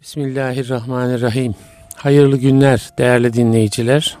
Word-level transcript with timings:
Bismillahirrahmanirrahim. 0.00 1.54
Hayırlı 1.96 2.36
günler 2.36 2.90
değerli 2.98 3.32
dinleyiciler. 3.32 4.18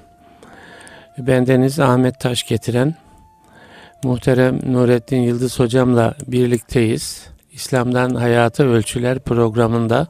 Bendeniz 1.18 1.80
Ahmet 1.80 2.20
Taş 2.20 2.46
getiren 2.46 2.94
muhterem 4.04 4.72
Nurettin 4.72 5.16
Yıldız 5.16 5.58
hocamla 5.58 6.14
birlikteyiz. 6.26 7.26
İslam'dan 7.52 8.14
Hayata 8.14 8.64
Ölçüler 8.64 9.18
programında. 9.18 10.06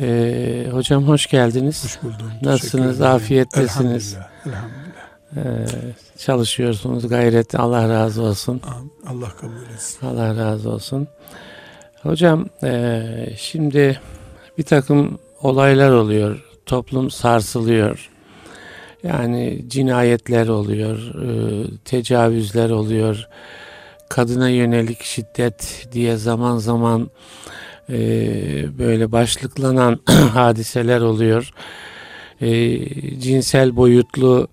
Ee, 0.00 0.66
hocam 0.70 1.08
hoş 1.08 1.26
geldiniz. 1.26 1.84
Hoş 1.84 2.02
buldum. 2.02 2.32
Nasılsınız? 2.42 3.00
Afiyettesiniz. 3.00 4.14
Elhamdülillah. 4.14 4.58
Elhamdülillah. 5.36 5.66
Ee, 6.16 6.18
çalışıyorsunuz 6.18 7.08
gayret. 7.08 7.54
Allah 7.54 7.88
razı 7.88 8.22
olsun. 8.22 8.62
Allah 9.06 9.28
kabul 9.40 9.74
etsin. 9.74 10.06
Allah 10.06 10.36
razı 10.36 10.70
olsun. 10.70 11.08
Hocam 12.06 12.46
e, 12.62 13.02
şimdi 13.36 14.00
bir 14.58 14.62
takım 14.62 15.18
olaylar 15.42 15.90
oluyor. 15.90 16.44
Toplum 16.66 17.10
sarsılıyor. 17.10 18.10
Yani 19.02 19.64
cinayetler 19.68 20.48
oluyor, 20.48 20.98
e, 20.98 21.28
tecavüzler 21.84 22.70
oluyor, 22.70 23.28
kadına 24.08 24.48
yönelik 24.48 25.02
şiddet 25.02 25.88
diye 25.92 26.16
zaman 26.16 26.58
zaman 26.58 27.10
e, 27.90 27.98
böyle 28.78 29.12
başlıklanan 29.12 30.00
hadiseler 30.32 31.00
oluyor. 31.00 31.50
Cinsel 33.20 33.76
boyutlu 33.76 34.48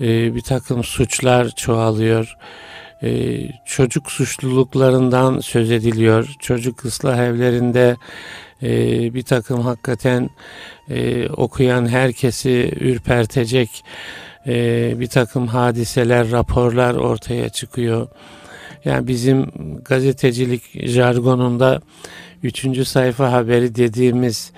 bir 0.00 0.42
takım 0.42 0.84
suçlar 0.84 1.48
çoğalıyor. 1.56 2.24
E, 2.26 2.71
çocuk 3.66 4.10
suçluluklarından 4.10 5.40
söz 5.40 5.70
ediliyor. 5.70 6.28
Çocuk 6.38 6.84
ıslah 6.84 7.18
evlerinde 7.18 7.96
e, 8.62 8.68
bir 9.14 9.22
takım 9.22 9.60
hakikaten 9.60 10.30
e, 10.90 11.28
okuyan 11.28 11.88
herkesi 11.88 12.74
ürpertecek 12.80 13.84
e, 14.46 14.94
bir 15.00 15.06
takım 15.06 15.46
hadiseler, 15.46 16.30
raporlar 16.30 16.94
ortaya 16.94 17.48
çıkıyor. 17.48 18.08
Yani 18.84 19.08
bizim 19.08 19.50
gazetecilik 19.84 20.88
jargonunda 20.88 21.80
üçüncü 22.42 22.84
sayfa 22.84 23.32
haberi 23.32 23.74
dediğimiz 23.74 24.52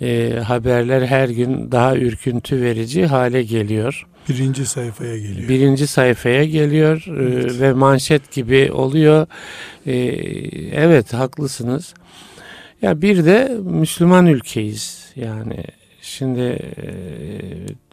e, 0.00 0.40
haberler 0.46 1.02
her 1.02 1.28
gün 1.28 1.72
daha 1.72 1.96
ürküntü 1.96 2.62
verici 2.62 3.06
hale 3.06 3.42
geliyor. 3.42 4.06
Birinci 4.28 4.66
sayfaya 4.66 5.18
geliyor. 5.18 5.48
Birinci 5.48 5.86
sayfaya 5.86 6.44
geliyor 6.44 7.04
e, 7.06 7.22
Evet. 7.22 7.60
ve 7.60 7.72
manşet 7.72 8.32
gibi 8.32 8.72
oluyor. 8.72 9.26
E, 9.86 9.94
evet 10.72 11.12
haklısınız. 11.14 11.94
Ya 12.82 13.02
bir 13.02 13.24
de 13.24 13.56
Müslüman 13.62 14.26
ülkeyiz. 14.26 15.12
Yani 15.16 15.64
şimdi 16.00 16.40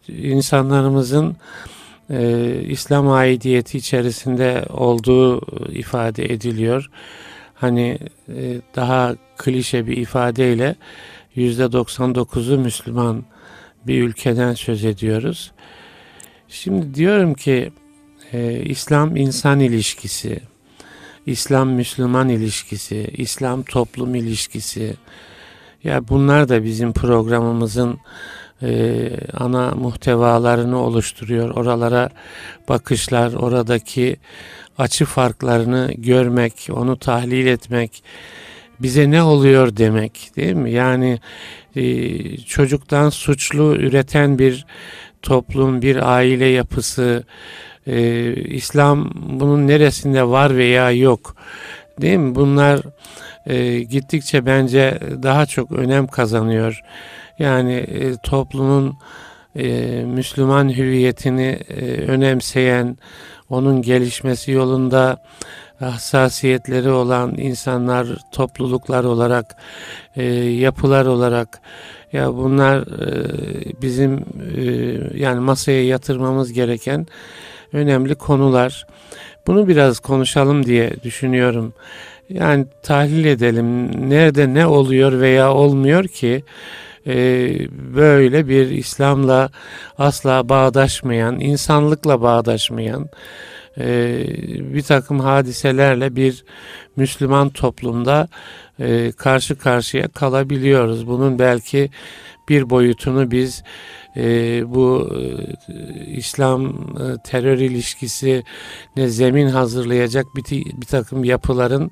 e, 0.08 0.28
insanlarımızın 0.28 1.36
e, 2.10 2.54
İslam 2.68 3.10
aidiyeti 3.10 3.78
içerisinde 3.78 4.64
olduğu 4.70 5.40
ifade 5.72 6.24
ediliyor. 6.24 6.90
Hani 7.54 7.98
e, 8.28 8.60
daha 8.76 9.14
klişe 9.36 9.86
bir 9.86 9.96
ifadeyle 9.96 10.76
yüzde 11.34 11.62
99'u 11.62 12.58
Müslüman 12.58 13.24
bir 13.86 14.02
ülkeden 14.02 14.54
söz 14.54 14.84
ediyoruz. 14.84 15.52
Şimdi 16.52 16.94
diyorum 16.94 17.34
ki 17.34 17.72
e, 18.32 18.62
İslam 18.64 19.16
insan 19.16 19.60
ilişkisi, 19.60 20.40
İslam 21.26 21.68
Müslüman 21.68 22.28
ilişkisi, 22.28 23.10
İslam 23.16 23.62
toplum 23.62 24.14
ilişkisi. 24.14 24.94
Ya 25.84 26.08
bunlar 26.08 26.48
da 26.48 26.64
bizim 26.64 26.92
programımızın 26.92 27.98
e, 28.62 29.10
ana 29.34 29.70
muhtevalarını 29.70 30.78
oluşturuyor. 30.78 31.50
Oralara 31.50 32.10
bakışlar, 32.68 33.32
oradaki 33.32 34.16
açı 34.78 35.04
farklarını 35.04 35.90
görmek, 35.96 36.68
onu 36.72 36.96
tahlil 36.96 37.46
etmek, 37.46 38.02
bize 38.80 39.10
ne 39.10 39.22
oluyor 39.22 39.76
demek 39.76 40.30
değil 40.36 40.54
mi? 40.54 40.72
Yani 40.72 41.20
e, 41.76 42.36
çocuktan 42.36 43.10
suçlu 43.10 43.76
üreten 43.76 44.38
bir 44.38 44.66
toplum, 45.22 45.82
bir 45.82 46.12
aile 46.12 46.46
yapısı, 46.46 47.24
e, 47.86 48.32
İslam 48.34 49.10
bunun 49.14 49.66
neresinde 49.66 50.28
var 50.28 50.56
veya 50.56 50.90
yok 50.90 51.36
değil 52.00 52.18
mi? 52.18 52.34
Bunlar 52.34 52.80
e, 53.46 53.80
gittikçe 53.80 54.46
bence 54.46 54.98
daha 55.22 55.46
çok 55.46 55.72
önem 55.72 56.06
kazanıyor. 56.06 56.80
Yani 57.38 57.74
e, 57.74 58.16
toplumun 58.16 58.94
e, 59.56 59.64
Müslüman 60.06 60.76
hüviyetini 60.76 61.58
e, 61.68 61.84
önemseyen, 61.84 62.98
onun 63.50 63.82
gelişmesi 63.82 64.50
yolunda 64.52 65.22
hassasiyetleri 65.78 66.90
olan 66.90 67.34
insanlar, 67.38 68.06
topluluklar 68.32 69.04
olarak, 69.04 69.56
e, 70.16 70.24
yapılar 70.34 71.06
olarak 71.06 71.60
ya 72.12 72.34
bunlar 72.34 72.78
e, 72.78 73.82
bizim 73.82 74.14
e, 74.56 74.64
yani 75.14 75.40
masaya 75.40 75.86
yatırmamız 75.86 76.52
gereken 76.52 77.06
önemli 77.72 78.14
konular. 78.14 78.86
Bunu 79.46 79.68
biraz 79.68 80.00
konuşalım 80.00 80.66
diye 80.66 80.92
düşünüyorum. 81.02 81.72
Yani 82.28 82.66
tahlil 82.82 83.24
edelim. 83.24 83.90
Nerede 84.10 84.54
ne 84.54 84.66
oluyor 84.66 85.20
veya 85.20 85.52
olmuyor 85.52 86.04
ki 86.04 86.44
e, 87.06 87.14
böyle 87.94 88.48
bir 88.48 88.70
İslam'la 88.70 89.50
asla 89.98 90.48
bağdaşmayan, 90.48 91.40
insanlıkla 91.40 92.22
bağdaşmayan 92.22 93.08
bir 93.76 94.82
takım 94.82 95.20
hadiselerle 95.20 96.16
bir 96.16 96.44
Müslüman 96.96 97.50
toplumda 97.50 98.28
e, 98.78 99.12
karşı 99.12 99.58
karşıya 99.58 100.08
kalabiliyoruz. 100.08 101.06
Bunun 101.06 101.38
belki 101.38 101.90
bir 102.48 102.70
boyutunu 102.70 103.30
biz 103.30 103.62
e, 104.16 104.22
bu 104.74 105.10
e, 105.16 106.04
İslam 106.06 106.66
e, 106.66 107.22
terör 107.24 107.58
ilişkisi 107.58 108.44
ne 108.96 109.08
zemin 109.08 109.48
hazırlayacak 109.48 110.26
bir, 110.36 110.44
bir 110.80 110.86
takım 110.86 111.24
yapıların 111.24 111.90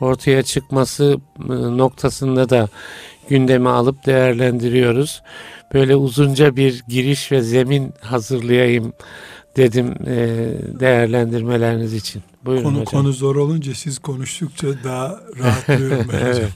ortaya 0.00 0.42
çıkması 0.42 1.16
e, 1.38 1.52
noktasında 1.52 2.48
da 2.50 2.68
gündeme 3.28 3.70
alıp 3.70 4.06
değerlendiriyoruz. 4.06 5.22
Böyle 5.74 5.96
uzunca 5.96 6.56
bir 6.56 6.82
giriş 6.88 7.32
ve 7.32 7.42
zemin 7.42 7.92
hazırlayayım 8.00 8.92
dedim 9.56 9.94
e, 10.06 10.16
değerlendirmeleriniz 10.80 11.94
için. 11.94 12.22
Buyurun 12.44 12.62
Konu 12.62 12.74
hocam. 12.74 12.84
konu 12.84 13.12
zor 13.12 13.36
olunca 13.36 13.74
siz 13.74 13.98
konuştukça 13.98 14.68
daha 14.84 15.20
rahatlıyorum 15.38 16.08
ben. 16.12 16.18
Evet. 16.26 16.48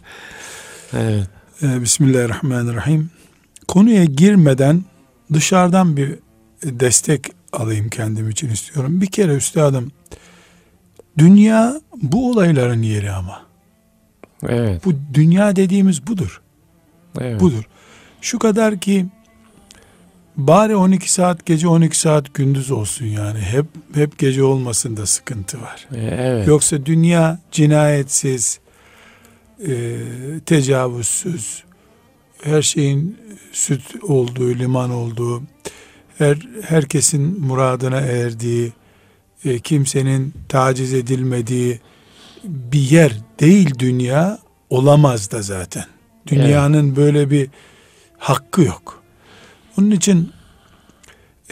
Evet. 0.92 1.26
Ee, 1.62 1.82
Bismillahirrahmanirrahim. 1.82 3.10
Konuya 3.68 4.04
girmeden 4.04 4.84
dışarıdan 5.32 5.96
bir 5.96 6.14
destek 6.64 7.26
alayım 7.52 7.88
kendim 7.88 8.30
için 8.30 8.48
istiyorum. 8.48 9.00
Bir 9.00 9.06
kere 9.06 9.34
üstadım 9.34 9.92
dünya 11.18 11.80
bu 12.02 12.30
olayların 12.30 12.82
yeri 12.82 13.10
ama. 13.10 13.42
Evet. 14.48 14.84
Bu 14.84 14.92
dünya 15.14 15.56
dediğimiz 15.56 16.06
budur. 16.06 16.40
Evet. 17.20 17.40
Budur. 17.40 17.62
Şu 18.20 18.38
kadar 18.38 18.78
ki 18.78 19.06
bari 20.38 20.76
12 20.76 21.12
saat 21.12 21.46
gece 21.46 21.68
12 21.68 21.98
saat 22.00 22.34
gündüz 22.34 22.70
olsun 22.70 23.06
yani. 23.06 23.38
Hep 23.38 23.66
hep 23.94 24.18
gece 24.18 24.42
olmasın 24.42 24.96
da 24.96 25.06
sıkıntı 25.06 25.60
var. 25.60 25.86
E, 25.94 26.00
Evet. 26.00 26.48
Yoksa 26.48 26.86
dünya 26.86 27.38
cinayetsiz, 27.52 28.60
e, 29.68 29.96
tecavüzsüz, 30.46 31.64
her 32.42 32.62
şeyin 32.62 33.18
süt 33.52 33.82
olduğu, 34.02 34.54
liman 34.54 34.90
olduğu, 34.90 35.42
her 36.18 36.38
herkesin 36.62 37.40
muradına 37.40 38.00
erdiği, 38.00 38.72
e, 39.44 39.58
kimsenin 39.58 40.34
taciz 40.48 40.94
edilmediği 40.94 41.80
bir 42.44 42.90
yer 42.90 43.12
değil 43.40 43.70
dünya 43.78 44.38
olamaz 44.70 45.30
da 45.30 45.42
zaten. 45.42 45.84
Dünyanın 46.26 46.96
böyle 46.96 47.30
bir 47.30 47.48
hakkı 48.18 48.62
yok. 48.62 48.97
Onun 49.78 49.90
için 49.90 50.32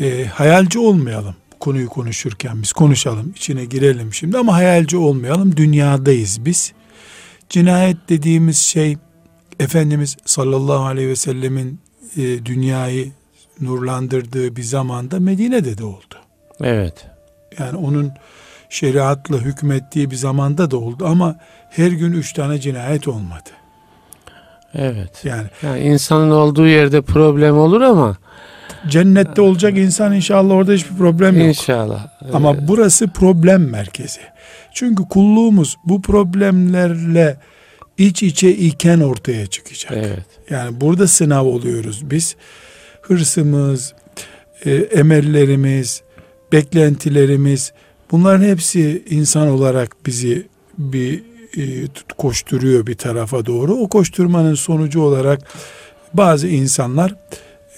e, 0.01 0.25
hayalci 0.25 0.79
olmayalım 0.79 1.35
konuyu 1.61 1.89
konuşurken. 1.89 2.63
Biz 2.63 2.73
konuşalım 2.73 3.33
içine 3.37 3.65
girelim 3.65 4.15
şimdi 4.15 4.39
ama 4.39 4.55
hayalci 4.55 4.97
olmayalım. 4.97 5.57
Dünyadayız 5.57 6.45
biz. 6.45 6.73
Cinayet 7.49 7.97
dediğimiz 8.09 8.59
şey 8.59 8.97
Efendimiz 9.61 10.17
sallallahu 10.25 10.85
aleyhi 10.85 11.09
ve 11.09 11.17
sellemin 11.17 11.81
e, 12.17 12.45
dünyayı 12.45 13.13
nurlandırdığı 13.61 14.57
bir 14.57 14.63
zamanda 14.63 15.21
Medine'de 15.21 15.79
de 15.79 15.85
oldu. 15.85 16.15
Evet. 16.61 17.07
yani 17.59 17.77
onun 17.77 18.13
şeriatla 18.71 19.39
hükmettiği 19.39 20.11
bir 20.11 20.17
zamanda 20.17 20.71
da 20.71 20.77
oldu 20.77 21.07
ama 21.07 21.37
her 21.71 21.91
gün 21.91 22.13
üç 22.13 22.33
tane 22.33 22.61
cinayet 22.61 23.09
olmadı 23.09 23.51
Evet. 24.79 25.25
Yani 25.25 25.47
Yani 25.63 25.81
insanın 25.81 26.31
olduğu 26.31 26.67
yerde 26.67 27.03
problem 27.03 27.59
olur 27.59 27.81
ama 27.81 28.17
cennette 28.89 29.41
olacak 29.41 29.79
insan 29.79 30.13
inşallah 30.13 30.55
orada 30.55 30.73
hiçbir 30.73 30.97
problem 30.97 31.39
yok. 31.39 31.47
inşallah. 31.49 32.07
Ama 32.33 32.53
Ee, 32.53 32.69
burası 32.69 33.09
problem 33.09 33.71
merkezi. 33.71 34.21
Çünkü 34.75 35.03
kulluğumuz 35.05 35.77
bu 35.85 36.03
problemlerle 36.03 37.37
iç 37.99 38.23
içe 38.23 38.51
iken 38.51 39.01
ortaya 39.01 39.47
çıkacak. 39.47 39.93
evet. 39.97 40.27
Yani 40.51 40.81
burada 40.81 41.07
sınav 41.09 41.45
oluyoruz 41.47 42.11
biz. 42.11 42.37
Hırsımız, 43.03 43.95
e, 44.65 44.75
emellerimiz, 44.75 46.03
beklentilerimiz 46.53 47.73
bunların 48.11 48.45
hepsi 48.45 49.05
insan 49.11 49.49
olarak 49.49 49.97
bizi 50.07 50.47
bir 50.79 51.23
koşturuyor 52.19 52.87
bir 52.87 52.95
tarafa 52.95 53.47
doğru. 53.47 53.75
O 53.75 53.89
koşturmanın 53.89 54.55
sonucu 54.55 55.01
olarak 55.01 55.41
bazı 56.15 56.49
insanlar 56.49 57.15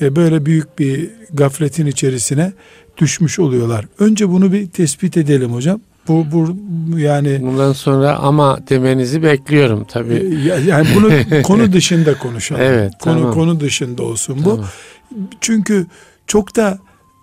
e, 0.01 0.17
böyle 0.17 0.47
büyük 0.47 0.79
bir 0.79 1.11
gafletin 1.33 1.87
içerisine 1.87 2.53
düşmüş 2.97 3.39
oluyorlar. 3.39 3.85
Önce 3.99 4.29
bunu 4.29 4.53
bir 4.53 4.67
tespit 4.71 5.17
edelim 5.17 5.53
hocam. 5.53 5.81
Bu, 6.09 6.27
bu 6.33 6.57
yani 6.99 7.39
Bundan 7.43 7.73
sonra 7.73 8.17
ama 8.17 8.59
demenizi 8.69 9.23
bekliyorum 9.23 9.81
e, 9.81 9.85
tabii. 9.93 10.41
ya- 10.47 10.59
yani 10.59 10.87
bunu 10.95 11.43
konu 11.43 11.73
dışında 11.73 12.19
konuşalım. 12.19 12.63
Evet, 12.65 12.93
konu 13.01 13.15
tamam. 13.19 13.35
konu 13.35 13.61
dışında 13.61 14.03
olsun 14.03 14.39
bu. 14.45 14.51
Tamam. 14.51 14.69
Çünkü 15.41 15.87
çok 16.27 16.57
da 16.57 16.79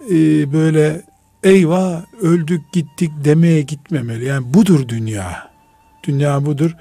e, 0.09 0.13
böyle 0.53 1.01
eyvah 1.43 2.01
öldük 2.21 2.73
gittik 2.73 3.11
demeye 3.23 3.61
gitmemeli. 3.61 4.25
Yani 4.25 4.53
budur 4.53 4.87
dünya. 4.89 5.54
Dünya 6.07 6.45
budur. 6.45 6.75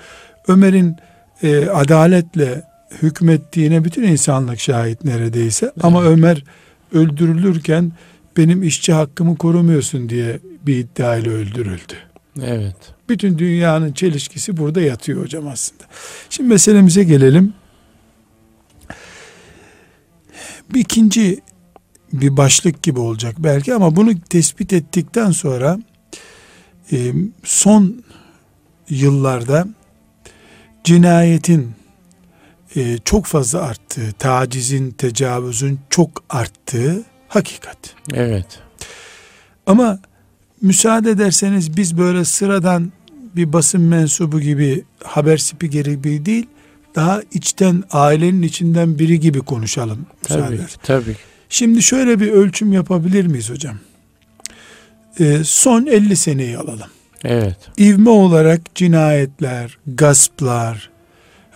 Ömer'in 0.48 0.96
e, 1.42 1.66
adaletle 1.66 2.62
hükmettiğine 3.02 3.84
bütün 3.84 4.02
insanlık 4.02 4.60
şahit 4.60 5.04
neredeyse. 5.04 5.72
Ama 5.82 6.02
Ömer 6.02 6.44
öldürülürken 6.92 7.92
benim 8.36 8.62
işçi 8.62 8.92
hakkımı 8.92 9.36
korumuyorsun 9.36 10.08
diye 10.08 10.38
bir 10.66 10.76
iddiayla 10.76 11.32
öldürüldü. 11.32 11.94
Evet. 12.42 12.76
Bütün 13.08 13.38
dünyanın 13.38 13.92
çelişkisi 13.92 14.56
burada 14.56 14.80
yatıyor 14.80 15.22
hocam 15.22 15.48
aslında. 15.48 15.84
Şimdi 16.30 16.48
meselemize 16.48 17.04
gelelim. 17.04 17.54
Bir 20.74 20.80
ikinci 20.80 21.40
bir 22.12 22.36
başlık 22.36 22.82
gibi 22.82 23.00
olacak 23.00 23.34
belki 23.38 23.74
ama 23.74 23.96
bunu 23.96 24.20
tespit 24.20 24.72
ettikten 24.72 25.30
sonra 25.30 25.78
e, 26.92 27.12
son 27.44 28.04
yıllarda 28.90 29.66
cinayetin 30.84 31.72
e, 32.76 32.98
çok 33.04 33.26
fazla 33.26 33.62
arttığı, 33.62 34.12
tacizin, 34.12 34.90
tecavüzün 34.90 35.80
çok 35.90 36.24
arttığı 36.30 37.02
hakikat. 37.28 37.78
Evet. 38.14 38.46
Ama 39.66 39.98
müsaade 40.62 41.10
ederseniz 41.10 41.76
biz 41.76 41.98
böyle 41.98 42.24
sıradan 42.24 42.92
bir 43.36 43.52
basın 43.52 43.80
mensubu 43.80 44.40
gibi 44.40 44.84
haber 45.04 45.36
spikeri 45.36 45.90
gibi 45.90 46.26
değil 46.26 46.46
daha 46.94 47.22
içten 47.32 47.84
ailenin 47.90 48.42
içinden 48.42 48.98
biri 48.98 49.20
gibi 49.20 49.40
konuşalım. 49.40 50.06
müsaade 50.22 50.42
Tabii. 50.42 50.54
ederseniz. 50.54 50.78
Tabii. 50.82 51.16
Şimdi 51.48 51.82
şöyle 51.82 52.20
bir 52.20 52.30
ölçüm 52.30 52.72
yapabilir 52.72 53.26
miyiz 53.26 53.50
hocam? 53.50 53.78
Ee, 55.20 55.40
son 55.44 55.86
50 55.86 56.16
seneyi 56.16 56.58
alalım. 56.58 56.88
Evet. 57.24 57.56
İvme 57.76 58.10
olarak 58.10 58.74
cinayetler, 58.74 59.78
gasplar, 59.86 60.90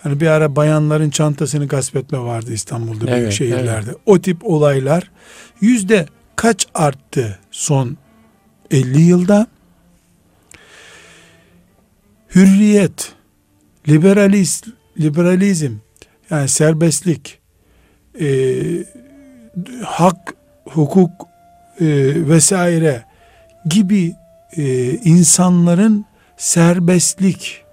hani 0.03 0.19
bir 0.19 0.27
ara 0.27 0.55
bayanların 0.55 1.09
çantasını 1.09 1.67
gasp 1.67 1.95
etme 1.95 2.19
vardı 2.19 2.53
İstanbul'da 2.53 3.07
büyük 3.07 3.19
Evet, 3.19 3.33
şehirlerde. 3.33 3.95
O 4.05 4.19
tip 4.21 4.37
olaylar 4.45 5.11
yüzde 5.61 6.05
kaç 6.35 6.67
arttı 6.73 7.39
son 7.51 7.97
50 8.71 9.01
yılda? 9.01 9.47
Hürriyet, 12.35 13.13
liberaliz, 13.87 14.63
liberalizm, 14.99 15.73
yani 16.29 16.47
serbestlik, 16.47 17.39
e, 18.21 18.27
hak, 19.83 20.33
hukuk 20.65 21.11
e, 21.81 21.85
vesaire 22.29 23.05
gibi 23.65 24.15
e, 24.57 24.93
insanların 24.93 26.05
serbestlik, 26.37 27.63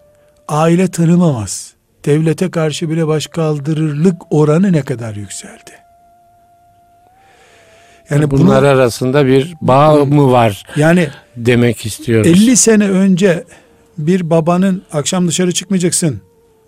aile 0.49 0.89
tanımamaz, 0.89 1.75
devlete 2.05 2.51
karşı 2.51 2.91
bile 2.91 3.07
başkaldırırlık 3.07 4.23
oranı 4.31 4.73
ne 4.73 4.83
kadar 4.83 5.15
yükseldi? 5.15 5.71
Yani 8.11 8.31
Bunlar 8.31 8.47
bunlar 8.47 8.63
arasında 8.63 9.27
bir 9.27 9.55
bağ 9.61 10.05
mı 10.05 10.33
var 10.33 10.63
yani 10.77 11.09
demek 11.37 11.87
istiyoruz. 11.87 12.31
50 12.31 12.57
sene 12.57 12.91
önce 12.91 13.45
bir 13.99 14.31
babanın 14.31 14.83
akşam 14.93 15.29
dışarı 15.29 15.53
çıkmayacaksın 15.53 16.21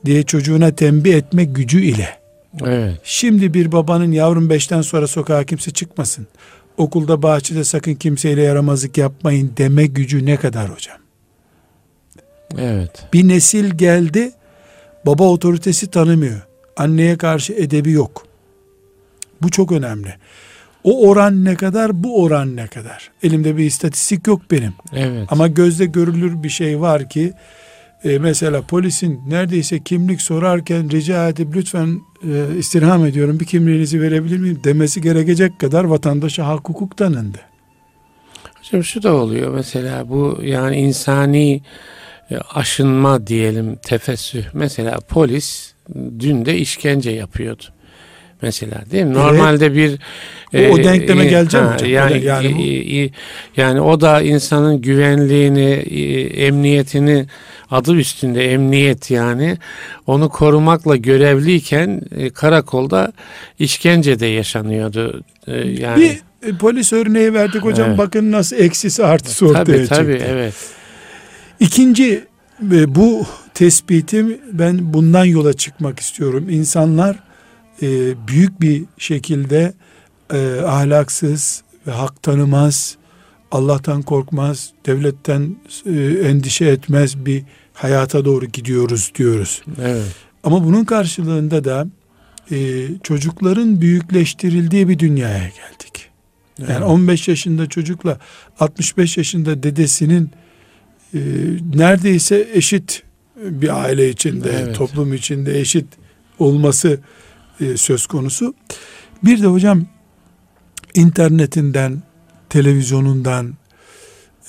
diye 0.04 0.22
çocuğuna 0.22 0.74
tembih 0.74 1.14
etme 1.14 1.44
gücü 1.44 1.80
ile 1.80 2.18
Evet. 2.64 3.00
Şimdi 3.04 3.54
bir 3.54 3.72
babanın 3.72 4.12
yavrum 4.12 4.50
beşten 4.50 4.82
sonra 4.82 5.06
sokağa 5.06 5.44
kimse 5.44 5.70
çıkmasın. 5.70 6.26
Okulda 6.78 7.22
bahçede 7.22 7.64
sakın 7.64 7.94
kimseyle 7.94 8.42
yaramazlık 8.42 8.98
yapmayın 8.98 9.52
deme 9.56 9.86
gücü 9.86 10.26
ne 10.26 10.36
kadar 10.36 10.70
hocam? 10.70 10.96
Evet. 12.58 13.06
Bir 13.12 13.28
nesil 13.28 13.70
geldi 13.70 14.32
baba 15.06 15.24
otoritesi 15.24 15.90
tanımıyor. 15.90 16.42
Anneye 16.76 17.18
karşı 17.18 17.52
edebi 17.52 17.90
yok. 17.90 18.26
Bu 19.42 19.50
çok 19.50 19.72
önemli. 19.72 20.14
O 20.84 21.08
oran 21.08 21.44
ne 21.44 21.54
kadar 21.54 22.04
bu 22.04 22.22
oran 22.22 22.56
ne 22.56 22.66
kadar? 22.66 23.10
Elimde 23.22 23.56
bir 23.56 23.64
istatistik 23.64 24.26
yok 24.26 24.42
benim. 24.50 24.72
Evet. 24.92 25.26
Ama 25.30 25.48
gözle 25.48 25.84
görülür 25.84 26.42
bir 26.42 26.48
şey 26.48 26.80
var 26.80 27.08
ki 27.08 27.32
e, 28.04 28.18
mesela 28.18 28.62
polisin 28.62 29.20
neredeyse 29.28 29.82
kimlik 29.82 30.22
sorarken 30.22 30.90
rica 30.90 31.28
edip 31.28 31.56
lütfen 31.56 32.00
e, 32.24 32.56
istirham 32.58 33.06
ediyorum 33.06 33.40
bir 33.40 33.44
kimliğinizi 33.44 34.00
verebilir 34.00 34.38
miyim 34.38 34.60
demesi 34.64 35.00
gerekecek 35.00 35.58
kadar 35.58 35.84
vatandaşa 35.84 36.46
hak 36.46 36.68
hukuk 36.68 36.96
tanındı. 36.96 37.38
Hocam 38.58 38.84
şu 38.84 39.02
da 39.02 39.14
oluyor 39.14 39.54
mesela 39.54 40.08
bu 40.08 40.38
yani 40.42 40.76
insani 40.76 41.62
e, 42.30 42.36
aşınma 42.36 43.26
diyelim 43.26 43.76
tefessüh. 43.76 44.44
Mesela 44.52 44.98
polis 45.08 45.72
dün 45.94 46.44
de 46.44 46.58
işkence 46.58 47.10
yapıyordu. 47.10 47.64
Mesela 48.42 48.82
değil 48.90 49.04
mi? 49.04 49.14
Normalde 49.14 49.74
bir 49.74 49.98
O- 50.54 50.72
o 50.72 50.84
denkleme 50.84 51.24
geleceğim 51.24 51.66
hocam. 51.66 51.88
O 51.88 51.90
Yani, 51.92 52.24
yani 52.24 52.54
bu- 52.54 52.62
e, 52.62 53.02
e, 53.04 53.10
yani 53.56 53.80
o 53.80 54.00
da 54.00 54.22
insanın 54.22 54.80
güvenliğini, 54.82 55.70
e, 55.70 56.20
emniyetini 56.46 57.26
adı 57.70 57.94
üstünde 57.94 58.52
emniyet 58.52 59.10
yani 59.10 59.58
onu 60.06 60.28
korumakla 60.28 60.96
görevliyken 60.96 62.00
e, 62.16 62.30
karakolda 62.30 63.12
işkence 63.58 64.20
de 64.20 64.26
yaşanıyordu. 64.26 65.22
E, 65.46 65.52
yani 65.56 66.00
Bir 66.42 66.48
e, 66.48 66.58
polis 66.58 66.92
örneği 66.92 67.34
verdik 67.34 67.62
hocam 67.62 67.88
Evet. 67.88 67.98
bakın 67.98 68.32
nasıl 68.32 68.56
eksisi 68.56 69.04
artısı 69.04 69.46
ortaya 69.46 69.64
tabii 69.64 69.78
çıktı. 69.78 69.94
tabii 69.94 70.22
evet. 70.28 70.54
İkinci 71.60 72.24
e, 72.72 72.94
bu 72.94 73.26
tespitim 73.54 74.38
ben 74.52 74.92
bundan 74.94 75.24
yola 75.24 75.52
çıkmak 75.52 76.00
istiyorum. 76.00 76.46
İnsanlar 76.50 77.16
e, 77.82 77.86
büyük 78.28 78.60
bir 78.60 78.84
şekilde 78.98 79.72
e, 80.32 80.60
ahlaksız 80.60 81.62
ve 81.86 81.90
hak 81.90 82.22
tanımaz, 82.22 82.96
Allah'tan 83.50 84.02
korkmaz, 84.02 84.70
devletten 84.86 85.56
e, 85.86 86.00
endişe 86.28 86.64
etmez 86.64 87.26
bir 87.26 87.42
hayata 87.74 88.24
doğru 88.24 88.46
gidiyoruz 88.46 89.12
diyoruz. 89.14 89.62
Evet. 89.82 90.14
Ama 90.44 90.64
bunun 90.64 90.84
karşılığında 90.84 91.64
da 91.64 91.86
e, 92.50 92.86
çocukların 93.02 93.80
büyükleştirildiği 93.80 94.88
bir 94.88 94.98
dünyaya 94.98 95.38
geldik. 95.48 96.08
Yani 96.58 96.70
Evet. 96.72 96.82
15 96.82 97.28
yaşında 97.28 97.66
çocukla 97.68 98.18
65 98.60 99.16
yaşında 99.16 99.62
dedesinin 99.62 100.30
e, 101.14 101.20
neredeyse 101.74 102.48
eşit 102.52 103.02
bir 103.36 103.82
aile 103.82 104.08
içinde, 104.08 104.50
Evet. 104.62 104.76
toplum 104.76 105.14
içinde 105.14 105.60
eşit 105.60 105.86
olması 106.38 107.00
e, 107.60 107.76
söz 107.76 108.06
konusu. 108.06 108.54
Bir 109.24 109.42
de 109.42 109.46
hocam 109.46 109.86
internetinden, 110.94 112.02
televizyonundan, 112.48 113.54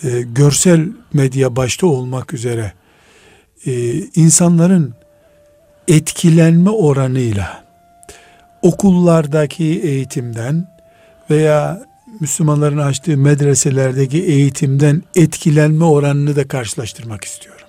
e, 0.04 0.22
görsel 0.22 0.88
medya 1.14 1.56
başta 1.56 1.88
olmak 1.88 2.34
üzere 2.34 2.74
e, 3.66 3.94
insanların 4.16 4.94
etkilenme 5.88 6.70
oranıyla 6.70 7.64
okullardaki 8.62 9.64
eğitimden 9.64 10.68
veya 11.30 11.90
Müslümanların 12.20 12.78
açtığı 12.78 13.18
medreselerdeki 13.18 14.24
eğitimden 14.24 15.04
etkilenme 15.16 15.86
oranını 15.86 16.36
da 16.36 16.48
karşılaştırmak 16.48 17.24
istiyorum. 17.24 17.68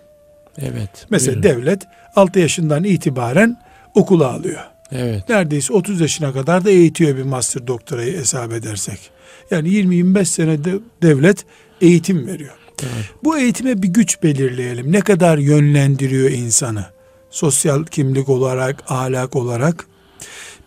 Evet. 0.58 1.06
Mesela 1.10 1.42
buyurun. 1.42 1.62
devlet 1.62 1.82
6 2.16 2.38
yaşından 2.38 2.84
itibaren 2.84 3.56
okula 3.94 4.32
alıyor. 4.32 4.60
Evet. 4.92 5.28
Neredeyse 5.28 5.72
30 5.72 6.00
yaşına 6.00 6.32
kadar 6.32 6.64
da 6.64 6.70
eğitiyor 6.70 7.16
bir 7.16 7.22
master 7.22 7.66
doktorayı 7.66 8.18
hesap 8.18 8.52
edersek. 8.52 9.10
Yani 9.50 9.68
20-25 9.68 10.24
senede 10.24 10.78
devlet 11.02 11.44
eğitim 11.80 12.26
veriyor. 12.26 12.54
Evet. 12.82 13.04
Bu 13.24 13.38
eğitime 13.38 13.82
bir 13.82 13.88
güç 13.88 14.22
belirleyelim. 14.22 14.92
Ne 14.92 15.00
kadar 15.00 15.38
yönlendiriyor 15.38 16.30
insanı? 16.30 16.86
Sosyal 17.30 17.84
kimlik 17.84 18.28
olarak, 18.28 18.84
ahlak 18.88 19.36
olarak. 19.36 19.86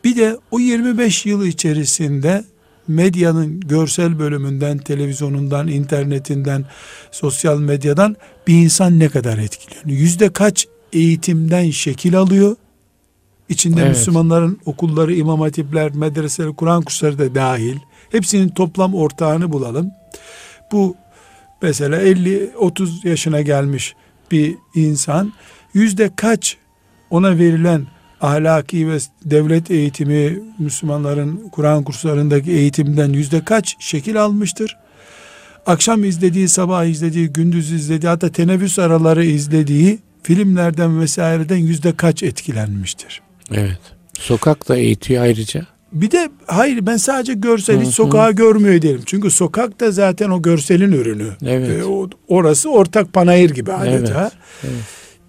Bir 0.04 0.16
de 0.16 0.38
o 0.52 0.60
25 0.60 1.26
yıl 1.26 1.46
içerisinde 1.46 2.44
medyanın 2.88 3.60
görsel 3.60 4.20
bölümünden, 4.20 4.78
televizyonundan, 4.78 5.68
internetinden, 5.68 6.66
sosyal 7.12 7.60
medyadan 7.60 8.16
bir 8.48 8.54
insan 8.54 9.00
ne 9.00 9.10
kadar 9.10 9.38
etkileniyor? 9.38 10.00
Yüzde 10.00 10.34
kaç 10.34 10.68
eğitimden 10.94 11.72
şekil 11.72 12.18
alıyor? 12.18 12.56
İçinde 13.50 13.82
Evet. 13.82 13.90
Müslümanların 13.90 14.60
okulları, 14.66 15.14
imam 15.14 15.42
hatipler, 15.42 15.96
medreseler, 15.96 16.54
Kur'an 16.54 16.82
kursları 16.82 17.20
da 17.20 17.36
dahil. 17.36 17.78
Hepsinin 18.12 18.50
toplam 18.50 18.96
ortağını 18.96 19.52
bulalım. 19.52 19.92
Bu 20.72 20.96
mesela 21.62 22.02
50-30 22.02 23.08
yaşına 23.08 23.42
gelmiş 23.42 23.96
bir 24.32 24.56
insan 24.76 25.34
yüzde 25.74 26.10
kaç 26.16 26.58
ona 27.10 27.38
verilen 27.38 27.88
ahlaki 28.22 28.90
ve 28.90 28.98
devlet 29.26 29.72
eğitimi 29.72 30.40
Müslümanların 30.60 31.50
Kur'an 31.52 31.84
kurslarındaki 31.84 32.52
eğitimden 32.52 33.14
yüzde 33.14 33.46
kaç 33.46 33.76
şekil 33.80 34.24
almıştır? 34.24 34.78
Akşam 35.66 36.04
izlediği, 36.04 36.48
sabah 36.50 36.86
izlediği, 36.86 37.28
gündüz 37.28 37.72
izlediği 37.72 38.10
hatta 38.10 38.30
teneffüs 38.30 38.80
araları 38.80 39.26
izlediği 39.26 40.00
filmlerden 40.24 41.00
vesaireden 41.00 41.58
yüzde 41.58 41.96
kaç 41.96 42.24
etkilenmiştir? 42.24 43.22
Evet. 43.52 43.80
Sokak 44.20 44.70
da 44.70 44.78
eğitiyor 44.78 45.24
ayrıca. 45.24 45.66
Bir 45.92 46.12
de 46.12 46.30
hayır 46.48 46.86
ben 46.86 46.98
sadece 46.98 47.34
görsel 47.34 47.78
Hı 47.78 47.82
hiç 47.82 47.90
sokağı 47.96 48.32
görmüyor 48.32 48.82
değilim. 48.82 49.02
Çünkü 49.06 49.32
sokak 49.32 49.80
da 49.80 49.92
zaten 49.92 50.30
o 50.30 50.42
görselin 50.42 50.92
ürünü. 50.92 51.30
Evet. 51.46 51.70
E, 51.82 51.86
o- 51.86 52.10
orası 52.28 52.70
ortak 52.72 53.14
panayır 53.14 53.50
gibi 53.50 53.74
adeta. 53.74 54.22
Evet, 54.22 54.32
evet. 54.64 54.74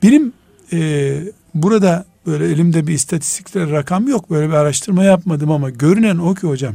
Benim 0.03 0.33
e, 0.73 1.13
burada 1.55 2.05
böyle 2.27 2.45
elimde 2.45 2.87
bir 2.87 2.93
istatistikler 2.93 3.71
rakam 3.71 4.09
yok. 4.09 4.31
Böyle 4.31 4.49
bir 4.49 4.53
araştırma 4.55 5.05
yapmadım 5.05 5.51
ama 5.51 5.71
görünen 5.71 6.17
o 6.19 6.35
ki 6.35 6.47
hocam 6.47 6.75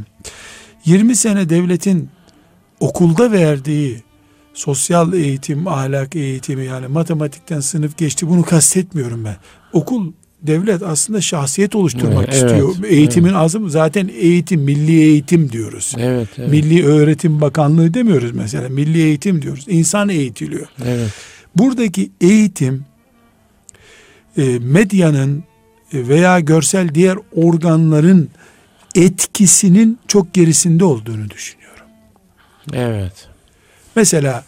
20 0.85 1.15
sene 1.15 1.49
devletin 1.49 2.09
okulda 2.79 3.31
verdiği 3.31 4.03
sosyal 4.53 5.13
eğitim, 5.13 5.67
ahlak 5.67 6.15
eğitimi 6.15 6.65
yani 6.65 6.87
matematikten 6.87 7.59
sınıf 7.59 7.97
geçti 7.97 8.29
bunu 8.29 8.43
kastetmiyorum 8.43 9.25
ben. 9.25 9.35
Okul 9.73 10.11
devlet 10.41 10.83
aslında 10.83 11.21
şahsiyet 11.21 11.75
oluşturmak 11.75 12.25
Evet, 12.25 12.33
istiyor. 12.33 12.75
evet, 12.79 12.91
Eğitimin 12.91 13.33
azım 13.33 13.69
zaten 13.69 14.07
eğitim, 14.19 14.61
milli 14.61 15.01
eğitim 15.01 15.51
diyoruz. 15.51 15.95
Evet, 15.97 16.27
evet. 16.37 16.49
Milli 16.49 16.85
Öğretim 16.85 17.41
Bakanlığı 17.41 17.93
demiyoruz 17.93 18.31
mesela. 18.31 18.69
Milli 18.69 18.97
eğitim 19.03 19.41
diyoruz. 19.41 19.65
İnsan 19.69 20.09
eğitiliyor. 20.09 20.67
evet. 20.85 21.09
Buradaki 21.55 22.11
eğitim 22.21 22.85
e, 24.37 24.59
medyanın 24.59 25.43
e, 25.93 26.07
veya 26.07 26.39
görsel 26.39 26.95
diğer 26.95 27.17
organların 27.35 28.29
etkisinin 28.95 29.99
çok 30.07 30.33
gerisinde 30.33 30.83
olduğunu 30.85 31.29
düşünüyorum. 31.29 31.85
Evet. 32.73 33.27
Mesela 33.95 34.43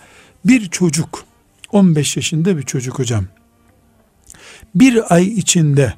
bir 0.46 0.70
çocuk 0.70 1.26
15 1.72 2.18
yaşında 2.18 2.58
bir 2.58 2.64
çocuk 2.64 3.00
hocam 3.00 3.26
bir 4.76 5.14
ay 5.16 5.28
içinde 5.28 5.94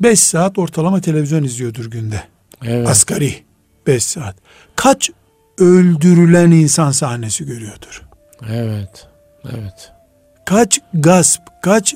5 0.00 0.20
saat 0.20 0.58
ortalama 0.58 1.00
televizyon 1.00 1.42
izliyordur 1.42 1.90
günde. 1.90 2.22
Evet. 2.64 2.88
Asgari 2.88 3.34
5 3.86 4.04
saat. 4.04 4.36
Kaç 4.76 5.10
öldürülen 5.58 6.50
insan 6.50 6.90
sahnesi 6.90 7.46
görüyordur? 7.46 8.02
Evet. 8.50 9.06
Evet. 9.44 9.92
Kaç 10.44 10.80
gasp, 10.94 11.42
kaç 11.62 11.94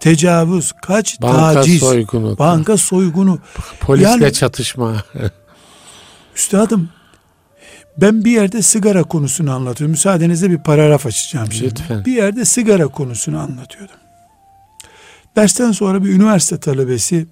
tecavüz, 0.00 0.72
kaç 0.82 1.22
Banka 1.22 1.52
taciz, 1.54 1.80
soygunu. 1.80 2.38
banka 2.38 2.76
soygunu. 2.76 3.38
Polisle 3.80 4.08
Yani- 4.08 4.32
çatışma. 4.32 5.04
Üstadım 6.36 6.90
ben 8.00 8.24
bir 8.24 8.30
yerde 8.30 8.62
sigara 8.62 9.02
konusunu 9.02 9.52
anlatıyorum. 9.54 9.90
Müsaadenizle 9.90 10.50
bir 10.50 10.58
paragraf 10.58 11.06
açacağım 11.06 11.52
şimdi. 11.52 11.70
Lütfen. 11.70 12.04
Bir 12.04 12.12
yerde 12.12 12.44
sigara 12.44 12.88
konusunu 12.88 13.38
anlatıyordum. 13.38 13.96
Dersten 15.38 15.72
sonra 15.72 16.04
bir 16.04 16.08
üniversite 16.08 16.58
talebesi 16.58 17.26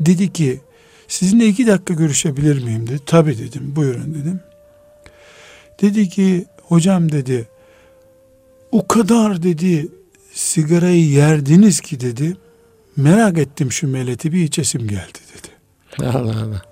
dedi 0.00 0.32
ki 0.32 0.60
sizinle 1.08 1.46
iki 1.46 1.66
dakika 1.66 1.94
görüşebilir 1.94 2.64
miyim 2.64 2.86
dedi. 2.86 3.00
Tabii 3.06 3.38
dedim 3.38 3.76
buyurun 3.76 4.14
dedim. 4.14 4.40
Dedi 5.82 6.08
ki 6.08 6.46
hocam 6.62 7.12
dedi 7.12 7.48
o 8.70 8.88
kadar 8.88 9.42
dedi 9.42 9.88
sigarayı 10.32 11.08
yerdiniz 11.08 11.80
ki 11.80 12.00
dedi 12.00 12.36
merak 12.96 13.38
ettim 13.38 13.72
şu 13.72 13.88
meleti 13.88 14.32
bir 14.32 14.42
içesim 14.42 14.88
geldi 14.88 15.18
dedi. 15.34 15.48
Allah 16.06 16.42
Allah. 16.42 16.62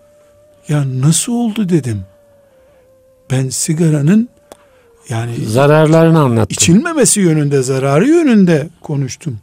Ya 0.69 1.01
nasıl 1.01 1.33
oldu 1.33 1.69
dedim. 1.69 2.05
Ben 3.31 3.49
sigaranın 3.49 4.29
yani 5.09 5.37
Zararlarını 5.47 6.21
anlattın. 6.21 6.55
içilmemesi 6.55 7.21
yönünde, 7.21 7.63
zararı 7.63 8.09
yönünde 8.09 8.69
konuştum. 8.81 9.39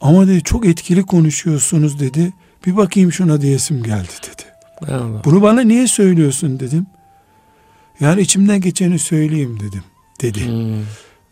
Ama 0.00 0.26
dedi 0.28 0.42
çok 0.42 0.66
etkili 0.66 1.02
konuşuyorsunuz 1.02 2.00
dedi. 2.00 2.32
Bir 2.66 2.76
bakayım 2.76 3.12
şuna 3.12 3.40
diyesim 3.40 3.82
geldi 3.82 4.08
dedi. 4.22 4.42
Allah. 4.92 5.24
Bunu 5.24 5.42
bana 5.42 5.60
niye 5.60 5.86
söylüyorsun 5.86 6.60
dedim. 6.60 6.86
Yani 8.00 8.20
içimden 8.20 8.60
geçeni 8.60 8.98
söyleyeyim 8.98 9.58
dedim. 9.60 9.82
Dedi. 10.22 10.46
Hmm. 10.46 10.84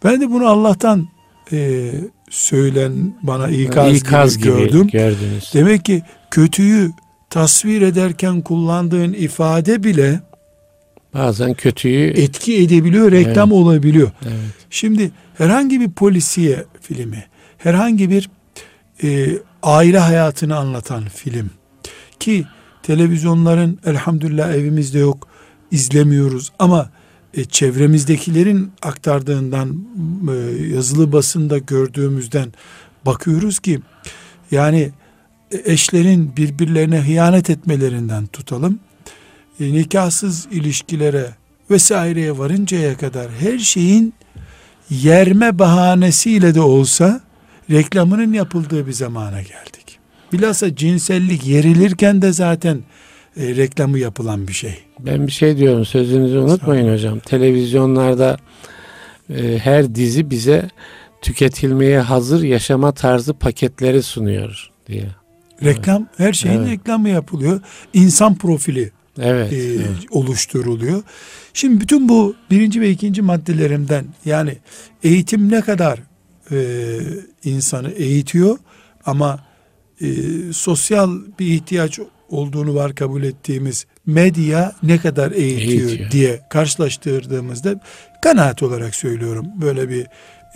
Ben 0.04 0.20
de 0.20 0.30
bunu 0.30 0.46
Allah'tan 0.46 1.08
e, 1.52 1.90
söylen 2.30 3.14
bana 3.22 3.48
ikaz, 3.48 3.96
İkaz 3.96 4.38
gibi, 4.38 4.46
gibi 4.46 4.56
gördüm. 4.58 4.88
gördünüz. 4.92 5.50
Demek 5.54 5.84
ki 5.84 6.02
kötüyü 6.30 6.92
tasvir 7.30 7.82
ederken 7.82 8.40
kullandığın 8.40 9.12
ifade 9.12 9.82
bile 9.84 10.20
Bazen 11.14 11.54
kötüyü 11.54 12.10
etki 12.10 12.62
edebiliyor, 12.62 13.12
reklam 13.12 13.48
Evet. 13.48 13.58
olabiliyor. 13.60 14.10
evet. 14.22 14.34
Şimdi 14.70 15.10
herhangi 15.38 15.80
bir 15.80 15.90
polisiye 15.90 16.64
filmi, 16.80 17.24
herhangi 17.58 18.10
bir 18.10 18.30
e, 19.02 19.38
aile 19.62 19.98
hayatını 19.98 20.56
anlatan 20.56 21.04
film. 21.04 21.50
Ki 22.20 22.46
televizyonların 22.82 23.78
elhamdülillah 23.86 24.54
evimizde 24.54 24.98
yok, 24.98 25.28
izlemiyoruz. 25.70 26.52
Ama 26.58 26.90
e, 27.34 27.44
çevremizdekilerin 27.44 28.72
aktardığından 28.82 29.84
e, 30.30 30.34
yazılı 30.74 31.12
basında 31.12 31.58
gördüğümüzden 31.58 32.52
bakıyoruz 33.06 33.58
ki 33.58 33.80
yani 34.50 34.92
e, 35.50 35.72
eşlerin 35.72 36.36
birbirlerine 36.36 37.00
hıyanet 37.00 37.50
etmelerinden 37.50 38.26
tutalım 38.26 38.78
e, 39.60 39.72
nikahsız 39.72 40.48
ilişkilere 40.50 41.30
vesaireye 41.70 42.38
varıncaya 42.38 42.96
kadar 42.96 43.30
her 43.40 43.58
şeyin 43.58 44.14
yerme 44.90 45.58
bahanesiyle 45.58 46.54
de 46.54 46.60
olsa 46.60 47.20
reklamının 47.70 48.32
yapıldığı 48.32 48.86
bir 48.86 48.92
zamana 48.92 49.42
geldik. 49.42 49.98
Bilhassa 50.32 50.76
cinsellik 50.76 51.46
yerilirken 51.46 52.22
de 52.22 52.32
zaten 52.32 52.78
e, 53.36 53.56
reklamı 53.56 53.98
yapılan 53.98 54.48
bir 54.48 54.52
şey. 54.52 54.74
Ben 55.00 55.26
bir 55.26 55.32
şey 55.32 55.56
diyorum 55.56 55.84
sözünüzü 55.84 56.38
unutmayın 56.38 56.92
hocam. 56.92 57.18
Televizyonlarda 57.18 58.36
e, 59.30 59.58
her 59.58 59.94
dizi 59.94 60.30
bize 60.30 60.70
tüketilmeye 61.22 62.00
hazır 62.00 62.42
yaşama 62.42 62.92
tarzı 62.92 63.34
paketleri 63.34 64.02
sunuyor 64.02 64.70
diye. 64.86 65.06
Reklam 65.64 66.06
her 66.16 66.32
şeyin 66.32 66.58
Evet. 66.58 66.70
reklamı 66.70 67.08
yapılıyor. 67.08 67.60
İnsan 67.94 68.34
profili 68.34 68.90
Evet. 69.20 69.52
e, 69.52 69.56
evet. 69.56 69.88
oluşturuluyor. 70.10 71.02
Şimdi 71.54 71.80
bütün 71.80 72.08
bu 72.08 72.34
birinci 72.50 72.80
ve 72.80 72.90
ikinci 72.90 73.22
maddelerimden 73.22 74.04
yani 74.24 74.56
eğitim 75.02 75.50
ne 75.50 75.60
kadar 75.60 75.98
e, 76.52 76.98
insanı 77.44 77.90
eğitiyor 77.90 78.58
ama 79.06 79.40
e, 80.00 80.06
sosyal 80.52 81.18
bir 81.38 81.46
ihtiyaç 81.46 81.98
olduğunu 82.28 82.74
var 82.74 82.94
kabul 82.94 83.22
ettiğimiz 83.22 83.86
medya 84.06 84.72
ne 84.82 84.98
kadar 84.98 85.32
eğitiyor, 85.32 85.88
Eğitiyor. 85.88 86.10
diye 86.10 86.40
karşılaştırdığımızda 86.50 87.80
kanaat 88.22 88.62
olarak 88.62 88.94
söylüyorum 88.94 89.46
böyle 89.60 89.88
bir 89.88 90.06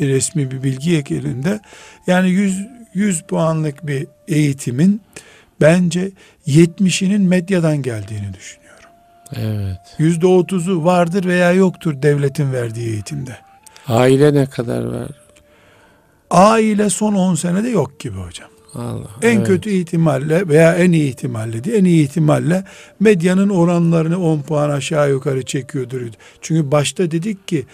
resmi 0.01 0.51
bir 0.51 0.63
bilgi 0.63 0.97
ek 0.97 1.15
elinde 1.15 1.61
yani 2.07 2.31
100, 2.31 2.59
100 2.95 3.23
puanlık 3.23 3.87
bir 3.87 4.07
eğitimin 4.29 5.01
bence 5.61 6.11
70'inin 6.47 7.23
medyadan 7.23 7.83
geldiğini 7.83 8.35
düşünüyorum. 8.35 8.89
Evet. 9.37 9.79
Yüzde 9.99 10.27
otuzu 10.27 10.85
vardır 10.85 11.25
veya 11.25 11.53
yoktur 11.53 12.03
devletin 12.03 12.53
verdiği 12.53 12.89
eğitimde. 12.89 13.37
Aile 13.89 14.35
ne 14.35 14.47
kadar 14.47 14.85
var? 14.85 15.09
Aile 16.33 16.91
son 16.91 17.15
10 17.15 17.35
senede 17.35 17.69
yok 17.69 17.99
gibi 17.99 18.17
hocam. 18.17 18.49
Allah. 18.75 19.11
En 19.23 19.37
evet. 19.37 19.47
kötü 19.47 19.71
ihtimalle 19.71 20.49
veya 20.49 20.75
en 20.75 20.93
iyi 20.93 21.09
ihtimalle 21.09 21.65
diye 21.65 21.77
en 21.77 21.85
iyi 21.85 22.05
ihtimalle 22.05 22.65
medyanın 23.01 23.49
oranlarını 23.49 24.21
10 24.21 24.43
puan 24.43 24.71
aşağı 24.71 25.11
yukarı 25.11 25.43
çekiyordur. 25.43 26.01
Çünkü 26.41 26.71
başta 26.71 27.11
dedik 27.11 27.49
ki 27.49 27.67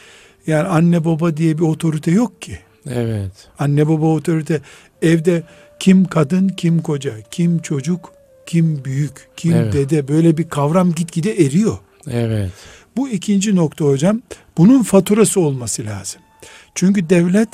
yani 0.46 0.68
anne 0.68 1.04
baba 1.04 1.36
diye 1.36 1.58
bir 1.58 1.62
otorite 1.62 2.10
yok 2.10 2.42
ki. 2.42 2.58
Evet. 2.90 3.32
Anne 3.58 3.88
baba 3.88 4.06
otorite 4.06 4.60
evde 5.02 5.42
kim 5.78 6.04
kadın 6.04 6.48
kim 6.48 6.82
koca 6.82 7.12
kim 7.30 7.58
çocuk 7.58 8.12
kim 8.46 8.84
büyük 8.84 9.28
kim 9.36 9.52
Evet. 9.52 9.72
dede 9.72 10.08
böyle 10.08 10.36
bir 10.36 10.48
kavram 10.48 10.92
gitgide 10.92 11.44
eriyor. 11.44 11.78
Evet. 12.10 12.50
Bu 12.96 13.08
ikinci 13.08 13.56
nokta 13.56 13.84
hocam. 13.84 14.22
Bunun 14.56 14.82
faturası 14.82 15.40
olması 15.40 15.84
lazım. 15.84 16.20
Çünkü 16.74 17.10
devlet 17.10 17.48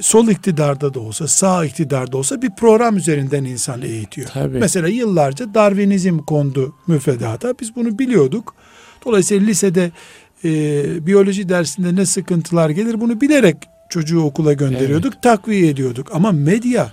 sol 0.00 0.28
iktidarda 0.28 0.94
da 0.94 1.00
olsa 1.00 1.28
sağ 1.28 1.64
iktidarda 1.64 2.16
olsa 2.16 2.42
bir 2.42 2.50
program 2.50 2.96
üzerinden 2.96 3.44
insan 3.44 3.82
eğitiyor. 3.82 4.28
Tabii. 4.28 4.58
Mesela 4.58 4.88
yıllarca 4.88 5.54
Darwinizm 5.54 6.18
kondu 6.18 6.74
müfredata. 6.86 7.54
Biz 7.60 7.76
bunu 7.76 7.98
biliyorduk. 7.98 8.54
Dolayısıyla 9.04 9.46
lisede 9.46 9.90
e, 10.44 11.06
biyoloji 11.06 11.48
dersinde 11.48 11.94
ne 11.94 12.06
sıkıntılar 12.06 12.70
gelir 12.70 13.00
bunu 13.00 13.20
bilerek 13.20 13.56
çocuğu 13.88 14.20
okula 14.20 14.52
gönderiyorduk. 14.52 15.22
Takviye 15.22 15.68
ediyorduk. 15.68 16.08
Ama 16.12 16.32
medya 16.32 16.92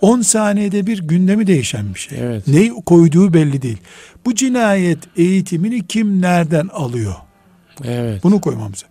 10 0.00 0.20
saniyede 0.20 0.86
bir 0.86 0.98
gündemi 0.98 1.46
değişen 1.46 1.94
bir 1.94 1.98
şey. 1.98 2.18
Evet. 2.22 2.48
Ne 2.48 2.68
koyduğu 2.86 3.34
belli 3.34 3.62
değil. 3.62 3.78
Bu 4.26 4.34
cinayet 4.34 4.98
eğitimini 5.16 5.86
kim 5.86 6.22
nereden 6.22 6.68
alıyor? 6.68 7.14
Evet. 7.84 8.24
Bunu 8.24 8.40
koymamız. 8.40 8.84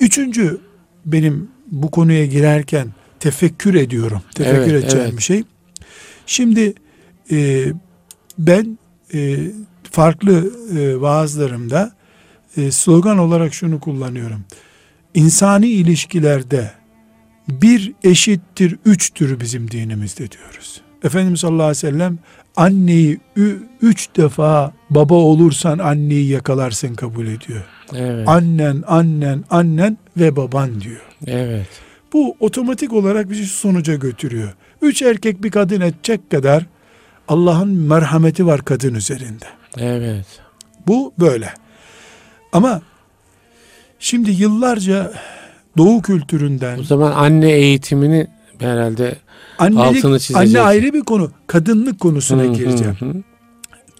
Üçüncü 0.00 0.60
benim 1.06 1.48
bu 1.70 1.90
konuya 1.90 2.26
girerken 2.26 2.88
tefekkür 3.20 3.74
ediyorum. 3.74 4.22
Tefekkür 4.34 4.72
Evet, 4.72 4.84
edeceğim 4.84 5.06
evet. 5.08 5.18
bir 5.18 5.22
şey. 5.22 5.42
Şimdi 6.26 6.74
e, 7.30 7.66
ben 8.38 8.78
e, 9.14 9.36
farklı 9.90 10.52
e, 10.78 11.00
vaazlarımda 11.00 11.92
e, 12.56 12.70
slogan 12.70 13.18
olarak 13.18 13.54
şunu 13.54 13.80
kullanıyorum. 13.80 14.44
İnsani 15.14 15.68
ilişkilerde 15.68 16.70
bir 17.48 17.92
eşittir 18.04 18.76
üçtür 18.84 19.40
bizim 19.40 19.70
dinimizde 19.70 20.30
diyoruz. 20.30 20.80
Efendimiz 21.04 21.40
sallallahu 21.40 21.62
aleyhi 21.62 21.86
ve 21.86 21.90
sellem 21.90 22.18
anneyi 22.56 23.20
üç 23.82 24.08
defa 24.16 24.72
baba 24.90 25.14
olursan 25.14 25.78
anneyi 25.78 26.28
yakalarsın 26.28 26.94
kabul 26.94 27.26
ediyor. 27.26 27.64
Evet. 27.94 28.28
Annen, 28.28 28.84
annen, 28.86 29.44
annen 29.50 29.98
ve 30.16 30.36
baban 30.36 30.80
diyor. 30.80 31.07
Evet. 31.26 31.66
Bu 32.12 32.36
otomatik 32.40 32.92
olarak 32.92 33.30
bizi 33.30 33.46
şu 33.46 33.54
sonuca 33.56 33.94
götürüyor. 33.94 34.52
Üç 34.82 35.02
erkek 35.02 35.42
bir 35.42 35.50
kadın 35.50 35.80
edecek 35.80 36.30
kadar 36.30 36.66
Allah'ın 37.28 37.68
merhameti 37.68 38.46
var 38.46 38.64
kadın 38.64 38.94
üzerinde. 38.94 39.44
Evet. 39.78 40.26
Bu 40.86 41.12
böyle. 41.20 41.48
Ama 42.52 42.82
şimdi 43.98 44.30
yıllarca 44.30 45.12
doğu 45.78 46.02
kültüründen 46.02 46.78
O 46.78 46.82
zaman 46.82 47.12
anne 47.12 47.50
eğitimini 47.52 48.26
herhalde 48.58 49.16
annelik, 49.58 49.78
altını 50.04 50.18
çizeceğiz. 50.18 50.54
anne 50.56 50.66
ayrı 50.66 50.92
bir 50.92 51.00
konu. 51.02 51.30
Kadınlık 51.46 52.00
konusuna 52.00 52.42
Hı, 52.42 52.48
hı, 52.48 52.52
gireceğim. 52.52 52.96
hı. 53.00 53.14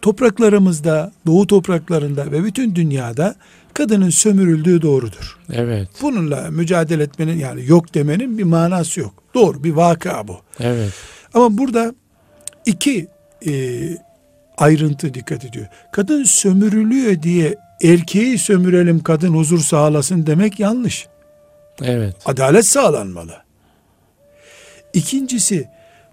Topraklarımızda, 0.03 1.13
doğu 1.27 1.47
topraklarında 1.47 2.33
ve 2.33 2.45
bütün 2.45 2.75
dünyada 2.75 3.35
kadının 3.75 4.11
sömürüldüğü 4.11 4.83
doğrudur. 4.83 5.39
Evet. 5.53 5.89
Bununla 6.03 6.51
mücadele 6.51 7.03
etmenin 7.03 7.39
yani 7.39 7.67
yok 7.67 7.95
demenin 7.95 8.39
bir 8.39 8.45
manası 8.45 9.01
yok. 9.01 9.15
Doğru 9.35 9.65
bir 9.65 9.73
vaka 9.73 10.29
bu. 10.29 10.41
Evet. 10.61 10.93
Ama 11.35 11.59
burada 11.59 11.95
iki 12.67 13.09
e, 13.47 13.53
ayrıntı 14.59 15.15
dikkat 15.15 15.45
ediyor. 15.45 15.67
Kadın 15.93 16.25
sömürülüyor 16.25 17.23
diye 17.23 17.57
erkeği 17.83 18.39
sömürelim 18.39 19.03
kadın 19.03 19.35
huzur 19.35 19.61
sağlasın 19.61 20.27
demek 20.27 20.61
yanlış. 20.61 21.07
Evet. 21.83 22.17
Adalet 22.25 22.67
sağlanmalı. 22.67 23.35
İkincisi 24.93 25.69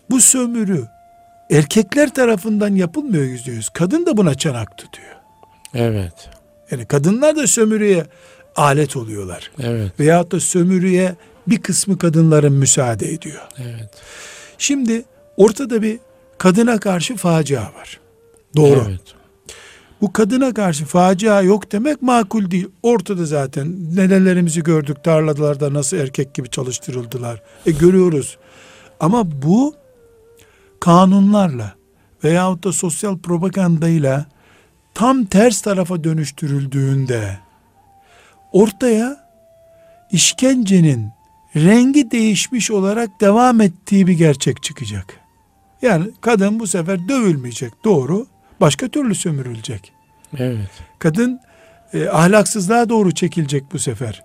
bu 0.10 0.22
sömürü 0.22 0.88
erkekler 1.52 2.14
tarafından 2.14 2.76
yapılmıyor 2.76 3.24
yüzde 3.24 3.52
yüz. 3.52 3.70
Kadın 3.70 4.06
da 4.06 4.18
buna 4.18 4.36
çanak 4.36 4.78
tutuyor. 4.78 5.16
Evet. 5.74 6.30
Yani 6.72 6.86
kadınlar 6.86 7.36
da 7.36 7.48
sömürüye 7.48 8.06
alet 8.56 8.96
oluyorlar. 8.98 9.52
Evet. 9.60 10.00
Veyahut 10.00 10.32
da 10.32 10.40
sömürüye 10.40 11.16
bir 11.48 11.62
kısmı 11.62 11.98
kadınların 11.98 12.54
müsaade 12.54 13.14
ediyor. 13.14 13.42
Evet. 13.58 13.90
Şimdi 14.58 15.06
ortada 15.38 15.82
bir 15.82 16.00
kadına 16.38 16.80
karşı 16.80 17.16
facia 17.16 17.62
var. 17.62 18.00
Doğru. 18.56 18.84
Evet. 18.90 19.02
Bu 20.02 20.14
kadına 20.14 20.54
karşı 20.54 20.86
facia 20.86 21.42
yok 21.42 21.72
demek 21.72 22.02
makul 22.02 22.52
değil. 22.52 22.68
Ortada 22.84 23.26
zaten 23.26 23.96
nenelerimizi 23.96 24.64
gördük 24.64 25.04
tarlalarda 25.04 25.74
nasıl 25.74 25.98
erkek 25.98 26.34
gibi 26.34 26.50
çalıştırıldılar. 26.50 27.42
E 27.66 27.72
görüyoruz. 27.72 28.38
Ama 29.00 29.42
bu 29.42 29.76
kanunlarla 30.86 31.76
veyahut 32.24 32.64
da 32.64 32.72
sosyal 32.72 33.18
propagandayla 33.18 34.26
tam 34.94 35.26
ters 35.26 35.62
tarafa 35.62 36.04
dönüştürüldüğünde 36.04 37.38
ortaya 38.52 39.18
işkencenin 40.12 41.10
rengi 41.56 42.12
değişmiş 42.12 42.72
olarak 42.72 43.22
devam 43.22 43.62
ettiği 43.62 44.08
bir 44.08 44.14
gerçek 44.14 44.64
çıkacak. 44.64 45.20
Yani 45.82 46.12
kadın 46.22 46.60
bu 46.60 46.68
sefer 46.68 47.10
dövülmeyecek 47.10 47.74
doğru 47.84 48.28
başka 48.62 48.88
türlü 48.88 49.16
sömürülecek. 49.16 49.94
Evet. 50.38 50.70
Kadın 51.00 51.40
e, 51.94 52.08
ahlaksızlığa 52.10 52.90
doğru 52.90 53.12
çekilecek 53.12 53.64
bu 53.74 53.80
sefer. 53.80 54.24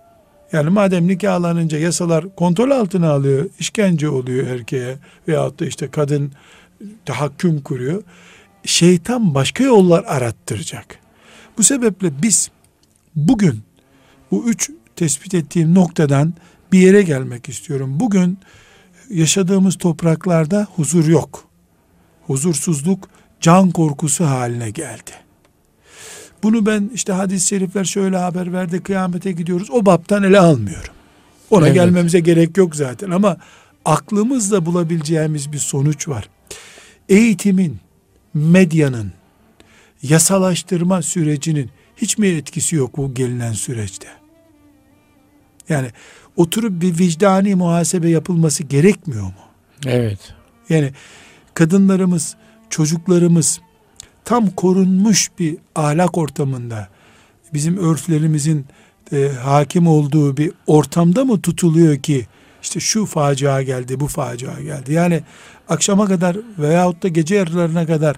Yani 0.53 0.69
madem 0.69 1.07
nikahlanınca 1.07 1.77
yasalar 1.77 2.35
kontrol 2.35 2.71
altına 2.71 3.11
alıyor, 3.11 3.49
işkence 3.59 4.09
oluyor 4.09 4.47
erkeğe 4.47 4.97
veyahut 5.27 5.59
da 5.59 5.65
işte 5.65 5.91
kadın 5.91 6.31
tahakküm 7.05 7.61
kuruyor. 7.61 8.03
Şeytan 8.65 9.35
başka 9.35 9.63
yollar 9.63 10.03
arattıracak. 10.07 10.99
Bu 11.57 11.63
sebeple 11.63 12.21
biz 12.21 12.51
bugün 13.15 13.59
bu 14.31 14.49
üç 14.49 14.71
tespit 14.95 15.33
ettiğim 15.33 15.75
noktadan 15.75 16.33
bir 16.71 16.79
yere 16.79 17.01
gelmek 17.01 17.49
istiyorum. 17.49 17.99
Bugün 17.99 18.39
yaşadığımız 19.09 19.77
topraklarda 19.77 20.67
huzur 20.75 21.07
yok. 21.07 21.47
Huzursuzluk 22.27 23.09
can 23.41 23.71
korkusu 23.71 24.25
haline 24.25 24.69
geldi. 24.69 25.11
Bunu 26.43 26.65
ben 26.65 26.91
işte 26.93 27.13
hadis-i 27.13 27.47
şerifler 27.47 27.83
şöyle 27.83 28.17
haber 28.17 28.53
verdi 28.53 28.83
kıyamete 28.83 29.31
gidiyoruz. 29.31 29.71
O 29.71 29.85
baptan 29.85 30.23
ele 30.23 30.39
almıyorum. 30.39 30.93
Ona 31.49 31.65
Evet. 31.65 31.75
gelmemize 31.75 32.19
gerek 32.19 32.57
yok 32.57 32.75
zaten 32.75 33.11
ama 33.11 33.37
aklımızla 33.85 34.65
bulabileceğimiz 34.65 35.51
bir 35.51 35.57
sonuç 35.57 36.07
var. 36.07 36.29
Eğitimin, 37.09 37.77
medyanın, 38.33 39.11
yasalaştırma 40.03 41.01
sürecinin 41.01 41.69
hiç 41.97 42.17
mi 42.17 42.27
etkisi 42.27 42.75
yok 42.75 42.97
bu 42.97 43.13
gelinen 43.13 43.53
süreçte? 43.53 44.07
Yani 45.69 45.87
oturup 46.37 46.81
bir 46.81 46.99
vicdani 46.99 47.55
muhasebe 47.55 48.09
yapılması 48.09 48.63
gerekmiyor 48.63 49.23
mu? 49.23 49.33
Evet. 49.85 50.19
Yani 50.69 50.91
kadınlarımız, 51.53 52.35
çocuklarımız 52.69 53.61
tam 54.25 54.49
korunmuş 54.49 55.31
bir 55.39 55.57
ahlak 55.75 56.17
ortamında 56.17 56.87
bizim 57.53 57.77
örflerimizin 57.77 58.65
e, 59.13 59.29
hakim 59.43 59.87
olduğu 59.87 60.37
bir 60.37 60.51
ortamda 60.67 61.25
mı 61.25 61.41
tutuluyor 61.41 61.97
ki 61.97 62.27
işte 62.61 62.79
şu 62.79 63.05
facia 63.05 63.61
geldi, 63.61 63.99
bu 63.99 64.07
facia 64.07 64.61
geldi. 64.61 64.93
Yani 64.93 65.23
akşama 65.69 66.07
kadar 66.07 66.37
veyahut 66.57 67.03
da 67.03 67.07
gece 67.07 67.35
yarılarına 67.35 67.85
kadar 67.85 68.15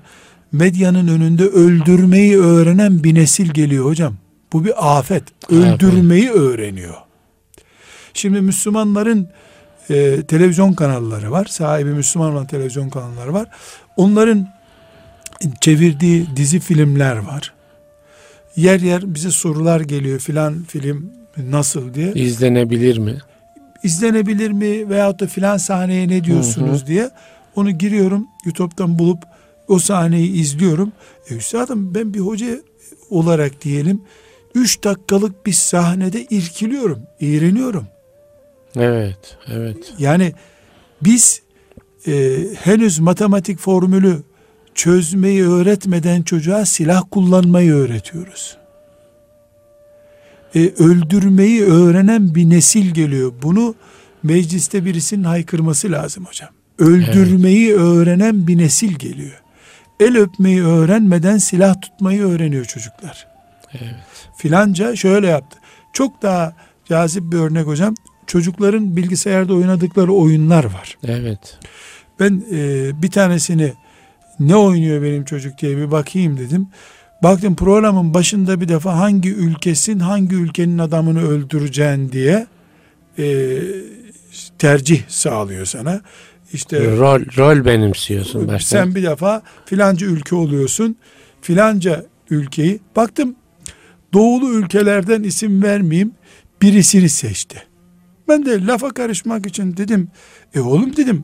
medyanın 0.52 1.08
önünde 1.08 1.44
öldürmeyi 1.44 2.38
öğrenen 2.38 3.04
bir 3.04 3.16
nesil 3.16 3.50
geliyor 3.50 3.86
hocam. 3.86 4.16
Bu 4.54 4.66
bir 4.66 4.98
afet. 4.98 5.24
Öldürmeyi 5.50 6.30
öğreniyor. 6.32 6.96
Şimdi 8.14 8.42
Müslümanların 8.42 9.30
e, 9.90 10.22
televizyon 10.22 10.74
kanalları 10.74 11.32
var. 11.32 11.46
Sahibi 11.46 11.90
Müslüman 11.90 12.32
olan 12.32 12.48
televizyon 12.48 12.90
kanalları 12.90 13.34
var. 13.34 13.48
Onların 13.98 14.48
çevirdiği 15.62 16.28
dizi 16.36 16.60
filmler 16.60 17.18
var. 17.18 17.54
Yer 18.56 18.80
yer 18.80 19.16
bize 19.16 19.32
sorular 19.32 19.82
geliyor 19.82 20.20
filan 20.20 20.64
film 20.64 21.12
nasıl 21.38 21.94
diye. 21.94 22.14
İzlenebilir 22.14 22.98
mi? 22.98 23.18
İzlenebilir 23.84 24.52
mi 24.52 24.90
veyahut 24.90 25.20
da 25.20 25.28
filan 25.28 25.58
sahneye 25.58 26.08
ne 26.08 26.24
diyorsunuz 26.24 26.88
diye. 26.88 27.10
Onu 27.56 27.72
giriyorum 27.72 28.28
YouTube'dan 28.46 29.00
bulup 29.00 29.24
o 29.68 29.80
sahneyi 29.80 30.32
izliyorum. 30.32 30.92
E 31.30 31.36
üstadım 31.36 31.96
ben 31.96 32.14
bir 32.14 32.20
hoca 32.20 32.48
olarak 33.10 33.62
diyelim 33.62 34.02
3 34.56 34.84
dakikalık 34.84 35.46
bir 35.46 35.52
sahnede 35.52 36.24
irkiliyorum, 36.24 37.00
iğreniyorum. 37.20 37.88
Evet. 38.76 39.38
Evet. 39.48 39.94
Yani 40.00 40.34
biz 41.02 41.42
e, 42.08 42.40
henüz 42.64 43.00
matematik 43.00 43.60
formülü 43.60 44.24
çözmeyi 44.76 45.44
öğretmeden 45.44 46.22
çocuğa 46.22 46.66
silah 46.66 47.04
kullanmayı 47.12 47.74
öğretiyoruz. 47.74 48.58
E, 50.56 50.60
öldürmeyi 50.60 51.64
öğrenen 51.64 52.36
bir 52.36 52.50
nesil 52.50 52.94
geliyor. 52.94 53.34
Bunu 53.42 53.76
mecliste 54.24 54.86
birisinin 54.86 55.24
haykırması 55.24 55.92
lazım 55.92 56.26
hocam. 56.26 56.50
Öldürmeyi 56.80 57.70
evet. 57.70 57.80
öğrenen 57.80 58.48
bir 58.48 58.58
nesil 58.58 58.96
geliyor. 58.96 59.42
El 60.00 60.18
öpmeyi 60.18 60.64
öğrenmeden 60.64 61.38
silah 61.38 61.82
tutmayı 61.82 62.22
öğreniyor 62.22 62.66
çocuklar. 62.66 63.28
Evet. 63.74 63.96
Filanca 64.38 64.96
şöyle 64.96 65.28
yaptı. 65.28 65.58
Çok 65.94 66.22
daha 66.22 66.54
cazip 66.90 67.32
bir 67.32 67.38
örnek 67.38 67.68
hocam. 67.68 67.96
Çocukların 68.28 68.96
bilgisayarda 68.96 69.54
oynadıkları 69.54 70.14
oyunlar 70.14 70.64
var. 70.64 70.98
Evet. 71.04 71.60
Ben 72.20 72.44
e, 72.52 72.92
bir 73.02 73.12
tanesini 73.12 73.74
ne 74.40 74.56
oynuyor 74.56 75.02
benim 75.02 75.26
çocuk 75.26 75.58
diye 75.58 75.78
bir 75.78 75.92
bakayım 75.92 76.38
dedim. 76.38 76.68
Baktım 77.24 77.56
programın 77.56 78.14
başında 78.14 78.62
bir 78.62 78.68
defa 78.68 78.98
hangi 78.98 79.34
ülkesin 79.34 80.00
hangi 80.00 80.36
ülkenin 80.36 80.78
adamını 80.78 81.28
öldüreceğin 81.28 82.12
diye 82.12 82.48
e, 83.20 83.60
tercih 84.60 85.02
sağlıyor 85.08 85.66
sana. 85.66 86.02
İşte 86.54 86.98
rol 86.98 87.22
rol 87.38 87.66
benimsiyorsun 87.66 88.48
başta. 88.48 88.78
Sen 88.78 88.96
bir 88.96 89.04
defa 89.04 89.42
filanca 89.66 90.08
ülke 90.08 90.36
oluyorsun. 90.36 90.96
Filanca 91.42 92.06
ülkeyi 92.30 92.80
baktım 92.96 93.36
doğulu 94.14 94.54
ülkelerden 94.54 95.24
isim 95.24 95.64
vermeyeyim 95.64 96.12
birisini 96.62 97.10
seçti. 97.10 97.64
Ben 98.28 98.46
de 98.46 98.66
lafa 98.66 98.90
karışmak 98.90 99.46
için 99.46 99.78
dedim 99.78 100.08
e 100.56 100.60
oğlum 100.60 100.98
dedim 100.98 101.24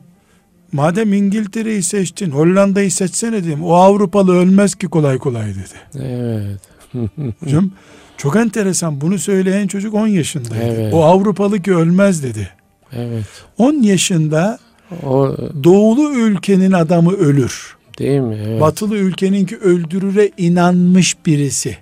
madem 0.72 1.12
İngiltere'yi 1.12 1.82
seçtin 1.82 2.30
Hollanda'yı 2.30 2.90
seçsene 2.92 3.44
dedim 3.44 3.64
o 3.64 3.72
Avrupalı 3.72 4.36
ölmez 4.36 4.74
ki 4.74 4.86
kolay 4.86 5.18
kolay 5.18 5.46
dedi. 5.54 6.04
Evet. 6.04 6.60
Hocam 7.44 7.70
çok 8.16 8.36
enteresan 8.36 9.00
bunu 9.00 9.18
söyleyen 9.18 9.66
çocuk 9.66 9.94
10 9.94 10.06
yaşındaydı. 10.06 10.64
Evet. 10.64 10.94
O 10.94 11.04
Avrupalı 11.04 11.62
ki 11.62 11.74
ölmez 11.74 12.22
dedi. 12.22 12.48
Evet. 12.92 13.24
10 13.58 13.74
yaşında 13.82 14.58
o 15.06 15.36
doğulu 15.64 16.12
ülkenin 16.12 16.72
adamı 16.72 17.12
ölür. 17.12 17.76
Değil 17.98 18.20
mi? 18.20 18.38
Evet. 18.46 18.60
Batılı 18.60 18.96
ülkeninki 18.96 19.56
öldürüre 19.56 20.30
inanmış 20.38 21.26
birisi. 21.26 21.76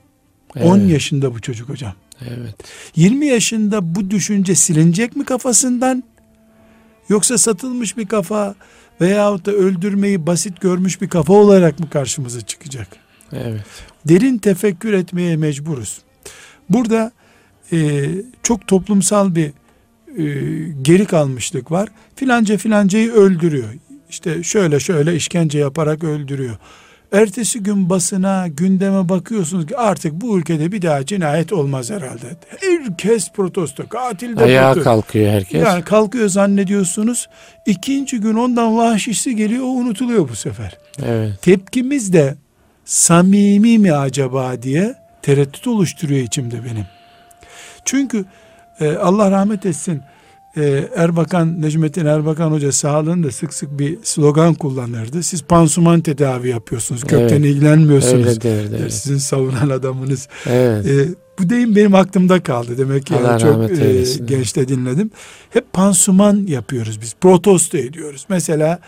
Evet. 0.56 0.66
10 0.66 0.78
yaşında 0.78 1.34
bu 1.34 1.40
çocuk 1.40 1.68
hocam. 1.68 1.92
Evet. 2.22 2.54
20 2.96 3.26
yaşında 3.26 3.94
bu 3.94 4.10
düşünce 4.10 4.54
silinecek 4.54 5.16
mi 5.16 5.24
kafasından? 5.24 6.02
Yoksa 7.08 7.38
satılmış 7.38 7.96
bir 7.96 8.06
kafa 8.06 8.54
veyahut 9.00 9.46
da 9.46 9.52
öldürmeyi 9.52 10.26
basit 10.26 10.60
görmüş 10.60 11.00
bir 11.00 11.08
kafa 11.08 11.32
olarak 11.32 11.80
mı 11.80 11.90
karşımıza 11.90 12.40
çıkacak? 12.40 12.88
Evet. 13.32 13.64
Derin 14.08 14.38
tefekkür 14.38 14.92
etmeye 14.92 15.36
mecburuz. 15.36 15.98
Burada 16.68 17.12
e, 17.72 18.08
çok 18.42 18.66
toplumsal 18.66 19.34
bir 19.34 19.52
e, 20.18 20.24
geri 20.82 21.06
kalmışlık 21.06 21.70
var. 21.70 21.88
Filanca 22.16 22.56
filancayı 22.56 23.12
öldürüyor. 23.12 23.68
İşte 24.10 24.42
şöyle 24.42 24.80
şöyle 24.80 25.16
işkence 25.16 25.58
yaparak 25.58 26.04
öldürüyor. 26.04 26.56
Ertesi 27.12 27.62
gün 27.62 27.90
basına, 27.90 28.48
gündeme 28.48 29.08
bakıyorsunuz 29.08 29.66
ki 29.66 29.76
artık 29.76 30.12
bu 30.12 30.38
ülkede 30.38 30.72
bir 30.72 30.82
daha 30.82 31.06
cinayet 31.06 31.52
olmaz 31.52 31.90
herhalde. 31.90 32.36
Herkes 32.60 33.32
protesto, 33.32 33.88
katil 33.88 34.36
de 34.36 34.44
Ayağa 34.44 34.72
protesto. 34.72 34.90
kalkıyor 34.90 35.32
herkes. 35.32 35.62
Yani 35.66 35.84
kalkıyor 35.84 36.28
zannediyorsunuz. 36.28 37.28
İkinci 37.66 38.20
gün 38.20 38.34
ondan 38.34 38.76
vahşisi 38.76 39.36
geliyor, 39.36 39.62
o 39.64 39.66
unutuluyor 39.66 40.28
bu 40.28 40.36
sefer. 40.36 40.78
Evet. 41.02 41.42
Tepkimiz 41.42 42.12
de 42.12 42.34
samimi 42.84 43.78
mi 43.78 43.92
acaba 43.92 44.62
diye 44.62 44.94
tereddüt 45.22 45.66
oluşturuyor 45.66 46.20
içimde 46.20 46.64
benim. 46.64 46.86
Çünkü 47.84 48.24
e, 48.80 48.92
Allah 48.96 49.30
rahmet 49.30 49.66
etsin 49.66 50.02
e, 50.58 50.88
Erbakan, 50.96 51.62
Necmettin 51.62 52.06
Erbakan 52.06 52.50
Hoca 52.50 52.72
sağlığında 52.72 53.30
sık 53.30 53.54
sık 53.54 53.78
bir 53.78 53.98
slogan 54.02 54.54
kullanırdı. 54.54 55.22
Siz 55.22 55.42
pansuman 55.42 56.00
tedavi 56.00 56.48
yapıyorsunuz. 56.48 57.00
Kökten 57.00 57.28
evet, 57.28 57.44
ilgilenmiyorsunuz. 57.44 58.26
Öyle 58.26 58.40
derdi, 58.40 58.76
evet. 58.80 58.92
Sizin 58.92 59.18
savunan 59.18 59.68
adamınız. 59.68 60.28
Evet. 60.46 60.86
E, 60.86 61.08
bu 61.38 61.50
deyim 61.50 61.76
benim 61.76 61.94
aklımda 61.94 62.42
kaldı. 62.42 62.78
Demek 62.78 63.06
ki 63.06 63.14
yani 63.14 63.40
çok 63.40 63.70
e, 63.80 64.04
gençte 64.24 64.68
dinledim. 64.68 65.10
Hep 65.50 65.72
pansuman 65.72 66.46
yapıyoruz 66.48 67.00
biz. 67.00 67.14
Protesto 67.20 67.78
ediyoruz. 67.78 68.26
Mesela 68.28 68.78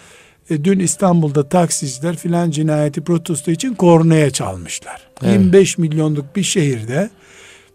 e, 0.50 0.64
dün 0.64 0.78
İstanbul'da 0.78 1.48
taksiciler 1.48 2.16
filan 2.16 2.50
cinayeti 2.50 3.00
protesto 3.00 3.50
için 3.50 3.74
kornaya 3.74 4.30
çalmışlar. 4.30 5.08
Evet. 5.22 5.32
25 5.32 5.78
milyonluk 5.78 6.36
bir 6.36 6.42
şehirde 6.42 7.10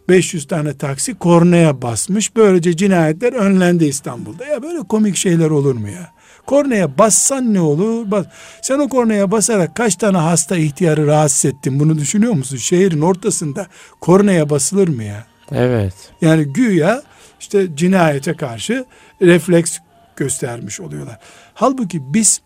500 0.09 0.47
tane 0.47 0.77
taksi 0.77 1.13
kornaya 1.13 1.81
basmış. 1.81 2.35
Böylece 2.35 2.77
cinayetler 2.77 3.33
önlendi 3.33 3.85
İstanbul'da. 3.85 4.45
Ya 4.45 4.63
böyle 4.63 4.79
komik 4.79 5.15
şeyler 5.15 5.49
olur 5.49 5.75
mu 5.75 5.89
ya? 5.89 6.15
Kornaya 6.45 6.97
bassan 6.97 7.53
ne 7.53 7.59
olur? 7.61 8.11
Bas. 8.11 8.25
Sen 8.61 8.79
o 8.79 8.89
kornaya 8.89 9.31
basarak 9.31 9.75
kaç 9.75 9.95
tane 9.95 10.17
hasta 10.17 10.57
ihtiyarı 10.57 11.07
rahatsız 11.07 11.45
ettin? 11.45 11.79
Bunu 11.79 11.97
düşünüyor 11.97 12.33
musun? 12.33 12.57
Şehrin 12.57 13.01
ortasında 13.01 13.67
kornaya 14.01 14.49
basılır 14.49 14.87
mı 14.87 15.03
ya? 15.03 15.25
Evet. 15.51 15.93
Yani 16.21 16.43
güya 16.43 17.03
işte 17.39 17.75
cinayete 17.75 18.33
karşı 18.33 18.85
refleks 19.21 19.77
göstermiş 20.15 20.79
oluyorlar. 20.79 21.19
Halbuki 21.53 22.13
biz 22.13 22.41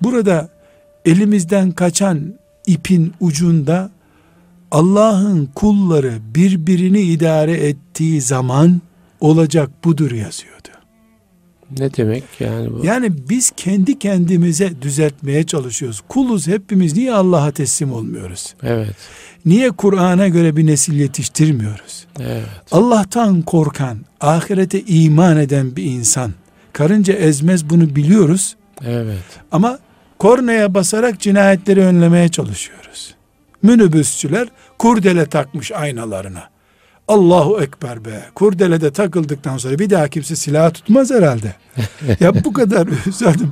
burada 0.00 0.48
elimizden 1.04 1.72
kaçan 1.72 2.34
ipin 2.66 3.14
ucunda 3.20 3.90
Allah'ın 4.70 5.46
kulları 5.54 6.18
birbirini 6.34 7.00
idare 7.00 7.52
ettiği 7.52 8.20
zaman 8.20 8.80
olacak 9.20 9.70
budur 9.84 10.10
yazıyordu. 10.10 10.68
Ne 11.78 11.94
demek 11.96 12.24
yani 12.40 12.72
bu? 12.72 12.86
Yani 12.86 13.28
biz 13.28 13.52
kendi 13.56 13.98
kendimize 13.98 14.82
düzeltmeye 14.82 15.46
çalışıyoruz. 15.46 16.00
Kuluz 16.08 16.46
hepimiz 16.46 16.96
niye 16.96 17.12
Allah'a 17.12 17.50
teslim 17.50 17.92
olmuyoruz? 17.92 18.54
Evet. 18.62 18.94
Niye 19.46 19.70
Kur'an'a 19.70 20.28
göre 20.28 20.56
bir 20.56 20.66
nesil 20.66 20.94
yetiştirmiyoruz? 20.94 22.06
Evet. 22.20 22.44
Allah'tan 22.72 23.42
korkan, 23.42 23.98
ahirete 24.20 24.80
iman 24.80 25.36
eden 25.36 25.76
bir 25.76 25.84
insan 25.84 26.32
karınca 26.72 27.14
ezmez 27.14 27.70
bunu 27.70 27.96
biliyoruz. 27.96 28.56
Evet. 28.86 29.22
Ama 29.52 29.78
kornaya 30.18 30.74
basarak 30.74 31.20
cinayetleri 31.20 31.80
önlemeye 31.80 32.28
çalışıyoruz. 32.28 33.14
Minibüsçüler 33.62 34.48
kurdele 34.78 35.26
takmış 35.26 35.72
aynalarına. 35.72 36.50
Allahu 37.08 37.62
Ekber 37.62 38.04
be. 38.04 38.24
Kurdele 38.34 38.80
de 38.80 38.90
takıldıktan 38.90 39.58
sonra 39.58 39.78
bir 39.78 39.90
daha 39.90 40.08
kimse 40.08 40.36
silah 40.36 40.74
tutmaz 40.74 41.10
herhalde. 41.10 41.54
ya 42.20 42.44
bu 42.44 42.52
kadar 42.52 42.88
zaten 43.10 43.48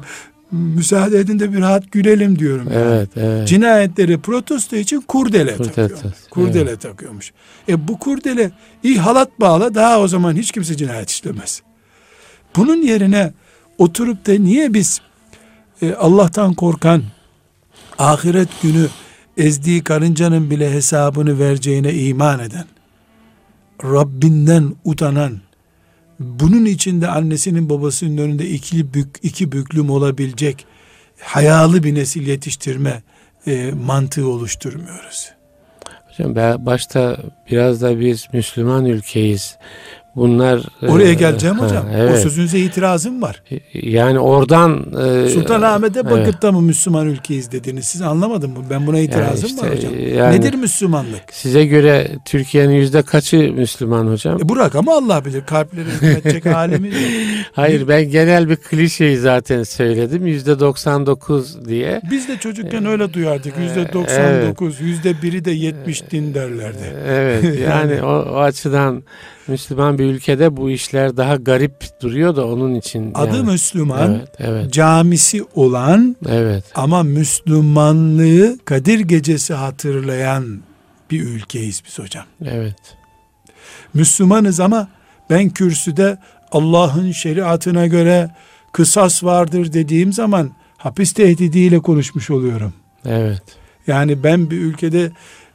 müsaade 0.53 1.19
edin 1.19 1.39
de 1.39 1.53
bir 1.53 1.61
rahat 1.61 1.93
gülelim 1.93 2.39
diyorum. 2.39 2.69
Evet, 2.73 3.11
evet. 3.17 3.49
Cinayetleri 3.49 4.19
protesto 4.19 4.77
için 4.77 5.01
kurdele, 5.01 5.57
kurdele 5.57 5.89
takıyor. 5.89 6.13
Kurdele 6.31 6.71
evet. 6.71 6.81
takıyormuş. 6.81 7.33
E 7.69 7.89
bu 7.89 7.99
kurdele 7.99 8.51
iyi 8.83 8.99
halat 8.99 9.41
bağla 9.41 9.75
daha 9.75 10.01
o 10.01 10.09
zaman 10.09 10.37
hiç 10.37 10.53
kimse 10.53 10.77
cinayet 10.77 11.11
işlemez. 11.11 11.63
Bunun 12.57 12.83
yerine 12.83 13.33
oturup 13.79 14.27
da 14.27 14.33
niye 14.33 14.75
biz 14.75 15.01
e, 15.83 15.95
Allah'tan 15.95 16.55
korkan 16.55 17.03
ahiret 17.99 18.49
günü 18.63 18.87
ezdiği 19.39 19.85
karıncanın 19.85 20.51
bile 20.51 20.73
hesabını 20.73 21.39
vereceğine 21.39 21.95
iman 21.95 22.41
eden, 22.41 22.65
Rabbinden 23.85 24.75
utanan, 24.85 25.41
bunun 26.21 26.65
içinde 26.65 27.09
annesinin 27.09 27.71
babasının 27.71 28.19
önünde 28.19 28.49
iki, 28.49 28.95
bük, 28.95 29.09
iki 29.23 29.53
büklüm 29.53 29.91
olabilecek 29.91 30.67
hayalı 31.21 31.83
bir 31.83 31.95
nesil 31.95 32.27
yetiştirme 32.27 33.03
e, 33.47 33.73
mantığı 33.87 34.29
oluşturmuyoruz. 34.29 35.33
Hocam 36.09 36.35
başta 36.67 37.17
biraz 37.51 37.83
da 37.83 38.01
biz 38.01 38.27
Müslüman 38.33 38.85
ülkeyiz. 38.85 39.57
Bunlar 40.17 40.63
oraya 40.89 41.11
e, 41.11 41.15
geleceğim 41.15 41.57
ha, 41.57 41.67
hocam. 41.67 41.87
Evet. 41.97 42.15
O 42.15 42.21
sözünüze 42.21 42.59
itirazım 42.59 43.23
var. 43.23 43.43
E, 43.51 43.59
yani 43.91 44.19
oradan 44.19 44.87
e, 45.27 45.29
Sultanahmet'e 45.29 46.05
bakıp 46.05 46.19
evet. 46.19 46.43
da 46.43 46.53
mı 46.53 46.63
Müslüman 46.63 47.07
ülkeyiz 47.07 47.53
dediniz? 47.53 47.85
Siz 47.85 48.03
anlamadın 48.03 48.51
mı? 48.51 48.59
Ben 48.71 48.87
buna 48.87 48.99
itirazım 48.99 49.49
yani 49.49 49.55
işte, 49.55 49.67
var 49.67 49.77
hocam. 49.77 49.93
Yani, 50.17 50.37
Nedir 50.37 50.55
Müslümanlık? 50.55 51.23
Size 51.33 51.67
göre 51.67 52.11
Türkiye'nin 52.25 52.75
yüzde 52.75 53.03
kaçı 53.03 53.37
Müslüman 53.37 54.07
hocam? 54.07 54.43
E, 54.43 54.49
bırak 54.49 54.75
ama 54.75 54.97
Allah 54.97 55.25
bilir. 55.25 55.43
Kalpleri 55.47 55.85
hükmetecek 56.03 56.47
halimiz 56.47 56.95
yok. 56.95 57.11
Hayır 57.53 57.89
ben 57.89 58.11
genel 58.11 58.49
bir 58.49 58.57
klişeyi 58.57 59.17
zaten 59.17 59.63
söyledim. 59.63 60.27
Yüzde 60.27 60.61
99 60.61 61.67
diye. 61.69 62.01
Biz 62.11 62.29
de 62.29 62.37
çocukken 62.37 62.87
öyle 62.87 63.13
duyardık. 63.13 63.55
Yüzde 63.59 63.93
99, 63.93 64.81
yüzde 64.81 65.23
biri 65.23 65.45
de 65.45 65.51
70 65.51 66.11
din 66.11 66.35
derlerdi. 66.35 66.93
Evet 67.09 67.45
yani 67.69 68.03
o, 68.03 68.09
o 68.09 68.37
açıdan 68.37 69.03
Müslüman 69.49 69.99
bir 69.99 70.05
ülkede 70.05 70.57
bu 70.57 70.71
işler 70.71 71.17
daha 71.17 71.37
garip 71.37 72.03
duruyor 72.03 72.37
da 72.37 72.47
onun 72.47 72.75
için. 72.75 73.11
Adı 73.15 73.37
yani. 73.37 73.51
Müslüman, 73.51 74.11
Evet, 74.15 74.29
evet, 74.39 74.73
camisi 74.73 75.45
olan 75.55 76.17
evet, 76.29 76.65
ama 76.75 77.03
Müslümanlığı 77.03 78.59
Kadir 78.65 79.01
Gecesi 79.01 79.55
hatırlayan 79.55 80.61
bir 81.11 81.21
ülkeyiz 81.23 81.83
biz 81.87 81.99
hocam. 81.99 82.25
evet, 82.45 82.97
Müslümanız 83.95 84.61
ama 84.61 84.89
ben 85.31 85.49
kürsüde 85.49 86.19
Allah'ın 86.53 87.13
şeriatına 87.13 87.87
göre 87.87 88.31
kısas 88.73 89.25
vardır 89.25 89.73
dediğim 89.73 90.13
zaman 90.13 90.51
hapis 90.77 91.13
tehdidiyle 91.13 91.79
konuşmuş 91.79 92.31
oluyorum. 92.31 92.73
evet, 93.07 93.43
Yani 93.87 94.23
ben 94.25 94.51
bir 94.51 94.59
ülkede 94.61 95.13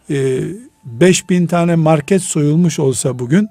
e, 0.10 0.39
5000 0.86 1.47
tane 1.47 1.75
market 1.75 2.21
soyulmuş 2.21 2.79
olsa 2.79 3.19
bugün 3.19 3.49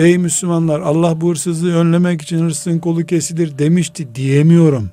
ey 0.00 0.18
Müslümanlar 0.18 0.80
Allah 0.80 1.20
bu 1.20 1.30
hırsızlığı 1.30 1.74
önlemek 1.74 2.22
için 2.22 2.38
hırsızın 2.38 2.78
kolu 2.78 3.06
kesilir 3.06 3.58
demişti 3.58 4.14
diyemiyorum. 4.14 4.90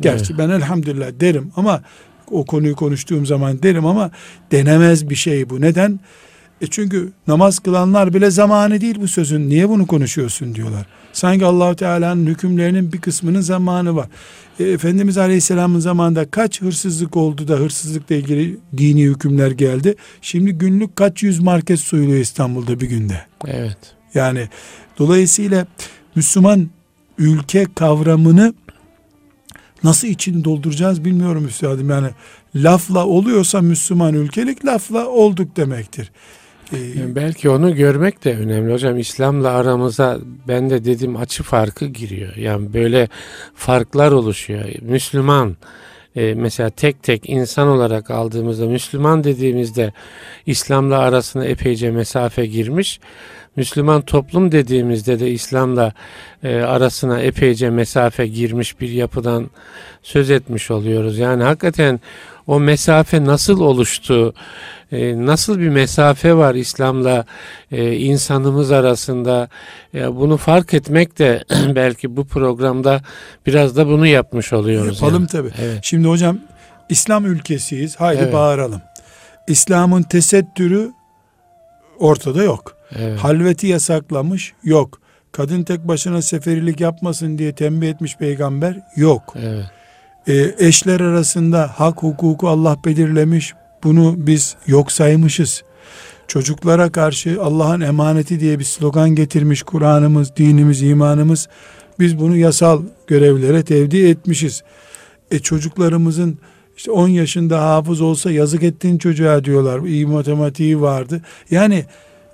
Gerçi 0.00 0.38
ben 0.38 0.50
elhamdülillah 0.50 1.10
derim 1.20 1.52
ama 1.56 1.82
o 2.30 2.44
konuyu 2.44 2.76
konuştuğum 2.76 3.26
zaman 3.26 3.62
derim 3.62 3.86
ama 3.86 4.10
denemez 4.52 5.10
bir 5.10 5.14
şey 5.14 5.50
bu. 5.50 5.60
Neden? 5.60 6.00
E 6.60 6.66
çünkü 6.66 7.12
namaz 7.26 7.58
kılanlar 7.58 8.14
bile 8.14 8.30
zamanı 8.30 8.80
değil 8.80 8.96
bu 9.00 9.08
sözün. 9.08 9.48
Niye 9.48 9.68
bunu 9.68 9.86
konuşuyorsun 9.86 10.54
diyorlar. 10.54 10.86
Sanki 11.12 11.44
Allahu 11.44 11.76
Teala'nın 11.76 12.26
hükümlerinin 12.26 12.92
bir 12.92 13.00
kısmının 13.00 13.40
zamanı 13.40 13.96
var. 13.96 14.08
E, 14.60 14.64
Efendimiz 14.64 15.18
Aleyhisselam'ın 15.18 15.80
zamanında 15.80 16.30
kaç 16.30 16.62
hırsızlık 16.62 17.16
oldu 17.16 17.48
da 17.48 17.54
hırsızlıkla 17.54 18.14
ilgili 18.14 18.56
dini 18.76 19.02
hükümler 19.02 19.50
geldi. 19.50 19.94
Şimdi 20.22 20.52
günlük 20.52 20.96
kaç 20.96 21.22
yüz 21.22 21.40
market 21.40 21.80
soyuluyor 21.80 22.18
İstanbul'da 22.18 22.80
bir 22.80 22.86
günde. 22.86 23.20
evet. 23.46 23.97
Yani 24.18 24.48
dolayısıyla 24.98 25.66
Müslüman 26.14 26.70
ülke 27.18 27.66
kavramını 27.74 28.54
nasıl 29.84 30.08
için 30.08 30.44
dolduracağız 30.44 31.04
bilmiyorum 31.04 31.46
üstadım. 31.46 31.90
Yani 31.90 32.08
lafla 32.54 33.06
oluyorsa 33.06 33.60
Müslüman 33.60 34.14
ülkelik 34.14 34.64
lafla 34.64 35.06
olduk 35.06 35.56
demektir. 35.56 36.10
Ee, 36.72 37.16
belki 37.16 37.50
onu 37.50 37.74
görmek 37.74 38.24
de 38.24 38.36
önemli 38.36 38.72
hocam. 38.72 38.98
İslam'la 38.98 39.48
aramıza 39.48 40.18
ben 40.48 40.70
de 40.70 40.84
dedim 40.84 41.16
açı 41.16 41.42
farkı 41.42 41.86
giriyor. 41.86 42.36
Yani 42.36 42.74
böyle 42.74 43.08
farklar 43.54 44.12
oluşuyor. 44.12 44.64
Müslüman 44.82 45.56
e, 46.16 46.34
mesela 46.34 46.70
tek 46.70 47.02
tek 47.02 47.28
insan 47.28 47.68
olarak 47.68 48.10
aldığımızda 48.10 48.66
Müslüman 48.66 49.24
dediğimizde 49.24 49.92
İslam'la 50.46 50.98
arasına 50.98 51.44
epeyce 51.44 51.90
mesafe 51.90 52.46
girmiş. 52.46 53.00
Müslüman 53.58 54.02
toplum 54.02 54.52
dediğimizde 54.52 55.20
de 55.20 55.30
İslam'la 55.30 55.92
e, 56.42 56.56
arasına 56.56 57.20
epeyce 57.20 57.70
mesafe 57.70 58.26
girmiş 58.26 58.80
bir 58.80 58.88
yapıdan 58.88 59.50
söz 60.02 60.30
etmiş 60.30 60.70
oluyoruz. 60.70 61.18
Yani 61.18 61.42
hakikaten 61.42 62.00
o 62.46 62.60
mesafe 62.60 63.24
nasıl 63.24 63.60
oluştu? 63.60 64.34
E, 64.92 65.26
nasıl 65.26 65.58
bir 65.58 65.68
mesafe 65.68 66.34
var 66.34 66.54
İslam'la 66.54 67.24
e, 67.72 67.92
insanımız 67.96 68.72
arasında? 68.72 69.48
Ya 69.92 70.16
bunu 70.16 70.36
fark 70.36 70.74
etmek 70.74 71.18
de 71.18 71.44
belki 71.74 72.16
bu 72.16 72.24
programda 72.26 73.00
biraz 73.46 73.76
da 73.76 73.86
bunu 73.86 74.06
yapmış 74.06 74.52
oluyoruz. 74.52 75.00
yapalım 75.02 75.20
yani. 75.22 75.28
tabi. 75.28 75.50
Evet. 75.62 75.78
Şimdi 75.82 76.08
hocam 76.08 76.38
İslam 76.88 77.26
ülkesiyiz. 77.26 77.96
Haydi 77.96 78.20
Evet. 78.22 78.32
bağıralım. 78.32 78.80
İslam'ın 79.48 80.02
tesettürü 80.02 80.90
ortada 81.98 82.42
yok. 82.42 82.77
Evet. 82.96 83.18
Halveti 83.18 83.66
yasaklamış 83.66 84.52
yok. 84.64 85.00
Kadın 85.32 85.62
tek 85.62 85.88
başına 85.88 86.22
seferilik 86.22 86.80
yapmasın 86.80 87.38
diye 87.38 87.52
tembih 87.54 87.88
etmiş 87.88 88.16
peygamber 88.16 88.80
yok. 88.96 89.34
Evet. 89.36 89.64
E, 90.26 90.66
eşler 90.66 91.00
arasında 91.00 91.70
hak 91.76 92.02
hukuku 92.02 92.48
Allah 92.48 92.76
belirlemiş. 92.84 93.54
Bunu 93.84 94.14
biz 94.16 94.56
yok 94.66 94.92
saymışız. 94.92 95.62
Çocuklara 96.28 96.92
karşı 96.92 97.42
Allah'ın 97.42 97.80
emaneti 97.80 98.40
diye 98.40 98.58
bir 98.58 98.64
slogan 98.64 99.10
getirmiş 99.10 99.62
Kur'an'ımız, 99.62 100.36
dinimiz, 100.36 100.82
imanımız. 100.82 101.48
Biz 101.98 102.18
bunu 102.18 102.36
yasal 102.36 102.82
görevlere 103.06 103.62
tevdi 103.62 104.08
etmişiz. 104.08 104.62
E 105.30 105.38
çocuklarımızın 105.38 106.38
işte 106.76 106.90
10 106.90 107.08
yaşında 107.08 107.62
hafız 107.62 108.00
olsa 108.00 108.30
yazık 108.30 108.62
ettin 108.62 108.98
çocuğa 108.98 109.44
diyorlar. 109.44 109.80
İyi 109.80 110.06
matematiği 110.06 110.80
vardı. 110.80 111.22
Yani 111.50 111.84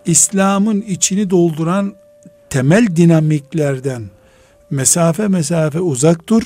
İslam'ın 0.06 0.80
içini 0.80 1.30
dolduran 1.30 1.94
temel 2.50 2.96
dinamiklerden 2.96 4.02
mesafe 4.70 5.28
mesafe 5.28 5.80
uzak 5.80 6.28
dur. 6.28 6.42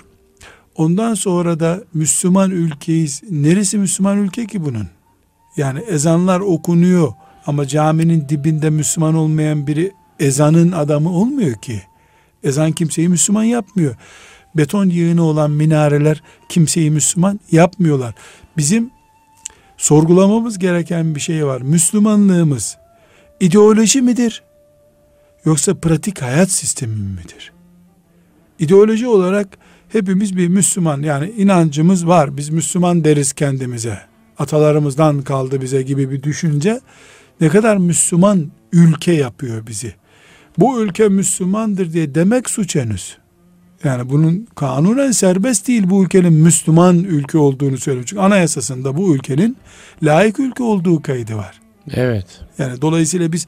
Ondan 0.76 1.14
sonra 1.14 1.60
da 1.60 1.80
Müslüman 1.94 2.50
ülkeyiz. 2.50 3.22
Neresi 3.30 3.78
Müslüman 3.78 4.18
ülke 4.18 4.46
ki 4.46 4.64
bunun? 4.64 4.88
Yani 5.56 5.80
ezanlar 5.80 6.40
okunuyor 6.40 7.12
ama 7.46 7.66
caminin 7.66 8.28
dibinde 8.28 8.70
Müslüman 8.70 9.14
olmayan 9.14 9.66
biri 9.66 9.92
ezanın 10.20 10.72
adamı 10.72 11.12
olmuyor 11.12 11.54
ki. 11.56 11.82
Ezan 12.44 12.72
kimseyi 12.72 13.08
Müslüman 13.08 13.44
yapmıyor. 13.44 13.94
Beton 14.56 14.88
yığını 14.88 15.22
olan 15.22 15.50
minareler 15.50 16.22
kimseyi 16.48 16.90
Müslüman 16.90 17.40
yapmıyorlar. 17.50 18.14
Bizim 18.56 18.90
sorgulamamız 19.76 20.58
gereken 20.58 21.14
bir 21.14 21.20
şey 21.20 21.46
var. 21.46 21.60
Müslümanlığımız 21.60 22.76
ideoloji 23.40 24.02
midir? 24.02 24.42
Yoksa 25.44 25.74
pratik 25.74 26.22
hayat 26.22 26.50
sistemi 26.50 26.94
midir? 26.94 27.52
İdeoloji 28.58 29.06
olarak 29.06 29.48
hepimiz 29.88 30.36
bir 30.36 30.48
Müslüman 30.48 31.02
yani 31.02 31.30
inancımız 31.30 32.06
var. 32.06 32.36
Biz 32.36 32.50
Müslüman 32.50 33.04
deriz 33.04 33.32
kendimize. 33.32 33.98
Atalarımızdan 34.38 35.22
kaldı 35.22 35.60
bize 35.60 35.82
gibi 35.82 36.10
bir 36.10 36.22
düşünce 36.22 36.80
ne 37.40 37.48
kadar 37.48 37.76
Müslüman 37.76 38.50
ülke 38.72 39.12
yapıyor 39.12 39.66
bizi. 39.66 39.94
Bu 40.58 40.82
ülke 40.82 41.08
Müslümandır 41.08 41.92
diye 41.92 42.14
demek 42.14 42.50
suç 42.50 42.76
henüz. 42.76 43.18
Yani 43.84 44.10
bunun 44.10 44.46
kanunen 44.54 45.10
serbest 45.10 45.68
değil 45.68 45.90
bu 45.90 46.04
ülkenin 46.04 46.32
Müslüman 46.32 46.98
ülke 46.98 47.38
olduğunu 47.38 47.78
söylüyor. 47.78 48.06
Çünkü 48.06 48.22
anayasasında 48.22 48.96
bu 48.96 49.14
ülkenin 49.14 49.56
layık 50.02 50.40
ülke 50.40 50.62
olduğu 50.62 51.02
kaydı 51.02 51.36
var. 51.36 51.67
Evet. 51.94 52.26
Yani 52.58 52.82
dolayısıyla 52.82 53.32
biz 53.32 53.46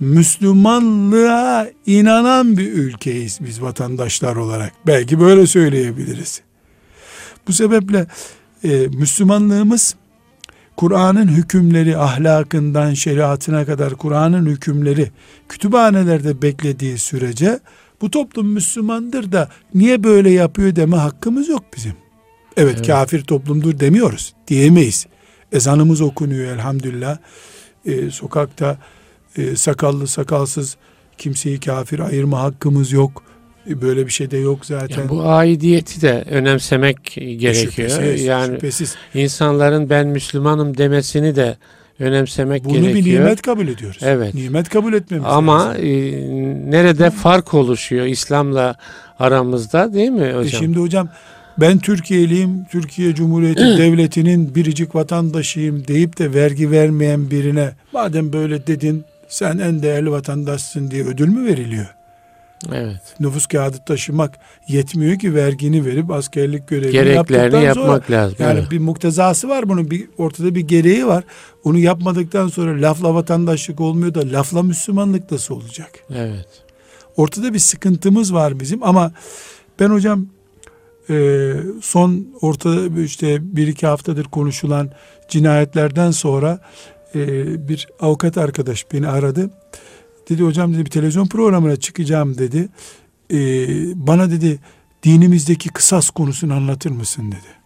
Müslümanlığa 0.00 1.68
inanan 1.86 2.56
bir 2.56 2.72
ülkeyiz 2.72 3.38
biz 3.40 3.62
vatandaşlar 3.62 4.36
olarak. 4.36 4.72
Belki 4.86 5.20
böyle 5.20 5.46
söyleyebiliriz. 5.46 6.40
Bu 7.48 7.52
sebeple 7.52 8.06
e, 8.64 8.86
Müslümanlığımız 8.86 9.94
Kur'an'ın 10.76 11.28
hükümleri 11.28 11.96
ahlakından 11.96 12.94
şeriatına 12.94 13.66
kadar 13.66 13.94
Kur'an'ın 13.94 14.46
hükümleri 14.46 15.10
kütüphanelerde 15.48 16.42
beklediği 16.42 16.98
sürece 16.98 17.60
bu 18.00 18.10
toplum 18.10 18.46
Müslümandır 18.46 19.32
da 19.32 19.48
niye 19.74 20.04
böyle 20.04 20.30
yapıyor 20.30 20.76
deme 20.76 20.96
hakkımız 20.96 21.48
yok 21.48 21.64
bizim. 21.76 21.92
Evet, 22.56 22.74
Evet. 22.76 22.86
kafir 22.86 23.22
toplumdur 23.22 23.80
demiyoruz. 23.80 24.34
Diyemeyiz. 24.48 25.06
Ezanımız 25.52 26.00
okunuyor 26.00 26.52
elhamdülillah. 26.52 27.18
E, 27.86 28.10
sokakta 28.10 28.78
e, 29.36 29.56
sakallı 29.56 30.06
sakalsız 30.06 30.76
kimseyi 31.18 31.60
kafir 31.60 31.98
ayırma 32.00 32.42
hakkımız 32.42 32.92
yok. 32.92 33.22
E, 33.70 33.82
böyle 33.82 34.06
bir 34.06 34.10
şey 34.12 34.30
de 34.30 34.36
yok 34.36 34.66
zaten. 34.66 34.98
Yani 34.98 35.08
bu 35.08 35.22
aidiyeti 35.28 36.00
de 36.02 36.24
önemsemek 36.30 37.04
gerekiyor. 37.14 37.54
Şüphesiz, 37.88 38.24
yani 38.24 38.54
şüphesiz. 38.54 38.94
insanların 39.14 39.90
ben 39.90 40.06
Müslümanım 40.06 40.76
demesini 40.76 41.36
de 41.36 41.56
önemsemek 41.98 42.64
Bunu 42.64 42.72
gerekiyor. 42.72 42.94
bir 43.04 43.14
nimet 43.14 43.42
kabul 43.42 43.68
ediyoruz. 43.68 43.98
Evet. 44.02 44.34
Nimet 44.34 44.68
kabul 44.68 44.92
etmemiz 44.92 45.26
Ama 45.28 45.58
lazım. 45.68 45.84
e, 45.84 45.90
nerede 46.70 47.10
fark 47.10 47.54
oluşuyor 47.54 48.06
İslam'la 48.06 48.76
aramızda 49.18 49.92
değil 49.94 50.10
mi 50.10 50.24
E 50.24 50.32
hocam? 50.34 50.60
şimdi 50.60 50.78
hocam 50.78 51.08
ben 51.58 51.78
Türkiye'liyim, 51.78 52.64
Türkiye 52.70 53.14
Cumhuriyeti 53.14 53.60
Devleti'nin 53.62 54.54
biricik 54.54 54.94
vatandaşıyım 54.94 55.86
deyip 55.88 56.18
de 56.18 56.34
vergi 56.34 56.70
vermeyen 56.70 57.30
birine 57.30 57.72
madem 57.92 58.32
böyle 58.32 58.66
dedin 58.66 59.04
sen 59.28 59.58
en 59.58 59.82
değerli 59.82 60.10
vatandaşsın 60.10 60.90
diye 60.90 61.04
ödül 61.04 61.28
mü 61.28 61.44
veriliyor? 61.46 61.86
evet. 62.72 63.00
Nüfus 63.20 63.46
kağıdı 63.46 63.76
taşımak 63.86 64.38
yetmiyor 64.68 65.18
ki 65.18 65.34
vergini 65.34 65.84
verip 65.84 66.10
askerlik 66.10 66.68
görevini 66.68 66.92
Gereklerini 66.92 67.64
yapmak 67.64 68.04
sonra, 68.06 68.20
lazım. 68.20 68.36
yani 68.40 68.58
evet. 68.60 68.70
bir 68.70 68.78
muktezası 68.78 69.48
var 69.48 69.68
bunun 69.68 69.90
bir 69.90 70.08
ortada 70.18 70.54
bir 70.54 70.60
gereği 70.60 71.06
var. 71.06 71.24
Onu 71.64 71.78
yapmadıktan 71.78 72.48
sonra 72.48 72.82
lafla 72.82 73.14
vatandaşlık 73.14 73.80
olmuyor 73.80 74.14
da 74.14 74.20
lafla 74.32 74.62
Müslümanlık 74.62 75.30
nasıl 75.30 75.54
olacak? 75.54 75.90
evet. 76.14 76.48
Ortada 77.16 77.54
bir 77.54 77.58
sıkıntımız 77.58 78.34
var 78.34 78.60
bizim 78.60 78.82
ama 78.82 79.12
ben 79.80 79.88
hocam 79.90 80.26
e, 81.10 81.52
son 81.82 82.26
ortada 82.40 83.00
işte 83.00 83.56
bir 83.56 83.66
iki 83.66 83.86
haftadır 83.86 84.24
konuşulan 84.24 84.90
cinayetlerden 85.28 86.10
sonra 86.10 86.60
e, 87.14 87.68
bir 87.68 87.88
avukat 88.00 88.38
arkadaş 88.38 88.86
beni 88.92 89.08
aradı. 89.08 89.50
Dedi 90.30 90.42
hocam 90.42 90.74
dedi 90.74 90.84
bir 90.84 90.90
televizyon 90.90 91.26
programına 91.26 91.76
çıkacağım 91.76 92.38
dedi. 92.38 92.68
Ee, 93.32 93.36
bana 94.06 94.30
dedi 94.30 94.58
dinimizdeki 95.02 95.68
kısas 95.68 96.10
konusunu 96.10 96.54
anlatır 96.54 96.90
mısın 96.90 97.32
dedi. 97.32 97.60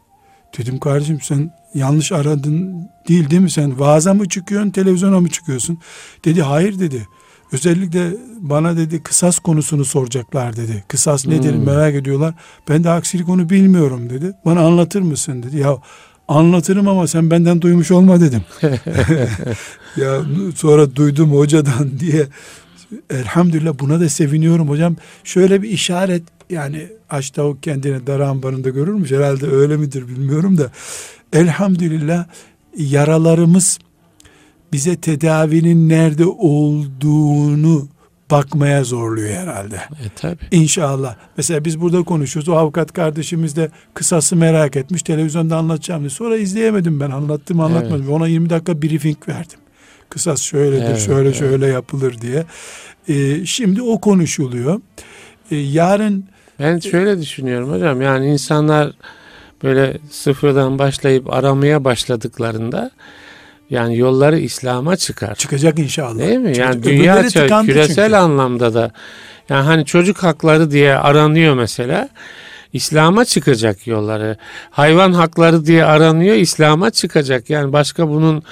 Dedim 0.59 0.79
kardeşim 0.79 1.21
sen 1.21 1.51
yanlış 1.75 2.13
aradın 2.13 2.89
değil 3.09 3.31
değil 3.31 3.43
mi 3.43 3.51
sen 3.51 3.81
vaaza 3.81 4.15
mı 4.15 4.29
çıkıyorsun 4.29 4.71
televizyona 4.71 5.21
mı 5.21 5.29
çıkıyorsun? 5.29 5.79
Dedi 6.25 6.43
hayır 6.43 6.79
dedi. 6.79 7.09
Özellikle 7.53 8.11
bana 8.41 8.77
dedi 8.77 9.03
kısas 9.03 9.39
konusunu 9.39 9.85
soracaklar 9.85 10.57
dedi. 10.57 10.85
Kısas 10.89 11.27
nedir 11.27 11.55
Hmm. 11.55 11.65
merak 11.65 11.95
ediyorlar. 11.95 12.35
Ben 12.69 12.85
de 12.85 12.91
aksilik 12.91 13.29
onu 13.29 13.51
bilmiyorum 13.51 14.11
dedi. 14.11 14.33
Bana 14.45 14.61
anlatır 14.61 15.01
mısın 15.03 15.43
dedi. 15.43 15.59
Ya 15.59 15.79
anlatırım 16.29 16.89
ama 16.89 17.07
sen 17.07 17.31
benden 17.31 17.63
duymuş 17.63 17.91
olma 17.91 18.21
dedim. 18.21 18.43
ya 19.97 20.21
sonra 20.57 20.97
duydum 20.97 21.33
hocadan 21.33 21.91
diye 22.01 22.27
elhamdülillah 23.11 23.79
buna 23.79 24.01
da 24.01 24.09
seviniyorum 24.09 24.69
hocam. 24.69 24.97
Şöyle 25.25 25.63
bir 25.63 25.69
işaret 25.69 26.23
yani 26.51 26.87
aç 27.11 27.31
tavuk 27.31 27.63
kendine 27.63 28.07
dar 28.07 28.21
ambarında 28.21 28.69
görürmüş 28.71 29.11
herhalde 29.11 29.47
öyle 29.47 29.77
midir 29.77 30.09
bilmiyorum 30.09 30.59
da 30.59 30.71
elhamdülillah 31.33 32.27
yaralarımız 32.77 33.79
bize 34.75 34.97
tedavinin 34.97 35.89
nerede 35.89 36.27
olduğunu 36.27 37.89
bakmaya 38.31 38.85
zorluyor 38.85 39.31
herhalde. 39.31 39.77
E 39.77 40.09
tabi. 40.17 40.37
İnşallah. 40.51 41.17
Mesela 41.37 41.65
biz 41.65 41.81
burada 41.81 42.03
konuşuyoruz. 42.03 42.49
O 42.49 42.57
avukat 42.57 42.93
kardeşimiz 42.93 43.57
de 43.57 43.71
kısası 43.95 44.37
merak 44.37 44.77
etmiş. 44.77 45.03
Televizyonda 45.03 45.57
anlatacağım 45.57 46.01
diye. 46.01 46.11
Sonra 46.11 46.37
izleyemedim 46.37 47.01
ben. 47.01 47.11
Anlattım 47.11 47.61
anlatmadım. 47.61 48.11
Ona 48.11 48.29
20 48.29 48.51
dakika 48.51 48.83
briefing 48.83 49.29
verdim. 49.29 49.59
Kısas 50.09 50.43
şöyledir, 50.43 50.85
Evet, 50.85 51.01
şöyle 51.01 51.29
evet. 51.29 51.39
şöyle 51.39 51.67
yapılır 51.67 52.21
diye. 52.21 52.45
Ee, 53.09 53.47
şimdi 53.47 53.83
o 53.83 54.01
konuşuluyor. 54.01 54.81
Ee, 55.51 55.57
yarın 55.57 56.25
Ben 56.61 56.79
şöyle 56.79 57.21
düşünüyorum 57.21 57.73
hocam 57.73 58.03
yani 58.03 58.27
insanlar 58.27 58.93
böyle 59.63 59.99
sıfırdan 60.11 60.79
başlayıp 60.79 61.33
aramaya 61.33 61.85
başladıklarında 61.85 62.91
yani 63.71 63.99
yolları 63.99 64.39
İslam'a 64.39 64.97
çıkar. 64.97 65.35
çıkacak 65.35 65.79
inşallah. 65.79 66.19
Değil 66.19 66.39
mi? 66.39 66.59
Yani 66.59 66.83
dünya 66.83 67.23
küresel 67.23 68.05
çünkü. 68.05 68.17
anlamda 68.17 68.75
da 68.75 68.91
yani 69.49 69.65
hani 69.65 69.85
çocuk 69.85 70.23
hakları 70.23 70.71
diye 70.71 70.95
aranıyor 70.97 71.55
mesela. 71.55 72.09
İslam'a 72.75 73.25
çıkacak 73.25 73.87
yolları. 73.87 74.37
Hayvan 74.71 75.13
hakları 75.13 75.67
diye 75.67 75.85
aranıyor, 75.85 76.37
İslam'a 76.37 76.91
çıkacak. 76.91 77.51
Yani 77.51 77.73
başka 77.73 78.09
bunun 78.09 78.43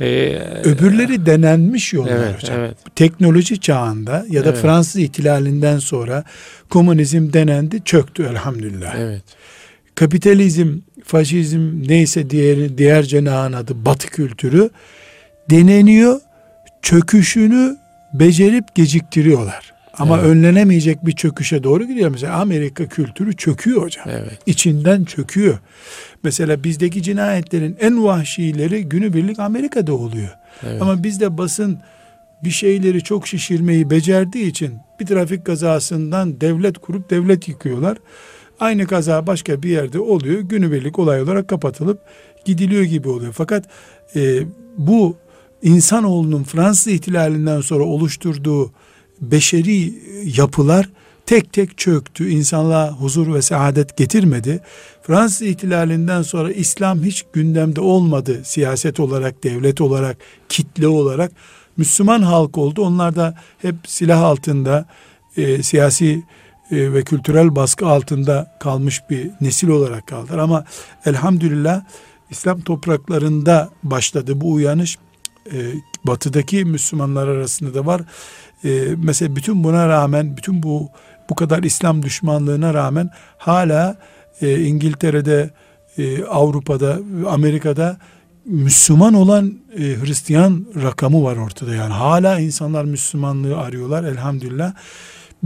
e, 0.00 0.38
Öbürleri 0.64 1.26
denenmiş 1.26 1.92
yollar 1.92 2.10
evet, 2.10 2.42
hocam. 2.42 2.58
evet. 2.58 2.76
Teknoloji 2.94 3.60
çağında 3.60 4.26
ya 4.30 4.44
da 4.44 4.48
Evet. 4.48 4.58
Fransız 4.62 4.96
ihtilalinden 4.96 5.78
sonra 5.78 6.24
komünizm 6.70 7.32
denendi, 7.32 7.84
çöktü 7.84 8.22
elhamdülillah. 8.22 8.94
Evet. 8.98 9.22
kapitalizm, 9.94 10.78
faşizm 11.06 11.82
neyse 11.88 12.30
diğer 12.30 12.78
diğer 12.78 13.02
cenahın 13.02 13.52
adı 13.52 13.84
batı 13.84 14.06
kültürü 14.08 14.70
deneniyor. 15.50 16.20
Çöküşünü 16.82 17.76
becerip 18.12 18.74
geciktiriyorlar. 18.74 19.72
Ama 19.98 20.18
Evet. 20.18 20.26
önlenemeyecek 20.26 21.06
bir 21.06 21.12
çöküşe 21.12 21.62
doğru 21.62 21.84
gidiyor. 21.84 22.10
Mesela 22.10 22.36
Amerika 22.40 22.86
kültürü 22.86 23.36
çöküyor 23.36 23.82
hocam. 23.82 24.04
Evet. 24.10 24.38
İçinden 24.46 25.04
çöküyor. 25.04 25.58
Mesela 26.22 26.64
bizdeki 26.64 27.02
cinayetlerin 27.02 27.76
en 27.80 28.04
vahşileri 28.04 28.84
günübirlik 28.88 29.38
Amerika'da 29.38 29.94
oluyor. 29.94 30.28
Evet. 30.66 30.82
Ama 30.82 31.02
bizde 31.02 31.38
basın 31.38 31.78
bir 32.44 32.50
şeyleri 32.50 33.02
çok 33.02 33.26
şişirmeyi 33.28 33.90
becerdiği 33.90 34.46
için 34.46 34.74
bir 35.00 35.06
trafik 35.06 35.44
kazasından 35.46 36.40
devlet 36.40 36.78
kurup 36.78 37.10
devlet 37.10 37.48
yıkıyorlar. 37.48 37.98
Aynı 38.60 38.86
kaza 38.86 39.26
başka 39.26 39.62
bir 39.62 39.70
yerde 39.70 39.98
oluyor. 39.98 40.40
Günübirlik 40.40 40.98
olay 40.98 41.22
olarak 41.22 41.48
kapatılıp 41.48 42.00
gidiliyor 42.44 42.82
gibi 42.82 43.08
oluyor. 43.08 43.32
Fakat 43.32 43.64
e, 44.16 44.42
bu 44.78 45.16
insanoğlunun 45.62 46.44
Fransız 46.44 46.86
ihtilalinden 46.86 47.60
sonra 47.60 47.84
oluşturduğu 47.84 48.72
beşeri 49.20 49.94
yapılar 50.24 50.88
tek 51.26 51.52
tek 51.52 51.78
çöktü. 51.78 52.28
İnsanlığa 52.28 52.92
huzur 52.92 53.34
ve 53.34 53.42
saadet 53.42 53.96
getirmedi. 53.96 54.60
Fransız 55.02 55.42
ihtilalinden 55.42 56.22
sonra 56.22 56.52
İslam 56.52 57.02
hiç 57.02 57.24
gündemde 57.32 57.80
olmadı. 57.80 58.40
Siyaset 58.44 59.00
olarak, 59.00 59.44
devlet 59.44 59.80
olarak, 59.80 60.16
kitle 60.48 60.88
olarak. 60.88 61.32
Müslüman 61.76 62.22
halk 62.22 62.58
oldu. 62.58 62.82
Onlar 62.82 63.16
da 63.16 63.34
hep 63.62 63.74
silah 63.86 64.22
altında, 64.22 64.86
e, 65.36 65.62
siyasi 65.62 66.22
e, 66.70 66.92
ve 66.92 67.02
kültürel 67.02 67.56
baskı 67.56 67.86
altında 67.86 68.56
kalmış 68.60 69.02
bir 69.10 69.30
nesil 69.40 69.68
olarak 69.68 70.06
kaldılar. 70.06 70.38
Ama 70.38 70.64
elhamdülillah 71.06 71.82
İslam 72.30 72.60
topraklarında 72.60 73.70
başladı 73.82 74.40
bu 74.40 74.52
uyanış. 74.52 74.98
E, 75.52 75.58
batıdaki 76.04 76.64
Müslümanlar 76.64 77.28
arasında 77.28 77.74
da 77.74 77.86
var. 77.86 78.02
E, 78.64 78.94
mesela 78.96 79.36
bütün 79.36 79.64
buna 79.64 79.88
rağmen, 79.88 80.36
bütün 80.36 80.62
bu 80.62 80.88
bu 81.30 81.34
kadar 81.34 81.62
İslam 81.62 82.02
düşmanlığına 82.02 82.74
rağmen 82.74 83.10
hala 83.38 83.96
e, 84.40 84.60
İngiltere'de, 84.60 85.50
e, 85.98 86.24
Avrupa'da, 86.24 86.98
Amerika'da 87.28 87.96
Müslüman 88.44 89.14
olan 89.14 89.54
e, 89.78 89.82
Hristiyan 89.82 90.66
rakamı 90.82 91.24
var 91.24 91.36
ortada 91.36 91.74
yani. 91.74 91.92
Hala 91.92 92.38
insanlar 92.40 92.84
Müslümanlığı 92.84 93.58
arıyorlar 93.58 94.04
elhamdülillah. 94.04 94.74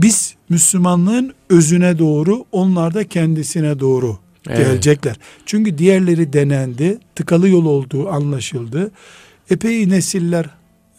Biz 0.01 0.35
Müslümanlığın 0.49 1.33
özüne 1.49 1.99
doğru, 1.99 2.45
onlar 2.51 2.93
da 2.93 3.07
kendisine 3.07 3.79
doğru 3.79 4.17
Evet. 4.47 4.57
gelecekler. 4.57 5.15
Çünkü 5.45 5.77
diğerleri 5.77 6.33
denendi, 6.33 6.99
tıkalı 7.15 7.49
yol 7.49 7.65
olduğu 7.65 8.09
anlaşıldı. 8.09 8.91
Epey 9.49 9.89
nesiller 9.89 10.45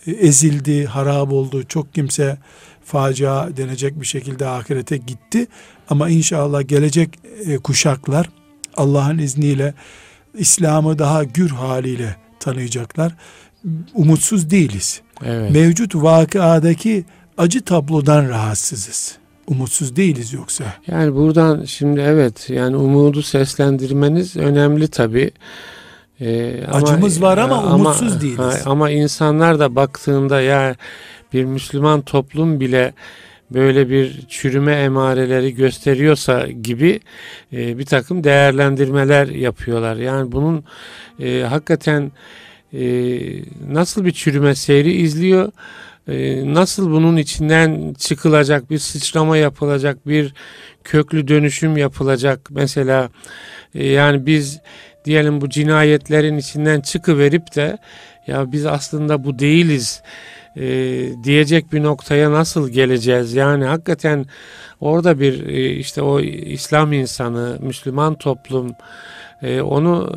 e, 0.06 0.10
ezildi, 0.10 0.84
harap 0.84 1.32
oldu. 1.32 1.62
Çok 1.68 1.94
kimse 1.94 2.38
facia 2.84 3.56
denecek 3.56 4.00
bir 4.00 4.06
şekilde 4.06 4.46
ahirete 4.46 4.96
gitti. 4.96 5.46
Ama 5.88 6.08
inşallah 6.08 6.68
gelecek 6.68 7.18
e, 7.46 7.58
kuşaklar 7.58 8.30
Allah'ın 8.76 9.18
izniyle 9.18 9.74
İslam'ı 10.34 10.98
daha 10.98 11.24
gür 11.24 11.50
haliyle 11.50 12.16
tanıyacaklar. 12.40 13.16
Umutsuz 13.94 14.50
değiliz. 14.50 15.00
Evet. 15.24 15.50
Mevcut 15.50 15.94
vakıadaki 15.94 17.04
acı 17.38 17.64
tablodan 17.64 18.28
rahatsızız. 18.28 19.16
Umutsuz 19.46 19.96
değiliz 19.96 20.32
yoksa. 20.32 20.64
Yani 20.86 21.14
buradan 21.14 21.64
şimdi 21.64 22.00
evet 22.00 22.50
yani 22.50 22.76
umudu 22.76 23.22
seslendirmeniz 23.22 24.36
önemli 24.36 24.88
tabi. 24.88 25.30
Acımız 26.72 27.22
var 27.22 27.38
ama 27.38 27.74
umutsuz 27.74 28.20
değiliz. 28.20 28.62
ama 28.66 28.90
insanlar 28.90 29.58
da 29.58 29.76
baktığında 29.76 30.40
ya 30.40 30.76
bir 31.32 31.44
Müslüman 31.44 32.02
toplum 32.02 32.60
bile 32.60 32.92
böyle 33.54 33.88
bir 33.88 34.26
çürüme 34.28 34.72
emareleri 34.72 35.54
gösteriyorsa 35.54 36.46
gibi 36.46 37.00
e, 37.52 37.78
bir 37.78 37.86
takım 37.86 38.24
değerlendirmeler 38.24 39.26
yapıyorlar. 39.26 39.96
Yani 39.96 40.32
bunun 40.32 40.64
e, 41.20 41.42
hakikaten 41.48 42.12
e, 42.72 42.82
nasıl 43.68 44.04
bir 44.04 44.12
çürüme 44.12 44.54
seyri 44.54 44.92
izliyor? 44.92 45.52
E, 46.08 46.42
nasıl 46.54 46.90
bunun 46.90 47.16
içinden 47.16 47.94
çıkılacak 47.98 48.70
bir 48.70 48.78
sıçrama 48.78 49.36
yapılacak 49.36 50.06
bir 50.06 50.34
köklü 50.84 51.28
dönüşüm 51.28 51.76
yapılacak 51.76 52.48
mesela 52.50 53.08
e, 53.74 53.86
yani 53.86 54.26
biz 54.26 54.60
diyelim 55.04 55.40
bu 55.40 55.48
cinayetlerin 55.48 56.38
içinden 56.38 56.80
çıkıverip 56.80 57.56
de 57.56 57.78
ya 58.26 58.52
biz 58.52 58.66
aslında 58.66 59.24
bu 59.24 59.38
değiliz 59.38 60.02
e, 60.56 60.64
diyecek 61.24 61.72
bir 61.72 61.82
noktaya 61.82 62.32
nasıl 62.32 62.68
geleceğiz 62.68 63.34
yani 63.34 63.64
hakikaten 63.64 64.26
orada 64.80 65.20
bir 65.20 65.46
e, 65.46 65.70
işte 65.70 66.02
o 66.02 66.20
İslam 66.20 66.92
insanı 66.92 67.58
Müslüman 67.60 68.14
toplum 68.14 68.74
e, 69.42 69.60
onu 69.60 70.12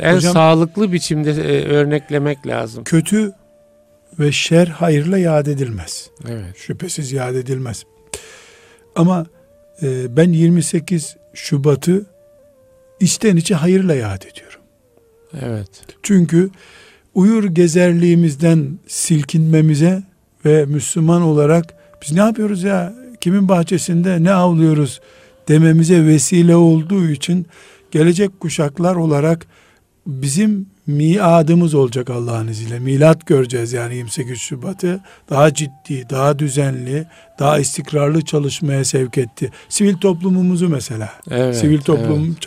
en 0.00 0.14
Hocam- 0.16 0.32
sağlıklı 0.32 0.92
biçimde 0.92 1.30
e, 1.30 1.64
örneklemek 1.64 2.46
lazım. 2.46 2.84
Kötü 2.84 3.32
ve 4.18 4.32
şer 4.32 4.66
hayırla 4.66 5.18
yad 5.18 5.46
edilmez. 5.46 6.10
Evet. 6.28 6.56
Şüphesiz 6.56 7.12
yad 7.12 7.34
edilmez. 7.34 7.84
Ama 8.96 9.26
e, 9.82 10.16
ben 10.16 10.32
28 10.32 11.16
Şubat'ı 11.34 12.06
içten 13.00 13.36
içe 13.36 13.54
hayırla 13.54 13.94
yad 13.94 14.22
ediyorum. 14.22 14.60
Evet. 15.42 15.70
Çünkü 16.02 16.50
uyur 17.14 17.44
gezerliğimizden 17.44 18.78
silkinmemize 18.86 20.02
ve 20.44 20.64
Müslüman 20.64 21.22
olarak 21.22 21.74
biz 22.02 22.12
ne 22.12 22.20
yapıyoruz 22.20 22.62
ya 22.62 22.94
kimin 23.20 23.48
bahçesinde 23.48 24.24
ne 24.24 24.32
avlıyoruz 24.32 25.00
dememize 25.48 26.06
vesile 26.06 26.56
olduğu 26.56 27.08
için 27.08 27.46
gelecek 27.90 28.40
kuşaklar 28.40 28.96
olarak 28.96 29.46
bizim 30.06 30.66
miadımız 30.88 31.74
olacak 31.74 32.10
Allah'ın 32.10 32.48
izniyle. 32.48 32.78
Milat 32.78 33.26
göreceğiz 33.26 33.72
yani 33.72 33.96
28 33.96 34.38
Şubat'ı. 34.38 35.00
Daha 35.30 35.54
ciddi, 35.54 36.10
daha 36.10 36.38
düzenli, 36.38 37.06
daha 37.38 37.58
istikrarlı 37.58 38.24
çalışmaya 38.24 38.84
sevk 38.84 39.18
etti. 39.18 39.50
Sivil 39.68 39.94
toplumumuzu 39.96 40.68
mesela. 40.68 41.12
Evet, 41.30 41.56
Sivil 41.56 41.80
toplum 41.80 42.24
evet. 42.24 42.42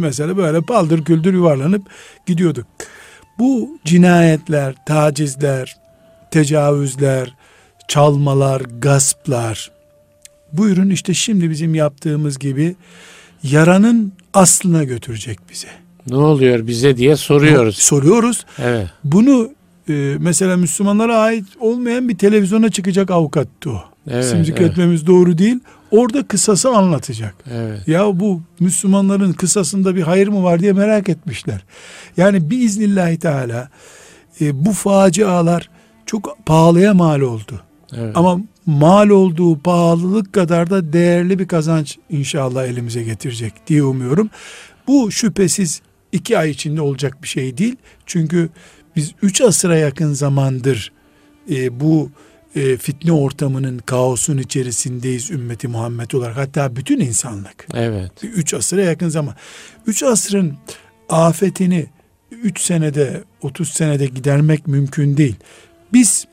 mesela 0.00 0.36
böyle 0.36 0.60
paldır 0.60 1.04
küldür 1.04 1.34
yuvarlanıp 1.34 1.82
gidiyorduk. 2.26 2.66
Bu 3.38 3.78
cinayetler, 3.84 4.74
tacizler, 4.86 5.76
tecavüzler, 6.30 7.34
çalmalar, 7.88 8.60
gasplar. 8.60 9.70
Buyurun 10.52 10.90
işte 10.90 11.14
şimdi 11.14 11.50
bizim 11.50 11.74
yaptığımız 11.74 12.38
gibi 12.38 12.76
yaranın 13.42 14.12
aslına 14.34 14.84
götürecek 14.84 15.38
bize. 15.50 15.83
Ne 16.08 16.16
oluyor 16.16 16.66
bize 16.66 16.96
diye 16.96 17.16
soruyoruz. 17.16 17.76
Soruyoruz. 17.76 18.46
Evet. 18.58 18.86
Bunu 19.04 19.50
e, 19.88 20.16
mesela 20.18 20.56
Müslümanlara 20.56 21.18
ait 21.18 21.44
olmayan 21.60 22.08
bir 22.08 22.18
televizyona 22.18 22.70
çıkacak 22.70 23.10
avukattı 23.10 23.70
o. 23.70 23.84
Evet, 24.10 24.24
İsim 24.24 24.54
evet. 24.58 25.06
doğru 25.06 25.38
değil. 25.38 25.60
Orada 25.90 26.22
kısası 26.22 26.68
anlatacak. 26.68 27.34
Evet. 27.52 27.88
Ya 27.88 28.20
bu 28.20 28.42
Müslümanların 28.60 29.32
kısasında 29.32 29.96
bir 29.96 30.02
hayır 30.02 30.28
mı 30.28 30.42
var 30.42 30.60
diye 30.60 30.72
merak 30.72 31.08
etmişler. 31.08 31.64
Yani 32.16 32.50
biiznillahü 32.50 33.18
teala 33.18 33.68
e, 34.40 34.64
bu 34.64 34.72
facialar 34.72 35.70
çok 36.06 36.38
pahalıya 36.46 36.94
mal 36.94 37.20
oldu. 37.20 37.60
Evet. 37.96 38.16
Ama 38.16 38.40
mal 38.66 39.08
olduğu 39.08 39.58
pahalılık 39.58 40.32
kadar 40.32 40.70
da 40.70 40.92
değerli 40.92 41.38
bir 41.38 41.48
kazanç 41.48 41.98
inşallah 42.10 42.66
elimize 42.66 43.02
getirecek 43.02 43.52
diye 43.66 43.82
umuyorum. 43.82 44.30
Bu 44.86 45.10
şüphesiz 45.10 45.82
iki 46.14 46.38
ay 46.38 46.50
içinde 46.50 46.80
olacak 46.80 47.22
bir 47.22 47.28
şey 47.28 47.58
değil. 47.58 47.76
Çünkü 48.06 48.48
biz 48.96 49.12
üç 49.22 49.40
asıra 49.40 49.76
yakın 49.76 50.12
zamandır 50.12 50.92
e, 51.50 51.80
bu 51.80 52.10
e, 52.56 52.76
fitne 52.76 53.12
ortamının 53.12 53.78
kaosun 53.78 54.38
içerisindeyiz 54.38 55.30
ümmeti 55.30 55.68
Muhammed 55.68 56.10
olarak. 56.10 56.36
Hatta 56.36 56.76
bütün 56.76 57.00
insanlık. 57.00 57.66
evet. 57.74 58.12
Üç 58.22 58.54
asıra 58.54 58.82
yakın 58.82 59.08
zaman. 59.08 59.34
Üç 59.86 60.02
asrın 60.02 60.54
afetini 61.08 61.86
üç 62.30 62.60
senede, 62.60 63.24
otuz 63.42 63.68
senede 63.68 64.06
gidermek 64.06 64.66
mümkün 64.66 65.16
değil. 65.16 65.36
Biz 65.92 66.26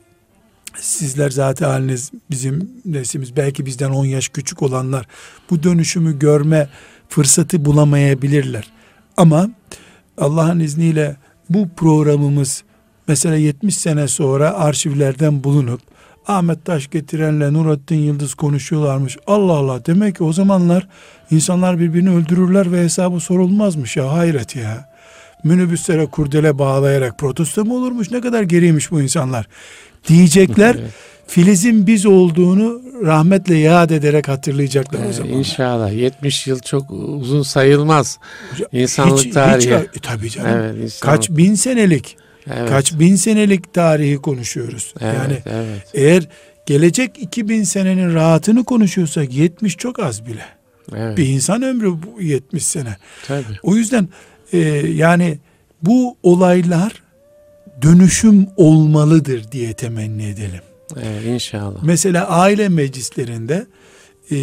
sizler 0.80 1.30
zaten 1.30 1.68
haliniz 1.68 2.10
bizim 2.30 2.70
neslimiz 2.84 3.36
belki 3.36 3.66
bizden 3.66 3.90
10 3.90 4.04
yaş 4.04 4.28
küçük 4.28 4.62
olanlar 4.62 5.06
bu 5.50 5.62
dönüşümü 5.62 6.18
görme 6.18 6.68
fırsatı 7.08 7.64
bulamayabilirler. 7.64 8.72
Ama 9.16 9.50
Allah'ın 10.18 10.60
izniyle 10.60 11.16
bu 11.50 11.68
programımız 11.76 12.64
mesela 13.08 13.36
70 13.36 13.76
sene 13.76 14.08
sonra 14.08 14.54
arşivlerden 14.54 15.44
bulunup 15.44 15.80
Ahmet 16.26 16.64
Taş 16.64 16.90
getirenle 16.90 17.52
Nurattin 17.52 17.96
Yıldız 17.96 18.34
konuşuyorlarmış. 18.34 19.16
Allah 19.26 19.52
Allah 19.52 19.86
demek 19.86 20.16
ki 20.16 20.24
o 20.24 20.32
zamanlar 20.32 20.88
insanlar 21.30 21.78
birbirini 21.78 22.10
öldürürler 22.10 22.72
ve 22.72 22.82
hesabı 22.82 23.20
sorulmazmış 23.20 23.96
ya 23.96 24.12
hayret 24.12 24.56
ya. 24.56 24.92
Minibüslere 25.44 26.06
kurdele 26.06 26.58
bağlayarak 26.58 27.18
protesto 27.18 27.64
mu 27.64 27.76
olurmuş 27.76 28.10
ne 28.10 28.20
kadar 28.20 28.42
geriymiş 28.42 28.90
bu 28.90 29.02
insanlar 29.02 29.46
diyecekler. 30.08 30.76
Filiz'in 31.26 31.86
biz 31.86 32.06
olduğunu 32.06 32.82
rahmetle 33.04 33.56
yad 33.58 33.90
ederek 33.90 34.28
hatırlayacaklar 34.28 35.00
o 35.06 35.08
Ee, 35.08 35.12
zaman. 35.12 35.32
İnşallah 35.32 35.92
70 35.92 36.46
yıl 36.46 36.58
çok 36.60 36.90
uzun 36.90 37.42
sayılmaz. 37.42 38.18
İnsanlık 38.72 39.34
tarihi. 39.34 39.70
e, 39.74 39.86
tabii 40.02 40.30
canım. 40.30 40.50
Evet, 40.50 40.74
insanlık. 40.74 41.00
Kaç 41.00 41.30
bin 41.30 41.54
senelik, 41.54 42.16
Evet. 42.46 42.68
kaç 42.68 42.92
bin 42.98 43.16
senelik 43.16 43.74
tarihi 43.74 44.16
konuşuyoruz. 44.16 44.94
Evet, 45.00 45.14
yani 45.18 45.38
evet. 45.46 45.86
eğer 45.94 46.28
gelecek 46.66 47.10
2000 47.22 47.62
senenin 47.64 48.14
rahatını 48.14 48.64
konuşuyorsak 48.64 49.32
70 49.32 49.76
çok 49.76 49.98
az 49.98 50.26
bile. 50.26 50.44
Evet. 50.96 51.18
Bir 51.18 51.26
insan 51.28 51.62
ömrü 51.62 51.86
bu 51.92 52.22
70 52.22 52.64
sene. 52.66 52.96
Tabii. 53.26 53.44
O 53.62 53.76
yüzden 53.76 54.08
e, 54.52 54.58
yani 54.94 55.38
bu 55.82 56.16
olaylar 56.22 57.01
dönüşüm 57.82 58.46
olmalıdır 58.56 59.52
diye 59.52 59.72
temenni 59.72 60.26
edelim. 60.26 60.60
Evet, 60.96 61.24
inşallah. 61.26 61.82
Mesela 61.82 62.28
aile 62.28 62.68
meclislerinde 62.68 63.66
e, 64.30 64.36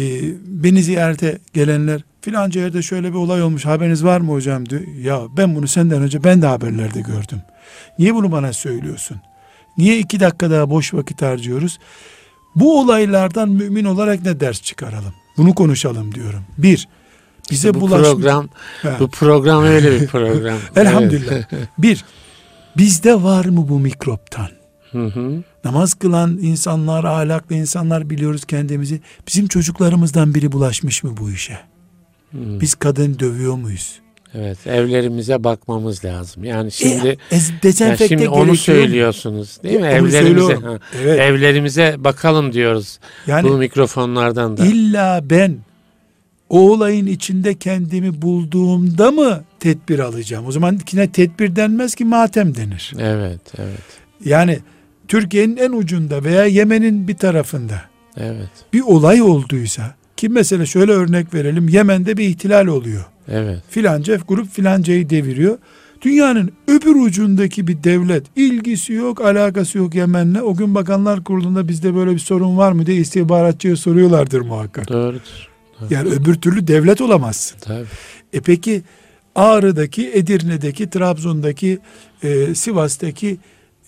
beni 0.46 0.82
ziyarete 0.82 1.38
gelenler 1.54 2.00
filanca 2.20 2.60
yerde 2.60 2.82
şöyle 2.82 3.08
bir 3.08 3.16
olay 3.16 3.42
olmuş 3.42 3.66
haberiniz 3.66 4.04
var 4.04 4.20
mı 4.20 4.32
hocam 4.32 4.68
diyor. 4.68 4.82
Ya 5.02 5.20
ben 5.36 5.56
bunu 5.56 5.68
senden 5.68 6.02
önce 6.02 6.24
ben 6.24 6.42
de 6.42 6.46
haberlerde 6.46 7.00
gördüm. 7.00 7.42
Niye 7.98 8.14
bunu 8.14 8.32
bana 8.32 8.52
söylüyorsun? 8.52 9.16
Niye 9.78 9.98
iki 9.98 10.20
dakika 10.20 10.50
daha 10.50 10.70
boş 10.70 10.94
vakit 10.94 11.22
harcıyoruz? 11.22 11.78
Bu 12.56 12.80
olaylardan 12.80 13.48
mümin 13.48 13.84
olarak 13.84 14.24
ne 14.24 14.40
ders 14.40 14.62
çıkaralım? 14.62 15.14
Bunu 15.36 15.54
konuşalım 15.54 16.14
diyorum. 16.14 16.44
Bir, 16.58 16.88
bize 17.50 17.74
bu 17.74 17.80
bulaşmış. 17.80 18.08
program 18.08 18.48
Ha. 18.82 18.96
bu 19.00 19.08
program 19.08 19.64
öyle 19.64 20.00
bir 20.00 20.06
program. 20.06 20.58
Elhamdülillah. 20.76 21.42
Bir, 21.78 22.04
bizde 22.80 23.22
var 23.22 23.44
mı 23.44 23.68
bu 23.68 23.78
mikroptan? 23.78 24.48
Hı 24.92 25.06
hı. 25.06 25.42
Namaz 25.64 25.94
kılan 25.94 26.38
insanlar, 26.42 27.04
ahlaklı 27.04 27.54
insanlar 27.54 28.10
biliyoruz 28.10 28.44
kendimizi. 28.44 29.00
Bizim 29.28 29.48
çocuklarımızdan 29.48 30.34
biri 30.34 30.52
bulaşmış 30.52 31.02
mı 31.02 31.16
bu 31.20 31.30
işe? 31.30 31.58
Hı. 32.32 32.60
Biz 32.60 32.74
kadın 32.74 33.18
dövüyor 33.18 33.54
muyuz? 33.54 34.00
Evet, 34.34 34.66
evlerimize 34.66 35.44
bakmamız 35.44 36.04
lazım. 36.04 36.44
Yani 36.44 36.72
şimdi 36.72 37.08
e, 37.30 37.36
ez- 37.36 37.80
yani 37.80 37.98
şimdi 38.08 38.28
onu 38.28 38.56
söylüyorsunuz, 38.56 39.58
değil 39.62 39.80
mi? 39.80 39.86
Onu 39.86 40.08
Evlerimize 40.08 40.54
ha. 40.54 40.78
Evet. 41.02 41.20
evlerimize 41.20 41.94
bakalım 41.98 42.52
diyoruz. 42.52 42.98
Yani 43.26 43.48
bu 43.48 43.56
mikrofonlardan 43.56 44.56
da. 44.56 44.66
illa 44.66 45.20
ben 45.30 45.58
o 46.48 46.70
olayın 46.72 47.06
içinde 47.06 47.54
kendimi 47.54 48.22
bulduğumda 48.22 49.10
mı 49.10 49.44
tedbir 49.60 49.98
alacağım? 49.98 50.46
O 50.46 50.52
zaman 50.52 50.80
yine 50.92 51.12
tedbir 51.12 51.56
denmez 51.56 51.94
ki 51.94 52.04
matem 52.04 52.54
denir. 52.56 52.92
Evet, 52.98 53.40
evet. 53.58 53.80
Yani 54.24 54.58
Türkiye'nin 55.08 55.56
en 55.56 55.72
ucunda 55.72 56.24
veya 56.24 56.44
Yemen'in 56.44 57.08
bir 57.08 57.16
tarafında 57.16 57.82
Evet. 58.16 58.48
bir 58.72 58.80
olay 58.80 59.22
olduysa 59.22 59.94
ki 60.16 60.28
mesela 60.28 60.66
şöyle 60.66 60.92
örnek 60.92 61.34
verelim 61.34 61.68
Yemen'de 61.68 62.16
bir 62.16 62.24
ihtilal 62.24 62.66
oluyor. 62.66 63.04
Evet. 63.28 63.62
Filanca 63.70 64.18
grup 64.28 64.50
filancayı 64.52 65.10
deviriyor. 65.10 65.58
Dünyanın 66.02 66.52
öbür 66.68 66.94
ucundaki 66.94 67.66
bir 67.66 67.82
devlet 67.84 68.22
ilgisi 68.36 68.92
yok, 68.92 69.20
alakası 69.20 69.78
yok 69.78 69.94
Yemen'le. 69.94 70.42
O 70.42 70.56
gün 70.56 70.74
Bakanlar 70.74 71.24
Kurulu'nda 71.24 71.68
bizde 71.68 71.94
böyle 71.94 72.10
bir 72.10 72.18
sorun 72.18 72.56
var 72.56 72.72
mı 72.72 72.86
diye 72.86 72.96
istihbaratçıya 72.96 73.76
soruyorlardır 73.76 74.40
muhakkak. 74.40 74.88
Doğrudur. 74.88 75.48
Yani 75.90 76.08
öbür 76.08 76.34
türlü 76.34 76.66
devlet 76.66 77.00
olamazsın. 77.00 77.58
Tabii. 77.60 77.86
E 78.32 78.40
peki 78.40 78.82
Ağrı'daki, 79.34 80.10
Edirne'deki, 80.14 80.90
Trabzon'daki, 80.90 81.78
e, 82.22 82.54
Sivas'taki 82.54 83.38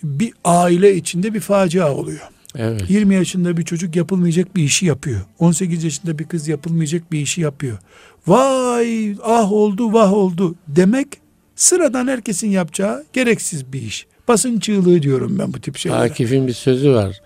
bir 0.03 0.32
aile 0.45 0.97
içinde 0.97 1.34
bir 1.34 1.40
facia 1.40 1.95
oluyor. 1.95 2.20
Evet. 2.57 2.90
20 2.90 3.14
yaşında 3.14 3.57
bir 3.57 3.62
çocuk 3.62 3.97
yapılmayacak 3.97 4.57
bir 4.57 4.62
işi 4.62 4.86
yapıyor. 4.86 5.20
18 5.38 5.84
yaşında 5.84 6.18
bir 6.18 6.24
kız 6.24 6.49
yapılmayacak 6.49 7.12
bir 7.12 7.20
işi 7.20 7.40
yapıyor. 7.40 7.78
Vay 8.26 9.16
ah 9.22 9.53
oldu 9.53 9.93
vah 9.93 10.12
oldu 10.12 10.55
demek 10.68 11.09
sıradan 11.57 12.09
herkesin 12.09 12.49
yapacağı 12.49 13.05
gereksiz 13.12 13.72
bir 13.72 13.82
iş. 13.82 14.07
Basın 14.28 14.59
çığlığı 14.59 15.03
diyorum 15.03 15.38
ben 15.38 15.53
bu 15.53 15.61
tip 15.61 15.76
şeylere. 15.76 16.01
Akif'in 16.01 16.47
bir 16.47 16.53
sözü 16.53 16.93
var. 16.93 17.20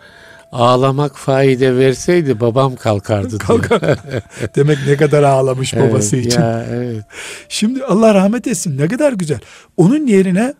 Ağlamak 0.53 1.19
faide 1.19 1.77
verseydi 1.77 2.41
babam 2.41 2.77
kalkardı. 2.77 3.39
Kalkar. 3.39 3.81
Demek 4.57 4.79
ne 4.87 4.97
kadar 4.97 5.23
ağlamış 5.23 5.75
Evet, 5.75 5.91
babası 5.91 6.17
için. 6.17 6.41
Ya, 6.41 6.67
evet. 6.71 7.05
Şimdi 7.49 7.85
Allah 7.85 8.15
rahmet 8.15 8.47
etsin 8.47 8.79
ne 8.79 8.89
kadar 8.89 9.13
güzel. 9.13 9.39
Onun 9.77 10.07
yerine 10.07 10.55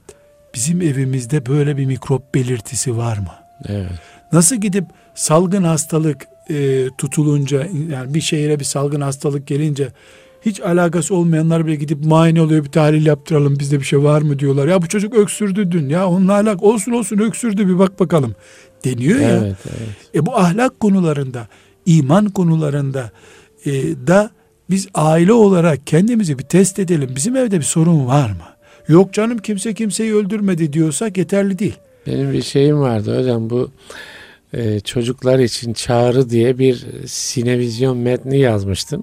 bizim 0.55 0.83
evimizde 0.83 1.47
böyle 1.47 1.77
bir 1.77 1.87
mikrop 1.87 2.35
belirtisi 2.35 2.97
var 2.97 3.19
mı? 3.19 3.33
Evet. 3.69 3.91
Nasıl 4.33 4.57
gidip 4.57 4.85
salgın 5.15 5.65
hastalık 5.65 6.27
e, 6.51 6.87
tutulunca 6.99 7.67
yani 7.91 8.15
bir 8.15 8.21
şehire 8.21 8.61
bir 8.61 8.65
salgın 8.65 9.01
hastalık 9.01 9.47
gelince 9.47 9.89
hiç 10.47 10.61
alakası 10.61 11.15
olmayanlar 11.15 11.67
bile 11.67 11.77
gidip 11.77 12.05
muayene 12.05 12.43
oluyor 12.43 12.65
bir 12.65 12.71
tahlil 12.71 13.07
yaptıralım 13.07 13.59
bizde 13.59 13.81
bir 13.81 13.85
şey 13.85 14.03
var 14.03 14.23
mı 14.23 14.39
diyorlar. 14.39 14.69
Ya 14.69 14.83
bu 14.83 14.89
çocuk 14.89 15.15
öksürdü 15.15 15.73
dün 15.73 15.89
ya 15.89 16.09
onunla 16.09 16.33
alak 16.33 16.63
olsun 16.63 16.93
olsun 16.93 17.19
öksürdü 17.19 17.69
bir 17.69 17.79
bak 17.79 18.01
bakalım 18.01 18.35
deniyor 18.87 19.21
ya. 19.21 19.29
Evet, 19.31 19.57
evet. 19.69 20.15
E 20.15 20.27
bu 20.27 20.37
ahlak 20.37 20.81
konularında, 20.81 21.49
iman 21.87 22.29
konularında 22.29 23.11
e, 23.67 23.73
da 24.07 24.31
biz 24.71 24.89
aile 24.95 25.33
olarak 25.33 25.87
kendimizi 25.87 26.39
bir 26.39 26.45
test 26.45 26.79
edelim. 26.79 27.11
Bizim 27.17 27.37
evde 27.37 27.59
bir 27.59 27.65
sorun 27.65 28.07
var 28.07 28.31
mı? 28.31 28.57
Yok 28.89 29.13
canım 29.13 29.39
kimse 29.39 29.75
kimseyi 29.75 30.15
öldürmedi 30.15 30.73
diyorsak 30.73 31.17
yeterli 31.17 31.59
değil. 31.59 31.77
Benim 32.07 32.33
bir 32.33 32.43
şeyim 32.43 32.81
vardı 32.81 33.21
hocam 33.21 33.51
bu 33.51 33.71
e, 34.53 34.81
çocuklar 34.81 35.39
için 35.39 35.73
çağrı 35.73 36.31
diye 36.31 36.59
bir 36.59 36.87
sinevizyon 37.07 37.99
metni 37.99 38.39
yazmıştım. 38.39 39.03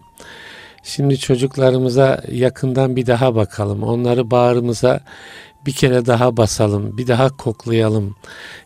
Şimdi 0.83 1.17
çocuklarımıza 1.17 2.21
yakından 2.31 2.95
bir 2.95 3.05
daha 3.05 3.35
bakalım. 3.35 3.83
Onları 3.83 4.31
bağrımıza 4.31 4.99
bir 5.65 5.71
kere 5.71 6.05
daha 6.05 6.37
basalım, 6.37 6.97
bir 6.97 7.07
daha 7.07 7.37
koklayalım. 7.37 8.15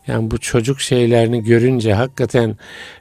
Yani 0.06 0.30
bu 0.30 0.38
çocuk 0.38 0.80
şeylerini 0.80 1.44
görünce 1.44 1.94
hakikaten 1.94 2.56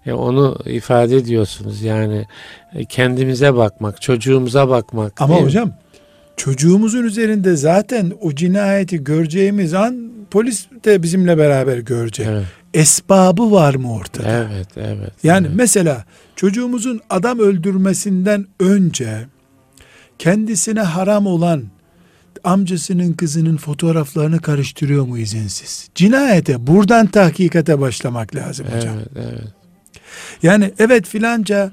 e, 0.06 0.14
onu 0.14 0.58
ifade 0.66 1.16
ediyorsunuz. 1.16 1.82
Yani 1.82 2.26
e, 2.74 2.86
kendimize 2.86 3.56
bakmak, 3.56 4.02
çocuğumuza 4.02 4.70
bakmak. 4.70 5.22
Ama 5.22 5.40
mi? 5.40 5.46
hocam 5.46 5.74
çocuğumuzun 6.38 7.04
üzerinde 7.04 7.56
zaten 7.56 8.14
o 8.22 8.32
cinayeti 8.32 9.04
göreceğimiz 9.04 9.74
an 9.74 10.12
polis 10.32 10.68
de 10.86 11.04
bizimle 11.04 11.38
beraber 11.38 11.78
görecek. 11.78 12.28
Evet, 12.30 12.46
Esbabı 12.74 13.52
var 13.52 13.76
mı 13.76 13.94
ortada? 13.94 14.48
evet, 14.52 14.68
evet. 14.78 15.12
Yani 15.24 15.48
evet. 15.48 15.56
mesela 15.58 16.06
çocuğumuzun 16.36 17.02
adam 17.10 17.40
öldürmesinden 17.40 18.46
önce 18.60 19.26
kendisine 20.20 20.82
haram 20.82 21.28
olan 21.28 21.64
amcasının 22.44 23.14
kızının 23.14 23.58
fotoğraflarını 23.58 24.40
karıştırıyor 24.40 25.06
mu 25.06 25.18
izinsiz? 25.18 25.90
Cinayete 25.96 26.68
buradan 26.68 27.08
tahkikate 27.08 27.80
başlamak 27.80 28.36
lazım 28.36 28.68
hocam. 28.76 28.96
Evet, 28.98 29.28
evet. 29.32 29.42
Yani 30.44 30.74
evet 30.80 31.08
filanca 31.08 31.72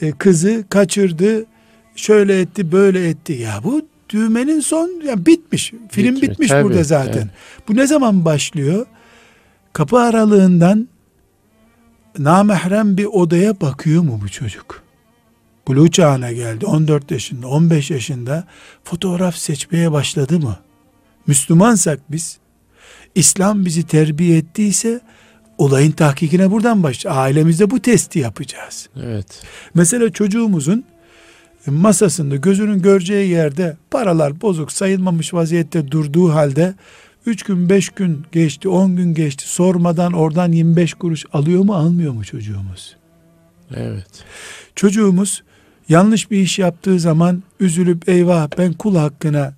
e, 0.00 0.12
kızı 0.12 0.64
kaçırdı, 0.70 1.44
şöyle 1.96 2.40
etti, 2.40 2.72
böyle 2.72 3.08
etti. 3.08 3.32
Ya 3.32 3.60
bu 3.64 3.82
düğmenin 4.10 4.60
son 4.60 5.00
ya 5.06 5.26
bitmiş. 5.26 5.72
Film 5.90 6.14
Bitmiş, 6.16 6.30
bitmiş 6.30 6.48
tabii, 6.48 6.64
burada 6.64 6.84
zaten. 6.84 7.12
evet. 7.12 7.26
Bu 7.68 7.76
ne 7.76 7.86
zaman 7.86 8.24
başlıyor? 8.24 8.86
Kapı 9.72 9.98
aralığından 9.98 10.88
namahrem 12.18 12.96
bir 12.96 13.04
odaya 13.04 13.60
bakıyor 13.60 14.02
mu 14.02 14.20
bu 14.24 14.28
çocuk? 14.28 14.87
Buluğ 15.68 15.90
çağına 15.90 16.32
geldi. 16.32 16.66
14 16.66 17.10
yaşında, 17.10 17.48
15 17.48 17.90
yaşında 17.90 18.44
fotoğraf 18.84 19.36
seçmeye 19.36 19.92
başladı 19.92 20.40
mı? 20.40 20.56
Müslümansak 21.26 22.00
biz, 22.10 22.38
İslam 23.14 23.64
bizi 23.64 23.86
terbiye 23.86 24.38
ettiyse 24.38 25.00
olayın 25.58 25.90
tahkikine 25.90 26.50
buradan 26.50 26.82
başlayacağız. 26.82 27.16
Ailemizde 27.16 27.70
bu 27.70 27.82
testi 27.82 28.18
yapacağız. 28.18 28.88
Evet. 29.02 29.42
Mesela 29.74 30.12
çocuğumuzun 30.12 30.84
masasında 31.66 32.36
gözünün 32.36 32.82
göreceği 32.82 33.30
yerde 33.30 33.76
paralar 33.90 34.40
bozuk 34.40 34.72
sayılmamış 34.72 35.34
vaziyette 35.34 35.90
durduğu 35.90 36.32
halde 36.32 36.74
3 37.26 37.42
gün 37.42 37.68
5 37.68 37.88
gün 37.88 38.26
geçti 38.32 38.68
10 38.68 38.96
gün 38.96 39.14
geçti 39.14 39.48
sormadan 39.48 40.12
oradan 40.12 40.52
25 40.52 40.94
kuruş 40.94 41.26
alıyor 41.32 41.64
mu 41.64 41.74
almıyor 41.74 42.12
mu 42.12 42.24
çocuğumuz? 42.24 42.96
Evet. 43.76 44.24
Çocuğumuz 44.74 45.42
yanlış 45.88 46.30
bir 46.30 46.38
iş 46.38 46.58
yaptığı 46.58 47.00
zaman 47.00 47.42
üzülüp 47.60 48.08
eyvah 48.08 48.48
ben 48.58 48.72
kul 48.72 48.96
hakkına 48.96 49.52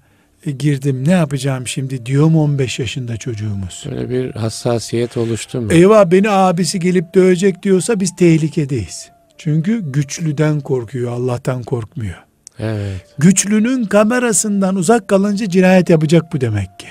e, 0.47 0.51
girdim 0.51 1.05
ne 1.07 1.12
yapacağım 1.12 1.66
şimdi 1.66 2.07
diyor 2.07 2.26
mu 2.26 2.43
15 2.43 2.78
yaşında 2.78 3.16
çocuğumuz? 3.16 3.85
Böyle 3.91 4.11
bir 4.11 4.31
hassasiyet 4.31 5.16
oluştu 5.16 5.61
mu? 5.61 5.72
Eyvah 5.72 6.11
beni 6.11 6.31
abisi 6.31 6.81
gelip 6.81 7.14
dövecek 7.14 7.62
diyorsa 7.62 8.01
biz 8.01 8.16
tehlikedeyiz. 8.16 9.11
Çünkü 9.39 9.93
güçlüden 9.93 10.61
korkuyor 10.61 11.12
Allah'tan 11.12 11.62
korkmuyor. 11.62 12.24
Evet. 12.59 13.14
Güçlünün 13.18 13.85
kamerasından 13.85 14.76
uzak 14.76 15.09
kalınca 15.09 15.49
cinayet 15.49 15.91
yapacak 15.91 16.33
bu 16.33 16.41
demek 16.41 16.78
ki. 16.78 16.89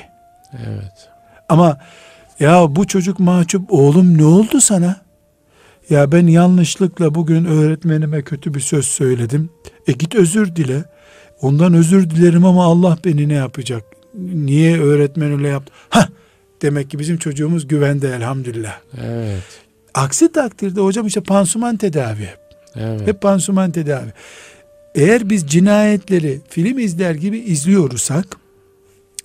Evet. 0.54 1.10
Ama 1.50 1.78
ya 2.40 2.76
bu 2.76 2.88
çocuk 2.88 3.20
mahcup 3.20 3.74
oğlum 3.74 4.18
ne 4.18 4.26
oldu 4.26 4.62
sana? 4.62 4.96
Ya 5.90 6.12
ben 6.12 6.28
yanlışlıkla 6.28 7.16
bugün 7.16 7.46
öğretmenime 7.46 8.22
kötü 8.22 8.54
bir 8.54 8.60
söz 8.60 8.86
söyledim. 8.86 9.50
E 9.88 9.92
git 9.92 10.16
özür 10.16 10.56
dile. 10.56 10.84
Ondan 11.42 11.74
özür 11.74 12.10
dilerim 12.10 12.46
ama 12.46 12.66
Allah 12.66 12.98
beni 13.06 13.30
ne 13.30 13.34
yapacak? 13.34 13.84
Niye 14.34 14.80
öğretmen 14.82 15.32
öyle 15.32 15.48
yaptı? 15.48 15.74
Hah 15.90 16.10
demek 16.62 16.90
ki 16.90 17.00
bizim 17.00 17.18
çocuğumuz 17.18 17.68
güvende 17.68 18.10
elhamdülillah. 18.10 18.80
Evet. 19.02 19.44
Aksi 19.94 20.32
takdirde 20.32 20.82
hocam 20.82 21.08
işte 21.08 21.22
pansuman 21.22 21.78
tedavi. 21.78 22.30
Evet. 22.76 23.08
Hep 23.08 23.22
pansuman 23.22 23.72
tedavi. 23.72 24.14
Eğer 24.96 25.30
biz 25.30 25.48
cinayetleri 25.48 26.42
film 26.50 26.80
izler 26.80 27.16
gibi 27.16 27.38
izliyorsak 27.38 28.26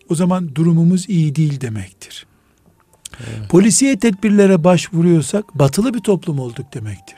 o 0.09 0.15
zaman 0.15 0.55
durumumuz 0.55 1.09
iyi 1.09 1.37
değil 1.37 1.61
demektir. 1.61 2.27
Polisiye 3.49 3.99
tedbirlere 3.99 4.65
başvuruyorsak 4.65 5.59
batılı 5.59 5.95
bir 5.95 6.01
toplum 6.01 6.39
olduk 6.39 6.75
demektir. 6.75 7.17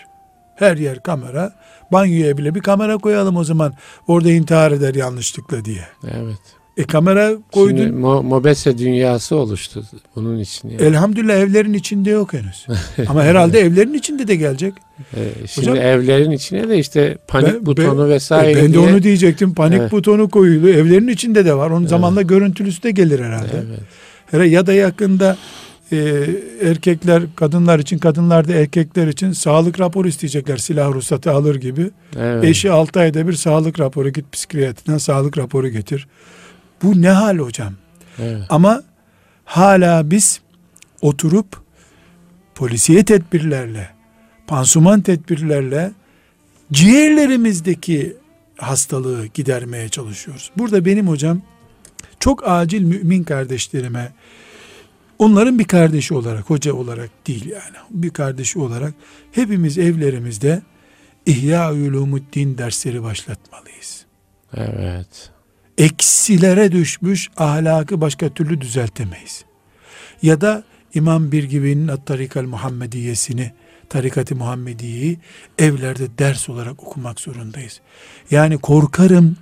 Her 0.56 0.76
yer 0.76 1.02
kamera, 1.02 1.52
banyoya 1.92 2.38
bile 2.38 2.54
bir 2.54 2.60
kamera 2.60 2.98
koyalım 2.98 3.36
o 3.36 3.44
zaman 3.44 3.72
orada 4.06 4.30
intihar 4.30 4.72
eder 4.72 4.94
yanlışlıkla 4.94 5.64
diye. 5.64 5.84
Evet. 6.04 6.38
E 6.76 6.84
kamera 6.84 7.32
koydun. 7.52 7.76
Şimdi 7.76 7.96
mo- 8.00 8.26
mobese 8.26 8.78
dünyası 8.78 9.36
oluştu 9.36 9.84
bunun 10.16 10.38
için. 10.38 10.68
Yani. 10.68 10.82
Elhamdülillah 10.82 11.34
evlerin 11.34 11.72
içinde 11.72 12.10
yok 12.10 12.32
henüz. 12.32 12.66
Ama 13.08 13.22
herhalde 13.22 13.60
evlerin 13.60 13.94
içinde 13.94 14.28
de 14.28 14.36
gelecek. 14.36 14.74
Ee, 15.16 15.28
şimdi 15.46 15.70
Hocam- 15.70 15.76
evlerin 15.84 16.30
içine 16.30 16.68
de 16.68 16.78
işte 16.78 17.18
panik 17.28 17.54
Ben- 17.54 17.66
butonu 17.66 18.02
ben- 18.02 18.08
vesaire 18.10 18.52
E 18.52 18.56
ben 18.56 18.64
de 18.68 18.72
diye. 18.72 18.88
onu 18.88 19.02
diyecektim. 19.02 19.54
Panik 19.54 19.80
Evet. 19.80 19.92
butonu 19.92 20.28
koyuluyor. 20.30 20.74
Evlerin 20.74 21.08
içinde 21.08 21.44
de 21.44 21.54
var. 21.56 21.70
Onun 21.70 21.86
zamanla 21.86 22.22
görüntülüsü 22.22 22.82
de 22.82 22.90
gelir 22.90 23.20
herhalde. 23.20 23.62
Evet. 24.32 24.52
Ya 24.52 24.66
da 24.66 24.72
yakında 24.72 25.36
e, 25.92 25.96
erkekler 26.62 27.22
kadınlar 27.36 27.78
için 27.78 27.98
kadınlar 27.98 28.48
da 28.48 28.52
erkekler 28.52 29.06
için 29.06 29.32
sağlık 29.32 29.80
raporu 29.80 30.08
isteyecekler 30.08 30.56
silah 30.56 30.92
ruhsatı 30.92 31.30
alır 31.32 31.54
gibi. 31.54 31.90
Evet. 32.16 32.44
Eşi 32.44 32.70
6 32.70 33.00
ayda 33.00 33.28
bir 33.28 33.32
sağlık 33.32 33.80
raporu 33.80 34.08
git 34.08 34.32
psikiyatriden 34.32 34.98
sağlık 34.98 35.38
raporu 35.38 35.68
getir. 35.68 36.08
Bu 36.82 37.02
ne 37.02 37.10
hal 37.10 37.38
hocam? 37.38 37.72
Evet. 38.18 38.42
Ama 38.48 38.82
hala 39.44 40.10
biz 40.10 40.40
oturup 41.00 41.46
polisiye 42.54 43.04
tedbirlerle, 43.04 43.88
pansuman 44.46 45.00
tedbirlerle 45.00 45.92
ciğerlerimizdeki 46.72 48.16
hastalığı 48.56 49.26
gidermeye 49.26 49.88
çalışıyoruz. 49.88 50.50
Burada 50.58 50.84
benim 50.84 51.08
hocam 51.08 51.42
çok 52.20 52.48
acil 52.48 52.82
mümin 52.82 53.24
kardeşlerime 53.24 54.12
onların 55.18 55.58
bir 55.58 55.64
kardeşi 55.64 56.14
olarak, 56.14 56.50
hoca 56.50 56.74
olarak 56.74 57.10
değil 57.26 57.46
yani 57.46 57.76
bir 57.90 58.10
kardeşi 58.10 58.58
olarak 58.58 58.94
hepimiz 59.32 59.78
evlerimizde 59.78 60.62
İhya 61.26 61.72
Ulumuddin 61.72 62.58
dersleri 62.58 63.02
başlatmalıyız 63.02 64.06
Evet. 64.56 65.30
eksilere 65.78 66.72
düşmüş 66.72 67.28
ahlakı 67.36 68.00
başka 68.00 68.28
türlü 68.28 68.60
düzeltemeyiz. 68.60 69.44
Ya 70.22 70.40
da 70.40 70.64
İmam 70.94 71.32
Birgibi'nin 71.32 71.88
At-Tarikal 71.88 72.42
Muhammediyesini, 72.42 73.52
Tarikat-ı 73.88 74.36
Muhammediye'yi 74.36 75.18
evlerde 75.58 76.18
ders 76.18 76.48
olarak 76.48 76.82
okumak 76.82 77.20
zorundayız. 77.20 77.80
Yani 78.30 78.58
korkarım 78.58 79.36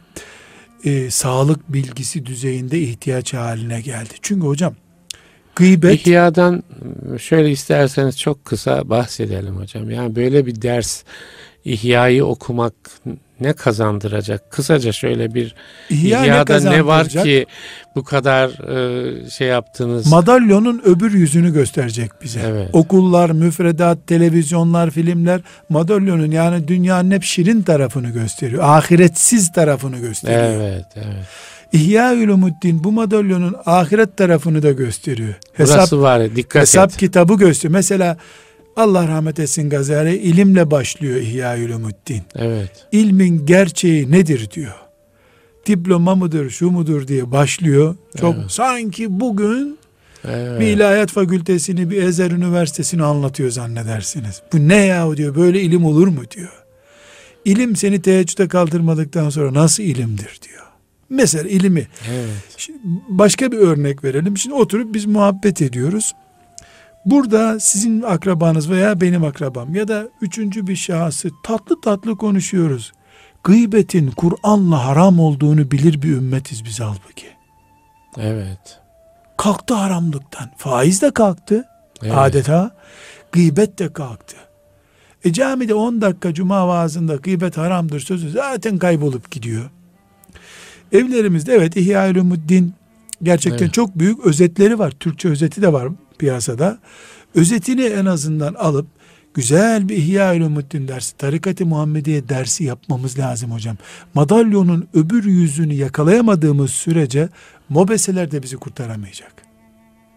e, 0.85 1.11
sağlık 1.11 1.73
bilgisi 1.73 2.27
düzeyinde 2.27 2.81
ihtiyaç 2.81 3.35
haline 3.35 3.81
geldi. 3.81 4.15
Çünkü 4.23 4.47
hocam 4.47 4.75
gıybet 5.57 6.07
İhya'dan 6.07 6.63
şöyle 7.19 7.51
isterseniz 7.51 8.19
çok 8.19 8.45
kısa 8.45 8.89
bahsedelim 8.91 9.57
hocam. 9.57 9.91
Yani 9.91 10.17
böyle 10.17 10.47
bir 10.47 10.63
ders 10.63 11.03
İhya'yı 11.65 12.25
okumak 12.25 12.75
ne 13.41 13.53
kazandıracak? 13.53 14.51
Kısaca 14.51 14.93
şöyle 14.93 15.35
bir 15.35 15.55
ihya 15.91 16.21
ne 16.21 16.27
İhya'da 16.27 16.61
ne 16.61 16.87
var 16.87 17.05
kazandıracak? 17.05 17.25
ki 17.25 17.47
bu 17.97 18.05
kadar 18.05 18.49
e, 18.49 19.31
şey 19.31 19.49
yaptınız? 19.49 20.07
Madalyonun 20.07 20.83
öbür 20.85 21.13
yüzünü 21.13 21.53
gösterecek 21.53 22.11
bize. 22.23 22.41
Evet. 22.47 22.69
Okullar, 22.73 23.31
müfredat, 23.31 24.07
televizyonlar, 24.07 24.91
filmler 24.91 25.41
madalyonun 25.69 26.31
yani 26.31 26.69
dünyanın 26.69 27.11
hep 27.11 27.23
şirin 27.23 27.63
tarafını 27.63 28.11
gösteriyor. 28.11 28.63
Ahiretsiz 28.63 29.53
tarafını 29.53 29.99
gösteriyor. 29.99 30.61
Evet, 30.61 30.87
evet. 30.97 31.27
İhya 31.75 32.13
Ulumuddin 32.15 32.85
bu 32.85 32.93
madalyonun 32.93 33.57
ahiret 33.67 34.17
tarafını 34.17 34.63
da 34.63 34.73
gösteriyor. 34.73 35.35
Hesap, 35.53 35.77
Burası 35.77 36.01
var 36.03 36.37
dikkat 36.37 36.63
hesap 36.63 36.91
et. 36.91 36.97
kitabı 36.97 37.35
gösteriyor. 37.35 37.73
Mesela 37.79 38.17
Allah 38.77 39.09
rahmet 39.09 39.39
etsin 39.39 39.71
Gazali 39.71 40.17
ilimle 40.17 40.71
başlıyor 40.71 41.17
İhya 41.17 41.57
Ulumuddin. 41.57 42.23
Evet. 42.35 42.87
İlmin 42.93 43.47
gerçeği 43.47 44.11
nedir 44.11 44.51
diyor. 44.51 44.75
Diploma 45.67 46.15
mıdır, 46.15 46.51
şu 46.51 46.71
mudur 46.71 47.09
diye 47.09 47.31
başlıyor. 47.31 47.97
Çok 48.21 48.35
Evet. 48.35 48.51
sanki 48.51 49.21
bugün 49.21 49.79
Evet. 50.29 50.61
bir 50.61 50.67
ilahiyat 50.67 51.11
fakültesini, 51.11 51.91
bir 51.91 52.03
Ezer 52.03 52.31
Üniversitesi'ni 52.31 53.03
anlatıyor 53.03 53.51
zannedersiniz. 53.51 54.43
Bu 54.53 54.69
ne 54.69 54.77
ya 54.77 55.17
diyor, 55.17 55.35
böyle 55.35 55.61
ilim 55.61 55.85
olur 55.85 56.09
mu 56.09 56.21
diyor. 56.37 56.53
İlim 57.45 57.77
seni 57.77 58.03
teheccüde 58.03 58.49
kaldırmadıktan 58.49 59.31
sonra 59.31 59.55
nasıl 59.55 59.83
ilimdir 59.83 60.39
diyor. 60.49 60.63
Mesela 61.11 61.49
ilimi. 61.49 61.87
Evet. 62.11 62.55
Şimdi 62.57 62.79
başka 63.09 63.53
bir 63.53 63.59
örnek 63.59 64.05
verelim. 64.05 64.39
Şimdi 64.39 64.55
oturup 64.55 64.95
biz 64.95 65.07
muhabbet 65.07 65.63
ediyoruz. 65.63 66.13
Burada 67.07 67.61
sizin 67.61 68.03
akrabanız 68.03 68.71
veya 68.71 69.01
benim 69.01 69.25
akrabam 69.25 69.75
ya 69.75 69.89
da 69.89 70.09
üçüncü 70.21 70.67
bir 70.67 70.77
şahsı 70.77 71.31
tatlı 71.45 71.81
tatlı 71.81 72.17
konuşuyoruz. 72.17 72.93
Gıybetin 73.45 74.11
Kur'an'la 74.11 74.87
haram 74.87 75.21
olduğunu 75.21 75.71
bilir 75.71 76.03
bir 76.03 76.13
ümmetiz 76.13 76.65
biz 76.65 76.81
halbuki. 76.81 77.27
Evet. 78.19 78.81
kalktı 79.37 79.75
haramlıktan. 79.75 80.51
Faiz 80.57 81.03
de 81.03 81.11
kalktı. 81.11 81.65
Evet. 82.03 82.15
Adeta 82.17 82.77
gıybet 83.33 83.79
de 83.79 83.93
kalktı. 83.93 84.37
E 85.25 85.33
camide 85.33 85.75
10 85.75 86.01
dakika 86.01 86.35
cuma 86.35 86.69
vaazında 86.69 87.17
gıybet 87.17 87.57
haramdır 87.57 88.01
sözü 88.01 88.31
zaten 88.31 88.79
kaybolup 88.79 89.31
gidiyor. 89.31 89.71
Evlerimizde 90.95 91.53
evet 91.53 91.77
İhya 91.77 92.11
Ulumuddin 92.11 92.73
gerçekten 93.23 93.65
Evet. 93.65 93.75
çok 93.75 93.99
büyük 93.99 94.27
özetleri 94.27 94.79
var. 94.79 94.91
Türkçe 94.91 95.29
özeti 95.29 95.63
de 95.63 95.73
var 95.73 95.89
piyasada. 96.19 96.79
Özetini 97.35 97.83
en 97.85 98.07
azından 98.07 98.55
alıp 98.55 98.87
güzel 99.35 99.89
bir 99.89 99.97
İhya 99.97 100.35
Ulumuddin 100.35 100.89
dersi, 100.89 101.17
Tarikat-ı 101.17 101.67
Muhammediye 101.67 102.29
dersi 102.29 102.65
yapmamız 102.65 103.19
lazım 103.19 103.51
hocam. 103.51 103.77
Madalyonun 104.15 104.89
öbür 104.95 105.25
yüzünü 105.25 105.75
yakalayamadığımız 105.75 106.71
sürece 106.71 107.29
mobeseler 107.69 108.31
de 108.31 108.43
bizi 108.43 108.57
kurtaramayacak. 108.57 109.33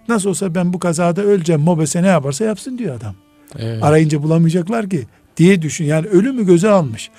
Nasıl 0.07 0.29
olsa 0.29 0.55
ben 0.55 0.73
bu 0.73 0.79
kazada 0.79 1.21
öleceğim. 1.23 1.61
Mobese 1.61 2.03
ne 2.03 2.07
yaparsa 2.07 2.45
yapsın 2.45 2.77
diyor 2.77 2.95
adam. 2.95 3.15
Evet. 3.57 3.83
Arayınca 3.83 4.23
bulamayacaklar 4.23 4.89
ki 4.89 5.07
diye 5.37 5.61
düşün. 5.61 5.85
Yani 5.85 6.07
ölümü 6.07 6.45
göze 6.45 6.69
almış. 6.69 7.09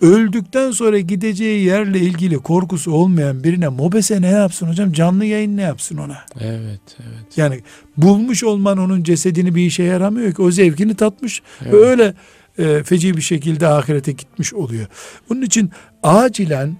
Öldükten 0.00 0.70
sonra 0.70 0.98
gideceği 0.98 1.64
yerle 1.64 2.00
ilgili 2.00 2.36
korkusu 2.36 2.92
olmayan 2.92 3.44
birine 3.44 3.68
mobese 3.68 4.22
ne 4.22 4.26
yapsın 4.26 4.66
hocam? 4.66 4.92
Canlı 4.92 5.24
yayın 5.24 5.56
ne 5.56 5.62
yapsın 5.62 5.96
ona? 5.96 6.18
Evet, 6.40 6.80
evet. 6.98 7.36
Yani 7.36 7.60
bulmuş 7.96 8.44
olman 8.44 8.78
onun 8.78 9.02
cesedini 9.02 9.54
bir 9.54 9.66
işe 9.66 9.82
yaramıyor 9.82 10.32
ki. 10.32 10.42
O 10.42 10.50
zevkini 10.50 10.94
tatmış. 10.94 11.42
Evet. 11.62 11.72
Ve 11.72 11.76
öyle 11.76 12.14
e, 12.58 12.82
feci 12.82 13.16
bir 13.16 13.22
şekilde 13.22 13.66
ahirete 13.66 14.12
gitmiş 14.12 14.54
oluyor. 14.54 14.86
Bunun 15.28 15.42
için 15.42 15.70
acilen 16.02 16.76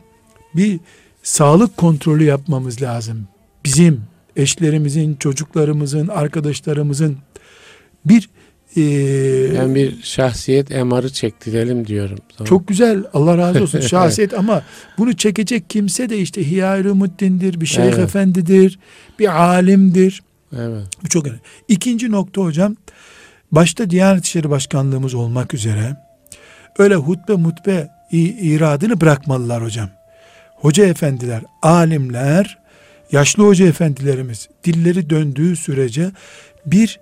bir 0.55 0.81
sağlık 1.23 1.77
kontrolü 1.77 2.25
yapmamız 2.25 2.83
lazım. 2.83 3.29
Bizim, 3.65 4.03
eşlerimizin, 4.37 5.15
çocuklarımızın, 5.15 6.09
arkadaşlarımızın 6.09 7.17
bir 8.05 8.29
e, 8.77 8.81
Ben 9.59 9.75
bir 9.75 10.03
şahsiyet 10.03 10.71
emarı 10.73 11.13
çektirelim 11.13 11.87
diyorum. 11.87 12.19
Tamam. 12.37 12.49
çok 12.49 12.69
güzel 12.69 13.05
Allah 13.15 13.39
razı 13.39 13.63
olsun 13.63 13.81
şahsiyet 13.91 14.35
ama 14.35 14.63
bunu 14.99 15.17
çekecek 15.17 15.71
kimse 15.71 16.09
de 16.09 16.19
işte 16.19 16.51
Hiyâr-ı 16.51 16.95
Muddin'dir, 16.95 17.61
bir 17.61 17.67
şeyh 17.67 17.85
Evet. 17.87 17.99
efendidir, 17.99 18.79
bir 19.19 19.43
alimdir. 19.43 20.23
Evet. 20.57 20.87
Bu 21.05 21.09
çok 21.09 21.27
önemli. 21.27 21.41
İkinci 21.69 22.11
nokta 22.11 22.43
hocam, 22.43 22.77
başta 23.53 23.91
Diyanet 23.91 24.25
İşleri 24.27 24.51
Başkanlığımız 24.51 25.15
olmak 25.15 25.55
üzere 25.55 25.97
öyle 26.79 26.95
hutbe 26.95 27.35
mutbe 27.35 27.89
iradını 28.13 29.01
bırakmalılar 29.01 29.63
hocam. 29.63 29.91
Hoca 30.55 30.85
efendiler, 30.87 31.43
alimler, 31.63 32.59
yaşlı 33.13 33.47
hoca 33.47 33.67
efendilerimiz 33.67 34.49
dilleri 34.65 35.11
döndüğü 35.11 35.57
sürece 35.57 36.11
bir 36.67 37.01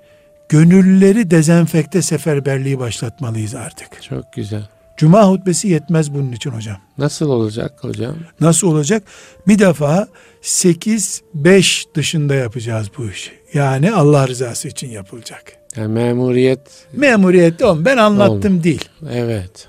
gönülleri 0.48 1.30
dezenfekte 1.30 2.02
seferberliği 2.02 2.78
başlatmalıyız 2.78 3.54
artık. 3.54 4.02
Çok 4.02 4.32
güzel. 4.32 4.68
Cuma 4.96 5.28
hutbesi 5.28 5.68
yetmez 5.68 6.14
bunun 6.14 6.32
için 6.32 6.50
hocam. 6.50 6.76
Nasıl 6.98 7.28
olacak 7.28 7.72
hocam? 7.80 8.14
Nasıl 8.40 8.68
olacak? 8.68 9.02
Bir 9.48 9.58
defa 9.58 10.08
8-5 10.42 11.84
dışında 11.94 12.34
yapacağız 12.34 12.90
bu 12.98 13.10
işi. 13.10 13.30
Yani 13.54 13.92
Allah 13.92 14.28
rızası 14.28 14.68
için 14.68 14.88
yapılacak. 14.90 15.52
Yani 15.76 15.92
memuriyet 15.92 16.86
Memuriyette 16.92 17.64
on. 17.66 17.84
Ben 17.84 17.96
anlattım 17.96 18.62
değil. 18.62 18.84
evet. 19.12 19.68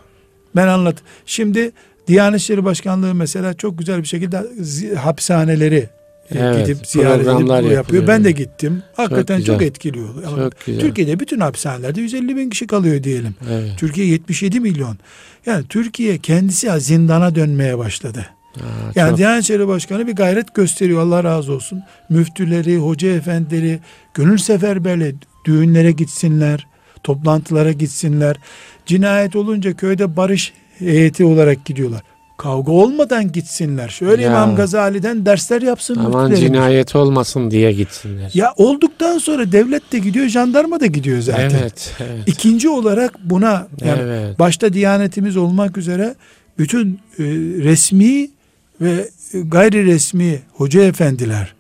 Ben 0.56 0.68
anlat. 0.68 0.96
Şimdi 1.26 1.72
Diyanet 2.08 2.40
İşleri 2.40 2.66
Başkanlığı 2.66 3.16
mesela 3.16 3.54
çok 3.54 3.78
güzel 3.80 4.02
bir 4.02 4.08
şekilde 4.08 4.44
hapishaneleri 4.96 5.90
Evet, 6.36 6.68
gidip 6.68 6.88
ziyaret 6.88 7.16
edip 7.16 7.26
programlar 7.26 7.64
bu 7.64 7.68
yapıyor. 7.68 8.08
Ben 8.08 8.24
de 8.24 8.32
gittim. 8.32 8.84
Hakikaten 8.96 9.42
çok, 9.42 9.60
güzel. 9.60 9.72
etkili 9.72 10.00
oluyor. 10.00 10.24
Ama 10.28 10.38
Çok 10.38 10.66
güzel. 10.66 10.82
Türkiye'de 10.82 11.20
bütün 11.20 11.40
hapishanelerde 11.40 12.02
150 12.02 12.36
bin 12.38 12.50
kişi 12.50 12.68
kalıyor 12.68 13.04
diyelim. 13.04 13.36
Evet. 13.50 13.72
Türkiye 13.78 14.08
77 14.08 14.60
milyon. 14.60 14.98
Yani 15.46 15.66
Türkiye 15.70 16.18
kendisi 16.18 16.80
zindana 16.80 17.36
dönmeye 17.36 17.78
başladı. 17.78 18.26
Aa, 18.56 18.60
Yani 18.96 19.10
çok- 19.10 19.18
Diyanet 19.18 19.44
İşleri 19.44 19.68
Başkanı 19.68 20.08
bir 20.08 20.14
gayret 20.16 20.56
gösteriyor 20.56 21.02
Allah 21.02 21.24
razı 21.24 21.54
olsun. 21.54 21.84
Müftüleri, 22.10 22.78
hoca 22.78 23.08
efendileri 23.08 23.80
gönül 24.14 24.38
seferberliği 24.38 25.16
düğünlere 25.46 25.92
gitsinler, 25.92 26.68
toplantılara 27.04 27.72
gitsinler. 27.72 28.36
Cinayet 28.86 29.36
olunca 29.36 29.74
köyde 29.74 30.16
barış 30.16 30.54
heyeti 30.80 31.26
olarak 31.26 31.66
gidiyorlar. 31.66 32.02
Kavga 32.38 32.72
olmadan 32.72 33.32
gitsinler. 33.32 33.90
Şöyle 33.90 34.24
Ya. 34.24 34.30
İmam 34.30 34.56
Gazali'den 34.56 35.26
dersler 35.26 35.62
yapsın 35.62 35.96
aman 36.06 36.36
cinayet 36.36 36.96
olmasın 36.96 37.52
diye 37.52 37.72
gitsinler. 37.72 38.32
Ya 38.34 38.54
olduktan 38.58 39.18
sonra 39.18 39.52
devlet 39.52 39.92
de 39.92 40.00
gidiyor, 40.00 40.28
jandarma 40.28 40.80
da 40.80 40.86
gidiyor 40.86 41.22
zaten. 41.22 41.50
Evet, 41.50 41.96
evet. 42.00 42.24
İkinci 42.28 42.70
olarak 42.70 43.20
buna 43.24 43.68
yani 43.86 44.02
evet. 44.02 44.40
başta 44.40 44.74
diyanetimiz 44.74 45.38
olmak 45.38 45.78
üzere 45.78 46.16
bütün 46.58 47.00
e, 47.20 47.24
resmi 47.64 48.30
ve 48.82 49.10
gayri 49.34 49.86
resmi 49.86 50.42
hoca 50.54 50.84
efendiler 50.84 51.54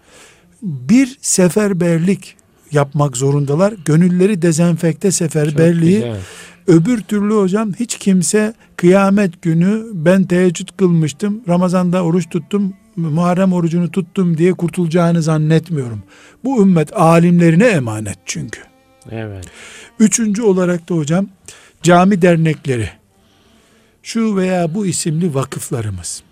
bir 0.62 1.18
seferberlik 1.22 2.36
yapmak 2.72 3.18
zorundalar. 3.18 3.74
Gönülleri 3.86 4.42
dezenfekte 4.42 5.12
seferberliği. 5.12 6.14
Öbür 6.68 7.02
türlü 7.02 7.34
hocam 7.34 7.74
hiç 7.74 7.98
kimse 7.98 8.54
kıyamet 8.78 9.42
günü 9.42 9.86
ben 9.94 10.24
teheccüd 10.24 10.70
kılmıştım, 10.78 11.42
Ramazan'da 11.48 12.04
oruç 12.04 12.30
tuttum, 12.30 12.74
Muharrem 12.96 13.54
orucunu 13.54 13.92
tuttum 13.92 14.38
diye 14.38 14.54
kurtulacağını 14.54 15.22
zannetmiyorum. 15.22 16.04
Bu 16.44 16.62
ümmet 16.62 16.98
alimlerine 16.98 17.66
emanet 17.66 18.18
çünkü. 18.26 18.60
Evet. 19.12 19.46
Üçüncü 20.00 20.42
olarak 20.42 20.90
da 20.90 20.96
hocam 20.96 21.28
cami 21.84 22.22
dernekleri 22.22 22.90
şu 24.04 24.36
veya 24.36 24.74
bu 24.74 24.86
isimli 24.86 25.34
vakıflarımız. 25.36 26.24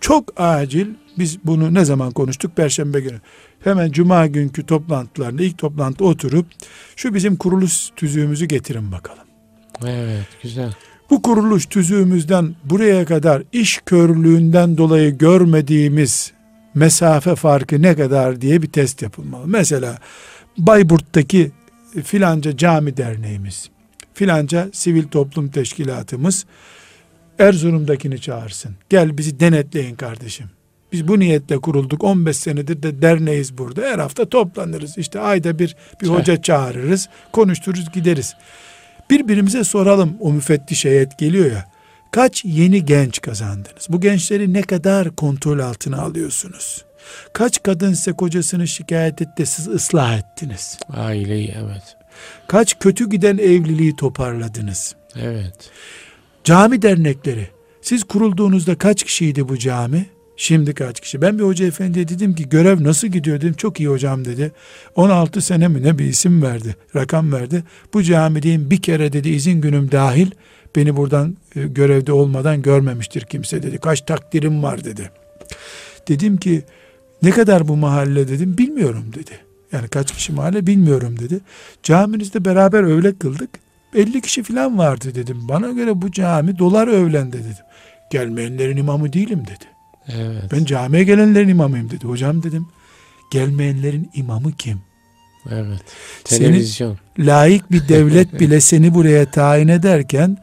Çok 0.00 0.40
acil 0.40 0.86
biz 1.18 1.38
bunu 1.44 1.74
ne 1.74 1.84
zaman 1.84 2.12
konuştuk? 2.12 2.56
Perşembe 2.56 3.00
günü. 3.00 3.20
Hemen 3.64 3.92
cuma 3.92 4.26
günkü 4.26 4.66
toplantılarında 4.66 5.42
ilk 5.42 5.58
toplantı 5.58 6.04
oturup 6.04 6.46
şu 6.96 7.14
bizim 7.14 7.36
kuruluş 7.36 7.90
tüzüğümüzü 7.96 8.46
getirin 8.46 8.92
bakalım. 8.92 9.29
Evet, 9.86 10.26
güzel. 10.42 10.72
Bu 11.10 11.22
kuruluş 11.22 11.66
tüzüğümüzden 11.66 12.54
buraya 12.64 13.04
kadar 13.04 13.42
iş 13.52 13.80
körlüğünden 13.86 14.78
dolayı 14.78 15.18
görmediğimiz 15.18 16.32
mesafe 16.74 17.34
farkı 17.34 17.82
ne 17.82 17.96
kadar 17.96 18.40
diye 18.40 18.62
bir 18.62 18.72
test 18.72 19.02
yapılmalı. 19.02 19.46
Mesela 19.46 19.98
Bayburt'taki 20.58 21.50
filanca 22.04 22.56
cami 22.56 22.96
derneğimiz, 22.96 23.70
filanca 24.14 24.68
sivil 24.72 25.08
toplum 25.08 25.48
teşkilatımız 25.48 26.46
Erzurum'dakini 27.38 28.20
çağırsın. 28.20 28.74
Gel 28.88 29.18
bizi 29.18 29.40
denetleyin 29.40 29.94
kardeşim. 29.94 30.46
Biz 30.92 31.08
bu 31.08 31.18
niyetle 31.18 31.58
kurulduk. 31.58 32.04
15 32.04 32.36
senedir 32.36 32.82
de 32.82 33.02
derneğiz 33.02 33.58
burada. 33.58 33.82
Her 33.82 33.98
hafta 33.98 34.28
toplanırız. 34.28 34.98
İşte 34.98 35.20
ayda 35.20 35.58
bir 35.58 35.76
bir 36.02 36.08
hoca 36.08 36.42
çağırırız. 36.42 37.08
Konuştururuz 37.32 37.92
gideriz. 37.92 38.34
Birbirimize 39.10 39.64
soralım 39.64 40.16
o 40.20 40.32
müfettiş 40.32 40.84
heyet 40.84 41.18
geliyor 41.18 41.52
ya. 41.52 41.64
Kaç 42.10 42.44
yeni 42.44 42.84
genç 42.84 43.20
kazandınız? 43.20 43.86
Bu 43.88 44.00
gençleri 44.00 44.52
ne 44.52 44.62
kadar 44.62 45.16
kontrol 45.16 45.58
altına 45.58 46.02
alıyorsunuz? 46.02 46.84
Kaç 47.32 47.62
kadın 47.62 47.92
size 47.94 48.12
kocasını 48.12 48.68
şikayet 48.68 49.22
etti 49.22 49.46
siz 49.46 49.68
ıslah 49.68 50.18
ettiniz? 50.18 50.78
Aileyi 50.88 51.54
evet. 51.64 51.96
Kaç 52.46 52.78
kötü 52.78 53.10
giden 53.10 53.38
evliliği 53.38 53.96
toparladınız? 53.96 54.94
Evet. 55.16 55.70
Cami 56.44 56.82
dernekleri. 56.82 57.48
Siz 57.82 58.04
kurulduğunuzda 58.04 58.78
kaç 58.78 59.04
kişiydi 59.04 59.48
bu 59.48 59.58
cami? 59.58 60.06
Şimdi 60.42 60.74
kaç 60.74 61.00
kişi? 61.00 61.22
Ben 61.22 61.38
bir 61.38 61.44
hoca 61.44 61.66
efendiye 61.66 62.08
dedim 62.08 62.34
ki 62.34 62.48
görev 62.48 62.84
nasıl 62.84 63.08
gidiyor 63.08 63.40
dedim. 63.40 63.54
Çok 63.54 63.80
iyi 63.80 63.88
hocam 63.88 64.24
dedi. 64.24 64.52
16 64.96 65.40
sene 65.40 65.68
mi 65.68 65.82
ne 65.82 65.98
bir 65.98 66.04
isim 66.04 66.42
verdi. 66.42 66.76
Rakam 66.96 67.32
verdi. 67.32 67.64
Bu 67.94 68.02
camideyim 68.02 68.70
bir 68.70 68.82
kere 68.82 69.12
dedi 69.12 69.28
izin 69.28 69.60
günüm 69.60 69.92
dahil 69.92 70.30
beni 70.76 70.96
buradan 70.96 71.36
e, 71.56 71.62
görevde 71.62 72.12
olmadan 72.12 72.62
görmemiştir 72.62 73.22
kimse 73.22 73.62
dedi. 73.62 73.78
Kaç 73.78 74.00
takdirim 74.00 74.62
var 74.62 74.84
dedi. 74.84 75.10
Dedim 76.08 76.36
ki 76.36 76.62
ne 77.22 77.30
kadar 77.30 77.68
bu 77.68 77.76
mahalle 77.76 78.28
dedim 78.28 78.58
bilmiyorum 78.58 79.04
dedi. 79.14 79.40
Yani 79.72 79.88
kaç 79.88 80.12
kişi 80.12 80.32
mahalle 80.32 80.66
bilmiyorum 80.66 81.18
dedi. 81.18 81.40
Caminizde 81.82 82.44
beraber 82.44 82.82
öğle 82.82 83.18
kıldık. 83.18 83.50
50 83.94 84.20
kişi 84.20 84.42
falan 84.42 84.78
vardı 84.78 85.14
dedim. 85.14 85.48
Bana 85.48 85.70
göre 85.70 86.02
bu 86.02 86.12
cami 86.12 86.58
dolar 86.58 86.88
öğlende 86.88 87.38
dedim. 87.38 87.64
Gelmeyenlerin 88.10 88.76
imamı 88.76 89.12
değilim 89.12 89.42
dedi. 89.46 89.79
Evet. 90.16 90.52
Ben 90.52 90.64
camiye 90.64 91.04
gelenlerin 91.04 91.48
imamıyım 91.48 91.90
dedi. 91.90 92.04
Hocam 92.06 92.42
dedim 92.42 92.66
gelmeyenlerin 93.30 94.10
imamı 94.14 94.52
kim? 94.52 94.80
Evet. 95.50 95.82
Televizyon. 96.24 96.98
Layık 97.18 97.72
bir 97.72 97.88
devlet 97.88 98.40
bile 98.40 98.60
seni 98.60 98.94
buraya 98.94 99.30
tayin 99.30 99.68
ederken 99.68 100.38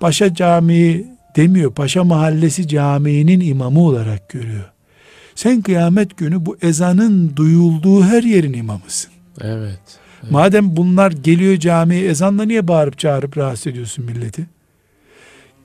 Paşa 0.00 0.34
Camii 0.34 1.06
demiyor. 1.36 1.72
Paşa 1.72 2.04
Mahallesi 2.04 2.68
Camii'nin 2.68 3.40
imamı 3.40 3.80
olarak 3.80 4.28
görüyor. 4.28 4.70
Sen 5.34 5.62
kıyamet 5.62 6.16
günü 6.16 6.46
bu 6.46 6.56
ezanın 6.62 7.36
duyulduğu 7.36 8.02
her 8.02 8.22
yerin 8.22 8.52
imamısın. 8.52 9.10
Evet. 9.40 9.80
Madem 10.30 10.76
bunlar 10.76 11.12
geliyor 11.12 11.56
camiye 11.56 12.04
ezanla 12.04 12.44
niye 12.44 12.68
bağırıp 12.68 12.98
çağırıp 12.98 13.38
rahatsız 13.38 13.66
ediyorsun 13.66 14.04
milleti? 14.04 14.46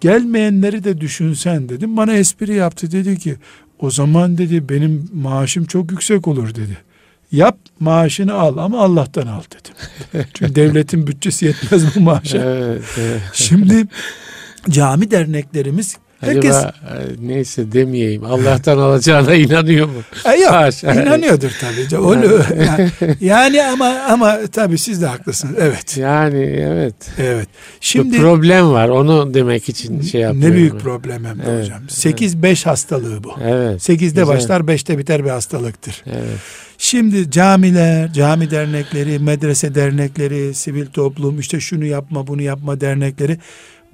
Gelmeyenleri 0.01 0.83
de 0.83 1.01
düşünsen 1.01 1.69
dedim. 1.69 1.97
Bana 1.97 2.13
espri 2.13 2.53
yaptı 2.53 2.91
dedi 2.91 3.19
ki 3.19 3.35
o 3.79 3.91
zaman 3.91 4.37
dedi 4.37 4.69
benim 4.69 5.09
maaşım 5.13 5.65
çok 5.65 5.91
yüksek 5.91 6.27
olur 6.27 6.55
dedi. 6.55 6.77
Yap 7.31 7.57
maaşını 7.79 8.33
al 8.33 8.57
ama 8.57 8.79
Allah'tan 8.79 9.27
al 9.27 9.41
dedim. 9.43 9.73
Çünkü 10.33 10.55
devletin 10.55 11.07
bütçesi 11.07 11.45
yetmez 11.45 11.95
bu 11.95 11.99
maaşa. 11.99 12.37
Evet, 12.37 12.83
evet. 12.97 13.21
Şimdi 13.33 13.87
cami 14.69 15.11
derneklerimiz 15.11 15.97
herkes 16.19 16.55
Acaba 16.55 16.71
e, 16.71 17.27
neyse 17.27 17.71
demeyeyim. 17.71 18.25
Allah'tan 18.25 18.77
alacağına 18.77 19.33
inanıyor 19.33 19.87
mu? 19.87 19.93
E 20.25 20.35
yok, 20.35 20.51
Haşa. 20.51 20.93
inanıyordur 20.93 21.51
tabii. 21.61 22.05
Öyle, 22.09 22.27
yani, 22.65 22.91
yani 23.21 23.63
ama 23.63 23.87
ama 24.09 24.37
tabii 24.51 24.77
siz 24.77 25.01
de 25.01 25.05
haklısınız. 25.05 25.55
Evet. 25.59 25.97
Yani 25.97 26.43
evet. 26.43 26.95
Evet. 27.17 27.47
Şimdi 27.81 28.09
Şimdi 28.09 28.17
problem 28.17 28.71
var. 28.71 28.89
Onu 28.89 29.33
demek 29.33 29.69
için 29.69 30.01
şey 30.01 30.21
yapıyorum. 30.21 30.51
ne 30.51 30.55
büyük 30.55 30.79
problem 30.79 31.25
hem 31.25 31.39
de 31.39 31.43
Evet, 31.49 31.63
hocam. 31.65 31.81
8-5 31.87 32.65
hastalığı 32.65 33.23
bu. 33.23 33.33
Evet. 33.43 33.89
8'de 33.89 33.97
güzel. 33.97 34.27
başlar 34.27 34.61
5'te 34.61 34.97
biter 34.97 35.25
bir 35.25 35.29
hastalıktır. 35.29 36.03
Evet. 36.05 36.39
Şimdi 36.77 37.31
camiler, 37.31 38.13
cami 38.13 38.51
dernekleri, 38.51 39.19
medrese 39.19 39.75
dernekleri, 39.75 40.53
sivil 40.53 40.85
toplum 40.85 41.39
işte 41.39 41.59
şunu 41.59 41.85
yapma 41.85 42.27
bunu 42.27 42.41
yapma 42.41 42.81
dernekleri 42.81 43.37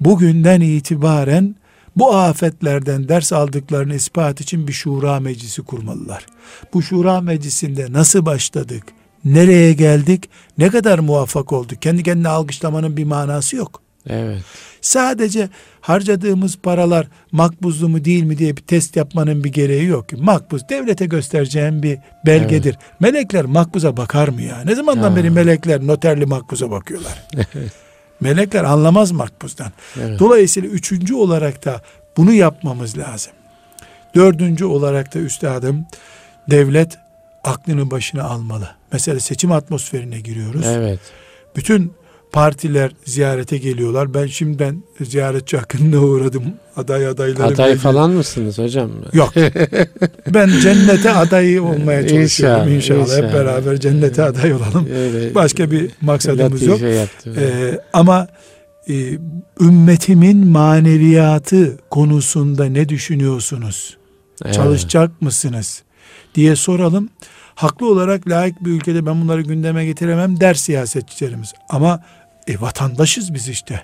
bugünden 0.00 0.60
itibaren 0.60 1.54
bu 1.96 2.14
afetlerden 2.16 3.08
ders 3.08 3.32
aldıklarını 3.32 3.94
ispat 3.94 4.40
için 4.40 4.68
bir 4.68 4.72
şura 4.72 5.20
meclisi 5.20 5.62
kurmalılar. 5.62 6.26
Bu 6.74 6.82
şura 6.82 7.20
meclisinde 7.20 7.86
nasıl 7.92 8.26
başladık, 8.26 8.84
nereye 9.24 9.72
geldik, 9.72 10.28
ne 10.58 10.68
kadar 10.70 10.98
muvaffak 10.98 11.52
olduk, 11.52 11.82
kendi 11.82 12.02
kendine 12.02 12.28
alkışlamanın 12.28 12.96
bir 12.96 13.04
manası 13.04 13.56
yok. 13.56 13.82
Evet. 14.08 14.42
Sadece 14.80 15.48
harcadığımız 15.80 16.56
paralar 16.56 17.06
makbuzlu 17.32 17.88
mu 17.88 18.04
değil 18.04 18.22
mi 18.22 18.38
diye 18.38 18.56
bir 18.56 18.62
test 18.62 18.96
yapmanın 18.96 19.44
bir 19.44 19.52
gereği 19.52 19.86
yok. 19.86 20.12
Makbuz 20.12 20.68
devlete 20.68 21.06
göstereceğim 21.06 21.82
bir 21.82 21.98
belgedir. 22.26 22.78
Melekler 23.00 23.44
makbuza 23.44 23.96
bakar 23.96 24.28
mı 24.28 24.42
ya? 24.42 24.62
Ne 24.64 24.74
zamandan 24.74 25.10
Ha. 25.10 25.16
beri 25.16 25.30
melekler 25.30 25.86
noterli 25.86 26.26
makbuza 26.26 26.70
bakıyorlar? 26.70 27.28
melekler 28.20 28.64
anlamaz 28.64 29.12
makbuzdan. 29.12 29.72
Evet. 30.00 30.20
Dolayısıyla 30.20 30.68
üçüncü 30.68 31.14
olarak 31.14 31.64
da 31.64 31.80
bunu 32.16 32.32
yapmamız 32.32 32.98
lazım. 32.98 33.32
Dördüncü 34.14 34.64
olarak 34.64 35.14
da 35.14 35.18
üstadım 35.18 35.86
devlet 36.50 36.98
aklını 37.44 37.90
başına 37.90 38.24
almalı. 38.24 38.70
Mesela 38.92 39.20
seçim 39.20 39.52
atmosferine 39.52 40.20
giriyoruz. 40.20 40.66
Evet. 40.66 41.00
Bütün 41.56 41.92
partiler 42.32 42.90
ziyarete 43.04 43.58
geliyorlar. 43.58 44.14
Ben 44.14 44.26
şimdiden 44.26 44.82
ziyaretçi 45.00 45.56
hakkında 45.56 46.00
uğradım. 46.00 46.42
Aday 46.76 47.06
adayları. 47.06 47.44
Aday 47.44 47.70
belli- 47.72 47.76
falan 47.78 48.10
mısınız 48.10 48.58
hocam? 48.58 48.90
Yok. 49.12 49.32
ben 50.34 50.48
cennete 50.62 51.12
aday 51.12 51.60
olmaya 51.60 52.08
çalışıyorum. 52.08 52.72
İnşallah, 52.72 53.00
İnşallah, 53.00 53.16
hep 53.28 53.34
beraber 53.34 53.80
cennete 53.80 54.22
aday 54.22 54.52
olalım. 54.52 54.88
Öyle 54.94 55.34
Başka 55.34 55.70
bir 55.70 55.90
maksadımız 56.00 56.62
yok. 56.62 56.80
yaptım. 56.80 57.34
Ee, 57.38 57.78
ama 57.92 58.28
e, 58.88 58.94
ümmetimin 59.60 60.46
maneviyatı 60.46 61.76
konusunda 61.90 62.64
ne 62.64 62.88
düşünüyorsunuz? 62.88 63.96
Evet. 64.44 64.54
Çalışacak 64.54 65.22
mısınız? 65.22 65.82
diye 66.34 66.56
soralım. 66.56 67.08
Haklı 67.56 67.90
olarak 67.90 68.28
layık 68.28 68.64
bir 68.64 68.70
ülkede 68.70 69.06
ben 69.06 69.20
bunları 69.20 69.42
gündeme 69.42 69.84
getiremem 69.84 70.40
der 70.40 70.54
siyasetçilerimiz. 70.54 71.52
Ama 71.68 72.02
e, 72.46 72.60
vatandaşız 72.60 73.34
biz 73.34 73.48
işte. 73.48 73.82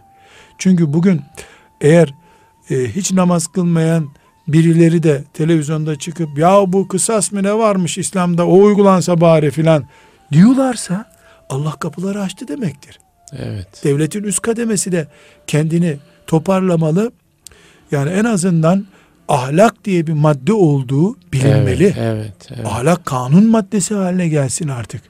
Çünkü 0.59 0.93
bugün 0.93 1.23
eğer 1.81 2.14
e, 2.70 2.75
hiç 2.75 3.12
namaz 3.12 3.47
kılmayan 3.47 4.09
birileri 4.49 5.03
de 5.03 5.25
televizyonda 5.35 5.99
çıkıp 5.99 6.39
ya 6.39 6.73
bu 6.73 6.89
kısas 6.89 7.33
mı 7.33 7.43
ne 7.43 7.55
varmış 7.55 7.99
İslam'da 7.99 8.47
o 8.47 8.62
uygulansa 8.62 9.20
bari 9.20 9.51
filan 9.51 9.85
diyorlarsa 10.33 11.12
Allah 11.51 11.73
kapıları 11.73 12.23
açtı 12.23 12.49
demektir. 12.49 12.99
Evet. 13.39 13.85
Devletin 13.85 14.23
üst 14.23 14.43
kademesi 14.43 14.93
de 14.93 15.09
kendini 15.47 15.99
toparlamalı. 16.27 17.12
Yani 17.91 18.11
en 18.11 18.25
azından 18.25 18.87
ahlak 19.29 19.72
diye 19.85 20.07
bir 20.07 20.12
madde 20.12 20.53
olduğu 20.53 21.16
bilinmeli. 21.33 21.85
Evet, 21.85 21.97
evet, 21.99 22.49
evet. 22.51 22.66
Ahlak 22.66 23.07
kanun 23.07 23.47
maddesi 23.47 23.95
haline 23.95 24.28
gelsin 24.28 24.68
artık. 24.68 25.03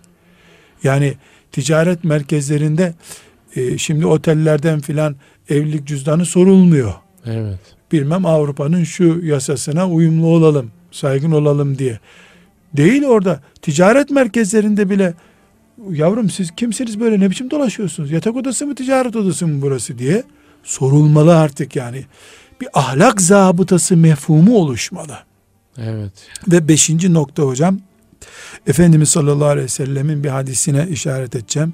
Yani 0.83 1.15
ticaret 1.53 2.05
merkezlerinde 2.05 2.95
e, 3.57 3.79
şimdi 3.79 4.07
otellerden 4.07 4.81
filan 4.81 5.17
evlilik 5.49 5.87
cüzdanı 5.87 6.25
sorulmuyor. 6.25 6.95
evet. 7.27 7.59
Bilmem 7.93 8.27
Avrupa'nın 8.27 8.85
şu 8.85 9.21
yasasına 9.25 9.89
uyumlu 9.89 10.27
olalım, 10.27 10.71
saygın 10.91 11.33
olalım 11.33 11.79
diye. 11.79 11.99
Değil 12.77 13.05
orada. 13.05 13.41
Ticaret 13.63 14.11
merkezlerinde 14.11 14.91
bile 14.91 15.15
yavrum 15.91 16.31
siz 16.31 16.51
kimsiniz 16.51 17.01
böyle 17.01 17.21
ne 17.21 17.31
biçim 17.31 17.51
dolaşıyorsunuz? 17.51 18.11
Yatak 18.11 18.37
odası 18.37 18.67
mı 18.67 18.75
ticaret 18.75 19.17
odası 19.17 19.47
mı 19.47 19.63
burası 19.63 19.99
diye 19.99 20.23
sorulmalı 20.63 21.39
artık 21.39 21.77
yani. 21.77 22.05
Bir 22.61 22.69
ahlak 22.75 23.21
zabıtası 23.21 23.97
mefhumu 23.97 24.57
oluşmalı. 24.57 25.19
Evet. 25.79 26.13
Ve 26.49 26.69
beşinci 26.69 27.15
nokta 27.15 27.43
hocam, 27.43 27.81
Efendimiz 28.67 29.09
sallallahu 29.09 29.49
aleyhi 29.49 29.65
ve 29.65 29.69
sellemin 29.69 30.25
bir 30.25 30.29
hadisine 30.29 30.89
işaret 30.89 31.37
edeceğim. 31.37 31.73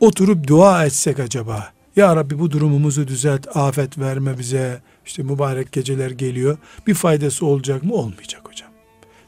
Oturup 0.00 0.46
dua 0.46 0.86
etsek 0.86 1.20
acaba, 1.20 1.72
Ya 1.96 2.16
Rabbi 2.16 2.38
bu 2.38 2.50
durumumuzu 2.50 3.08
düzelt, 3.08 3.56
afet 3.56 3.98
verme 3.98 4.38
bize, 4.38 4.82
işte 5.06 5.22
mübarek 5.22 5.72
geceler 5.72 6.10
geliyor. 6.10 6.58
Bir 6.86 6.94
faydası 6.94 7.46
olacak 7.46 7.82
mı? 7.82 7.94
Olmayacak 7.94 8.42
hocam. 8.44 8.68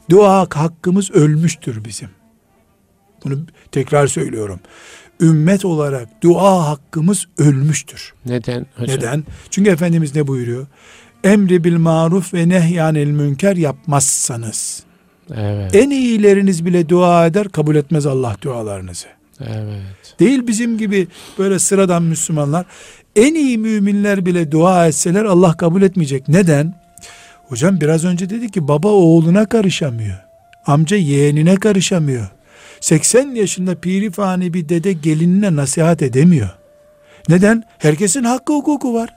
Dua 0.09 0.39
hakkımız 0.39 1.11
ölmüştür 1.11 1.85
bizim. 1.85 2.09
Bunu 3.23 3.45
tekrar 3.71 4.07
söylüyorum. 4.07 4.59
Ümmet 5.21 5.65
olarak 5.65 6.07
dua 6.23 6.67
hakkımız 6.67 7.25
ölmüştür. 7.37 8.13
Neden 8.25 8.65
hocam? 8.77 8.97
Neden? 8.97 9.23
Çünkü 9.49 9.69
Efendimiz 9.69 10.15
ne 10.15 10.27
buyuruyor? 10.27 10.67
Emri 11.23 11.63
bil 11.63 11.77
maruf 11.77 12.33
ve 12.33 12.49
nehyanil 12.49 13.11
münker 13.11 13.55
yapmazsanız 13.55 14.83
Evet. 15.35 15.75
en 15.75 15.89
iyileriniz 15.89 16.65
bile 16.65 16.89
dua 16.89 17.25
eder 17.25 17.49
kabul 17.49 17.75
etmez 17.75 18.05
Allah 18.05 18.35
dualarınızı. 18.41 19.07
Evet. 19.41 20.15
Değil 20.19 20.47
bizim 20.47 20.77
gibi 20.77 21.07
böyle 21.39 21.59
sıradan 21.59 22.03
Müslümanlar 22.03 22.65
en 23.15 23.35
iyi 23.35 23.57
müminler 23.57 24.25
bile 24.25 24.51
dua 24.51 24.87
etseler 24.87 25.25
Allah 25.25 25.57
kabul 25.57 25.81
etmeyecek. 25.81 26.27
Neden? 26.29 26.81
Hocam 27.47 27.81
biraz 27.81 28.05
önce 28.05 28.29
dedi 28.29 28.51
ki 28.51 28.67
baba 28.67 28.87
oğluna 28.87 29.45
karışamıyor. 29.45 30.17
Amca 30.65 30.97
yeğenine 30.97 31.55
karışamıyor. 31.55 32.27
80 32.85 33.35
yaşında 33.35 33.75
piri 33.75 34.11
fani 34.11 34.53
bir 34.53 34.69
dede 34.69 34.93
gelinine 34.93 35.55
nasihat 35.55 36.01
edemiyor. 36.01 36.49
Neden? 37.29 37.63
Herkesin 37.77 38.23
hakkı 38.23 38.53
hukuku 38.53 38.93
var. 38.93 39.09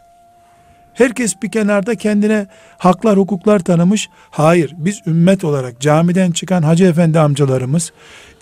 Herkes 0.94 1.34
bir 1.42 1.50
kenarda 1.50 1.94
kendine 1.94 2.46
haklar 2.78 3.18
hukuklar 3.18 3.58
tanımış. 3.58 4.08
Hayır 4.30 4.74
biz 4.78 5.00
ümmet 5.06 5.44
olarak 5.44 5.80
camiden 5.80 6.30
çıkan 6.30 6.62
hacı 6.62 6.84
efendi 6.84 7.20
amcalarımız 7.20 7.92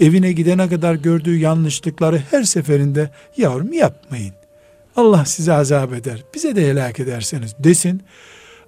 evine 0.01 0.33
gidene 0.33 0.68
kadar 0.68 0.95
gördüğü 0.95 1.39
yanlışlıkları 1.39 2.22
her 2.31 2.43
seferinde 2.43 3.11
yavrum 3.37 3.72
yapmayın. 3.72 4.35
Allah 4.97 5.24
size 5.24 5.53
azap 5.53 5.93
eder. 5.93 6.24
Bize 6.35 6.57
de 6.57 6.68
helak 6.70 7.01
ederseniz 7.01 7.55
desin. 7.59 8.03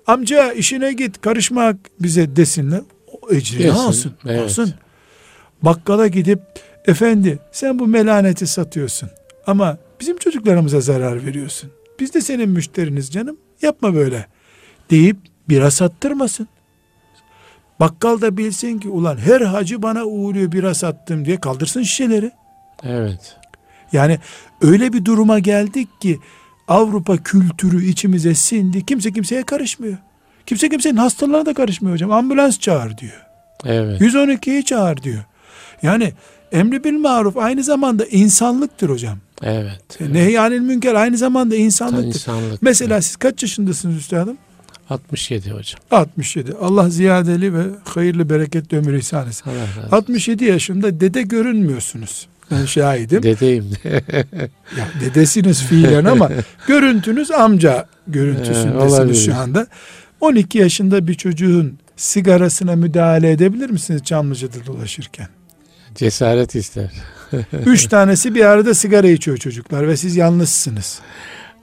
Amca 0.06 0.52
işine 0.52 0.92
git 0.92 1.20
karışmak 1.20 1.76
bize 2.00 2.36
desinler. 2.36 2.80
O 3.22 3.30
Desin, 3.30 3.68
alsın. 3.68 4.12
evet. 4.26 4.40
alsın. 4.40 4.74
Bakkala 5.62 6.06
gidip 6.06 6.40
efendi 6.86 7.38
sen 7.52 7.78
bu 7.78 7.86
melaneti 7.86 8.46
satıyorsun 8.46 9.10
ama 9.46 9.78
bizim 10.00 10.18
çocuklarımıza 10.18 10.80
zarar 10.80 11.26
veriyorsun. 11.26 11.70
Biz 12.00 12.14
de 12.14 12.20
senin 12.20 12.48
müşteriniz 12.48 13.10
canım. 13.10 13.36
Yapma 13.62 13.94
böyle 13.94 14.26
deyip 14.90 15.16
bira 15.48 15.70
sattırmasın. 15.70 16.48
Bakkal 17.80 18.20
da 18.20 18.36
bilsin 18.36 18.78
ki 18.78 18.88
ulan 18.88 19.16
her 19.16 19.40
hacı 19.40 19.82
bana 19.82 20.04
uğruyor 20.04 20.52
bira 20.52 20.74
sattım 20.74 21.24
diye 21.24 21.40
kaldırsın 21.40 21.82
şişeleri. 21.82 22.30
Evet. 22.82 23.36
Yani 23.92 24.18
öyle 24.62 24.92
bir 24.92 25.04
duruma 25.04 25.38
geldik 25.38 25.88
ki 26.00 26.18
Avrupa 26.68 27.16
kültürü 27.16 27.84
içimize 27.84 28.34
sindi. 28.34 28.86
Kimse 28.86 29.12
kimseye 29.12 29.42
karışmıyor. 29.42 29.96
Kimse 30.46 30.68
kimsenin 30.68 30.96
hastalarına 30.96 31.46
da 31.46 31.54
karışmıyor 31.54 31.94
hocam. 31.94 32.12
Ambulans 32.12 32.58
çağır 32.58 32.98
diyor. 32.98 33.26
Evet. 33.64 34.00
112'yi 34.00 34.64
çağır 34.64 34.96
diyor. 34.96 35.24
Yani 35.82 36.12
emri 36.52 36.84
bil 36.84 36.92
maruf 36.98 37.36
aynı 37.36 37.62
zamanda 37.64 38.06
insanlıktır 38.06 38.88
hocam. 38.90 39.18
Evet. 39.42 40.00
Nehyanil 40.00 40.60
münker 40.60 40.94
aynı 40.94 41.16
zamanda 41.16 41.56
insanlıktır. 41.56 42.06
insanlık. 42.08 42.62
Mesela 42.62 43.02
siz 43.02 43.16
kaç 43.16 43.42
yaşındasınız 43.42 43.96
üstadım? 43.96 44.36
67 44.90 45.50
hocam. 45.50 45.80
67. 45.90 46.52
Allah 46.60 46.90
ziyadeli 46.90 47.54
ve 47.54 47.62
hayırlı 47.84 48.30
bereketli 48.30 48.76
ömür 48.78 48.94
ihsan 48.94 49.28
etsin. 49.28 49.50
Allah 49.50 49.60
razı 49.60 49.80
olsun. 49.80 49.96
67 49.96 50.44
yaşında 50.44 51.00
dede 51.00 51.22
görünmüyorsunuz. 51.22 52.26
Ben 52.50 52.64
şahidim. 52.64 53.22
Dedeyim 53.22 53.70
de. 53.84 54.04
ya 54.78 54.88
dedesiniz 55.00 55.62
fiilen 55.62 56.04
ama 56.04 56.30
görüntünüz 56.66 57.30
amca 57.30 57.72
Ee, 58.08 58.10
görüntüsündesiniz 58.12 58.92
olabilir. 58.92 59.14
şu 59.14 59.34
anda. 59.34 59.66
12 60.20 60.58
yaşında 60.58 61.06
bir 61.08 61.14
çocuğun 61.14 61.78
sigarasına 61.96 62.76
müdahale 62.76 63.30
edebilir 63.30 63.70
misiniz 63.70 64.04
Çamlıca'da 64.04 64.66
dolaşırken? 64.66 65.28
Cesaret 66.02 66.54
ister. 66.54 66.90
Üç 67.66 67.86
tanesi 67.86 68.34
bir 68.34 68.44
arada 68.44 68.74
sigara 68.74 69.08
içiyor 69.08 69.36
çocuklar 69.36 69.88
ve 69.88 69.96
siz 69.96 70.16
yalnızsınız. 70.16 71.00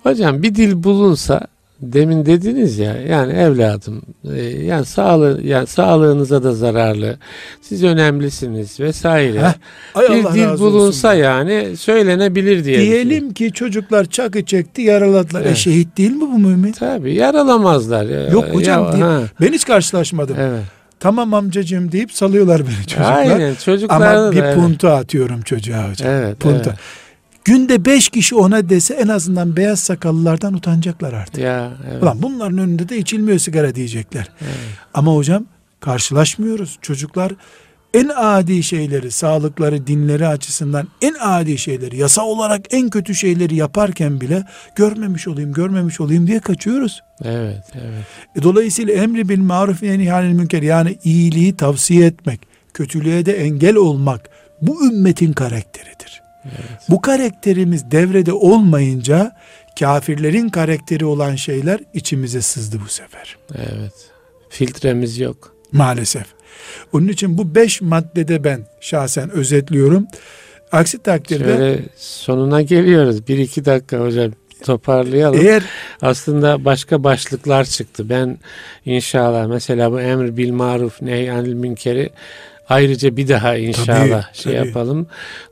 Hocam 0.04 0.44
bir 0.44 0.56
dil 0.56 0.84
bulunsa 0.84 1.42
demin 1.82 2.26
dediniz 2.26 2.78
ya 2.78 2.98
yani 3.02 3.34
evladım 3.34 4.02
e, 4.36 4.42
yani 4.42 4.86
sağlığı 4.86 5.40
yani 5.44 5.68
sağlığınıza 5.68 6.44
da 6.44 6.54
zararlı. 6.54 7.18
Siz 7.62 7.84
önemlisiniz 7.84 8.80
vesaire. 8.80 9.42
Heh, 9.42 9.54
Ay 9.96 10.10
bir 10.10 10.24
Allah 10.24 10.34
dil 10.34 10.60
bulunsa 10.60 11.08
olsun. 11.10 11.20
yani 11.20 11.78
söylenebilir 11.78 12.64
diye. 12.66 12.80
Diyelim 12.82 13.34
ki 13.34 13.52
çocuklar 13.54 14.06
çakı 14.06 14.46
çekti 14.46 14.82
yaraladılar. 14.82 15.42
E 15.42 15.46
Evet. 15.48 15.58
şehit 15.58 15.98
değil 15.98 16.12
mi 16.12 16.22
bu 16.22 16.40
mümin? 16.40 16.72
Tabii 16.72 17.14
yaralamazlar. 17.14 18.06
Ya- 18.06 18.30
Yok 18.30 18.46
hocam, 18.54 18.84
ya- 18.86 18.94
değil. 18.94 19.28
Ben 19.42 19.54
hiç 19.54 19.66
karşılaşmadım. 19.66 20.36
evet. 20.40 20.64
Tamam 21.06 21.34
amcacığım 21.34 21.92
deyip 21.92 22.12
salıyorlar 22.12 22.62
beni 22.68 22.88
çocuklar. 22.88 23.18
Aynen 23.18 23.56
çocuklar 23.56 24.16
Ama 24.16 24.32
bir 24.32 24.38
da, 24.38 24.46
evet. 24.46 24.56
puntu 24.56 24.88
atıyorum 24.88 25.42
çocuğa 25.42 25.90
hocam. 25.90 26.10
Evet, 26.10 26.40
Punta. 26.40 26.70
evet. 26.70 26.80
Günde 27.46 27.86
beş 27.86 28.10
kişi 28.10 28.36
ona 28.36 28.70
dese 28.70 28.94
en 28.94 29.08
azından 29.08 29.56
beyaz 29.56 29.80
sakallılardan 29.80 30.54
utanacaklar 30.54 31.14
artık. 31.14 31.38
Ya 31.44 31.72
evet. 31.92 32.04
Ulan 32.04 32.22
bunların 32.22 32.58
önünde 32.58 32.90
de 32.90 32.98
içilmiyor 32.98 33.40
sigara 33.40 33.76
diyecekler. 33.76 34.30
evet. 34.42 34.52
Ama 34.94 35.16
hocam 35.16 35.46
karşılaşmıyoruz. 35.80 36.78
Çocuklar 36.82 37.32
en 37.96 38.12
adi 38.16 38.64
şeyleri, 38.64 39.12
sağlıkları, 39.12 39.88
dinleri 39.88 40.28
açısından 40.28 40.88
en 41.02 41.14
adi 41.20 41.58
şeyleri, 41.58 41.98
yasa 41.98 42.26
olarak 42.26 42.74
en 42.74 42.90
kötü 42.90 43.16
şeyleri 43.16 43.56
yaparken 43.56 44.22
bile 44.22 44.44
görmemiş 44.76 45.28
olayım, 45.28 45.54
görmemiş 45.54 46.02
olayım 46.02 46.28
diye 46.28 46.40
kaçıyoruz. 46.40 47.04
Evet, 47.24 47.64
evet. 47.74 48.04
E, 48.36 48.44
Dolayısıyla 48.44 48.94
emri 48.94 49.30
bil 49.30 49.40
maruf 49.40 49.84
ve 49.84 50.00
nihyanil 50.00 50.34
münker 50.34 50.62
yani 50.62 50.98
iyiliği 51.04 51.58
tavsiye 51.58 52.06
etmek, 52.06 52.40
kötülüğe 52.74 53.26
de 53.26 53.38
engel 53.38 53.76
olmak 53.76 54.30
bu 54.62 54.88
ümmetin 54.88 55.34
karakteridir. 55.34 56.22
Bu 56.90 57.02
karakterimiz 57.02 57.92
devrede 57.92 58.34
olmayınca 58.34 59.36
kafirlerin 59.80 60.50
karakteri 60.50 61.06
olan 61.06 61.36
şeyler 61.36 61.80
içimize 61.94 62.42
sızdı 62.42 62.82
bu 62.86 62.90
sefer. 62.90 63.38
Evet. 63.56 63.94
Filtremiz 64.50 65.20
yok. 65.20 65.56
Maalesef. 65.72 66.26
Onun 66.94 67.08
için 67.08 67.38
bu 67.38 67.56
beş 67.56 67.82
maddede 67.82 68.44
ben 68.44 68.60
şahsen 68.82 69.30
özetliyorum. 69.30 70.08
Aksi 70.72 71.00
takdirde 71.00 71.46
Şöyle 71.46 71.80
sonuna 71.96 72.62
geliyoruz. 72.62 73.28
Bir 73.28 73.38
iki 73.38 73.66
dakika 73.66 74.00
hocam 74.00 74.32
toparlayalım. 74.64 75.40
eğer 75.42 75.64
Aslında 76.02 76.66
başka 76.66 77.04
başlıklar 77.04 77.64
çıktı. 77.64 78.10
Ben 78.10 78.38
inşallah 78.86 79.48
mesela 79.48 79.92
bu 79.92 80.02
emr 80.02 80.38
bil 80.38 80.52
maruf 80.52 81.02
nehyanil 81.02 81.54
münkeri 81.54 82.10
ayrıca 82.70 83.18
bir 83.18 83.28
daha 83.28 83.56
inşallah 83.56 84.24
Tabii, 84.24 84.38
şey 84.38 84.54
tabii. 84.56 84.68
yapalım. 84.68 85.08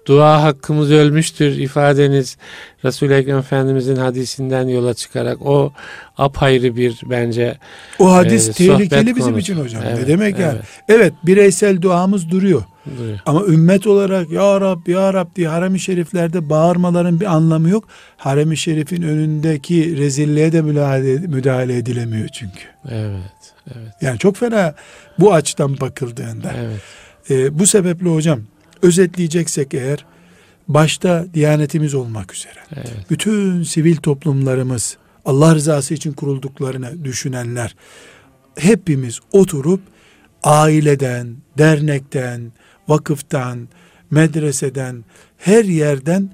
Dua 0.08 0.44
hakkımız 0.44 0.92
ölmüştür 0.92 1.58
ifadeniz 1.58 2.38
Resul-i 2.86 3.14
Ekrem 3.14 3.38
Efendimizin 3.38 3.96
hadisinden 3.96 4.68
yola 4.68 4.94
çıkarak 4.94 5.42
o 5.46 5.74
apayrı 6.18 6.76
bir 6.76 6.96
bence 7.06 7.58
o 8.00 8.14
hadis 8.14 8.50
Ee, 8.50 8.54
tehlikeli 8.54 9.08
bizim 9.16 9.22
konusu. 9.34 9.40
için 9.40 9.56
hocam. 9.64 9.84
ne 9.84 9.88
Evet, 9.90 10.08
demek 10.08 10.40
yani? 10.40 10.54
evet. 10.56 10.66
Evet 10.90 11.14
bireysel 11.24 11.82
duamız 11.82 12.30
duruyor. 12.32 12.64
duruyor. 12.98 13.20
Ama 13.26 13.46
ümmet 13.46 13.88
olarak 13.88 14.32
ya 14.32 14.62
Rab 14.62 14.88
ya 14.88 15.14
Rab 15.14 15.36
diye 15.36 15.48
harem-i 15.48 15.80
şeriflerde 15.80 16.50
bağırmaların 16.50 17.20
bir 17.20 17.26
anlamı 17.26 17.70
yok. 17.70 17.84
Harem-i 18.18 18.58
şerifin 18.58 19.02
önündeki 19.02 19.98
rezilliğe 19.98 20.52
de 20.52 20.62
müdahale, 20.62 21.14
müdahale 21.18 21.78
edilemiyor 21.78 22.28
çünkü. 22.28 22.64
Evet, 22.92 23.54
evet, 23.76 23.92
Yani 24.02 24.20
çok 24.20 24.36
fena 24.38 24.76
bu 25.20 25.34
açıdan 25.34 25.80
bakıldığında. 25.80 26.52
evet. 26.58 26.82
Ee, 27.30 27.60
bu 27.60 27.68
sebeple 27.68 28.10
hocam 28.10 28.40
özetleyeceksek 28.82 29.74
eğer 29.74 30.06
başta 30.68 31.26
diyanetimiz 31.34 31.94
olmak 31.94 32.34
üzere 32.34 32.60
evet. 32.76 33.06
bütün 33.10 33.64
sivil 33.64 33.96
toplumlarımız 33.96 34.98
Allah 35.26 35.56
rızası 35.56 35.94
için 35.94 36.14
kurulduklarını 36.14 37.06
düşünenler 37.06 37.76
hepimiz 38.56 39.20
oturup 39.32 39.82
aileden, 40.44 41.36
dernekten, 41.58 42.52
vakıftan, 42.88 43.68
medreseden, 44.12 45.06
her 45.38 45.66
yerden 45.66 46.30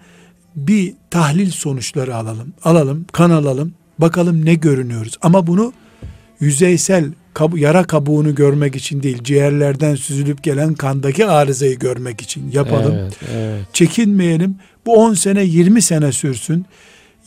bir 0.55 0.93
tahlil 1.09 1.51
sonuçları 1.51 2.15
alalım. 2.15 2.53
Alalım, 2.63 3.05
kan 3.11 3.29
alalım. 3.29 3.73
Bakalım 3.99 4.45
ne 4.45 4.53
görünüyoruz. 4.53 5.17
Ama 5.21 5.47
bunu 5.47 5.73
yüzeysel 6.39 7.11
kabu- 7.39 7.57
yara 7.57 7.83
kabuğunu 7.83 8.35
görmek 8.35 8.75
için 8.75 9.03
değil, 9.03 9.23
ciğerlerden 9.23 9.95
süzülüp 9.95 10.43
gelen 10.43 10.73
kandaki 10.73 11.25
arızayı 11.25 11.79
görmek 11.79 12.21
için 12.21 12.51
yapalım 12.51 12.95
Evet, 12.95 13.13
evet. 13.35 13.65
çekinmeyelim. 13.73 14.55
Bu 14.85 14.95
10 14.95 15.13
sene 15.13 15.43
20 15.43 15.81
sene 15.81 16.11
sürsün. 16.11 16.65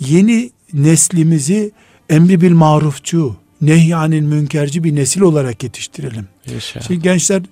Yeni 0.01 0.51
neslimizi 0.73 1.71
emri 2.11 2.41
bil 2.41 2.53
marufçu, 2.53 3.37
nehyanil 3.61 4.23
münkerci 4.23 4.85
bir 4.85 4.95
nesil 4.97 5.21
olarak 5.21 5.63
yetiştirelim. 5.63 6.29
İnşallah. 6.55 6.87
Şimdi 6.87 7.03
gençler 7.03 7.43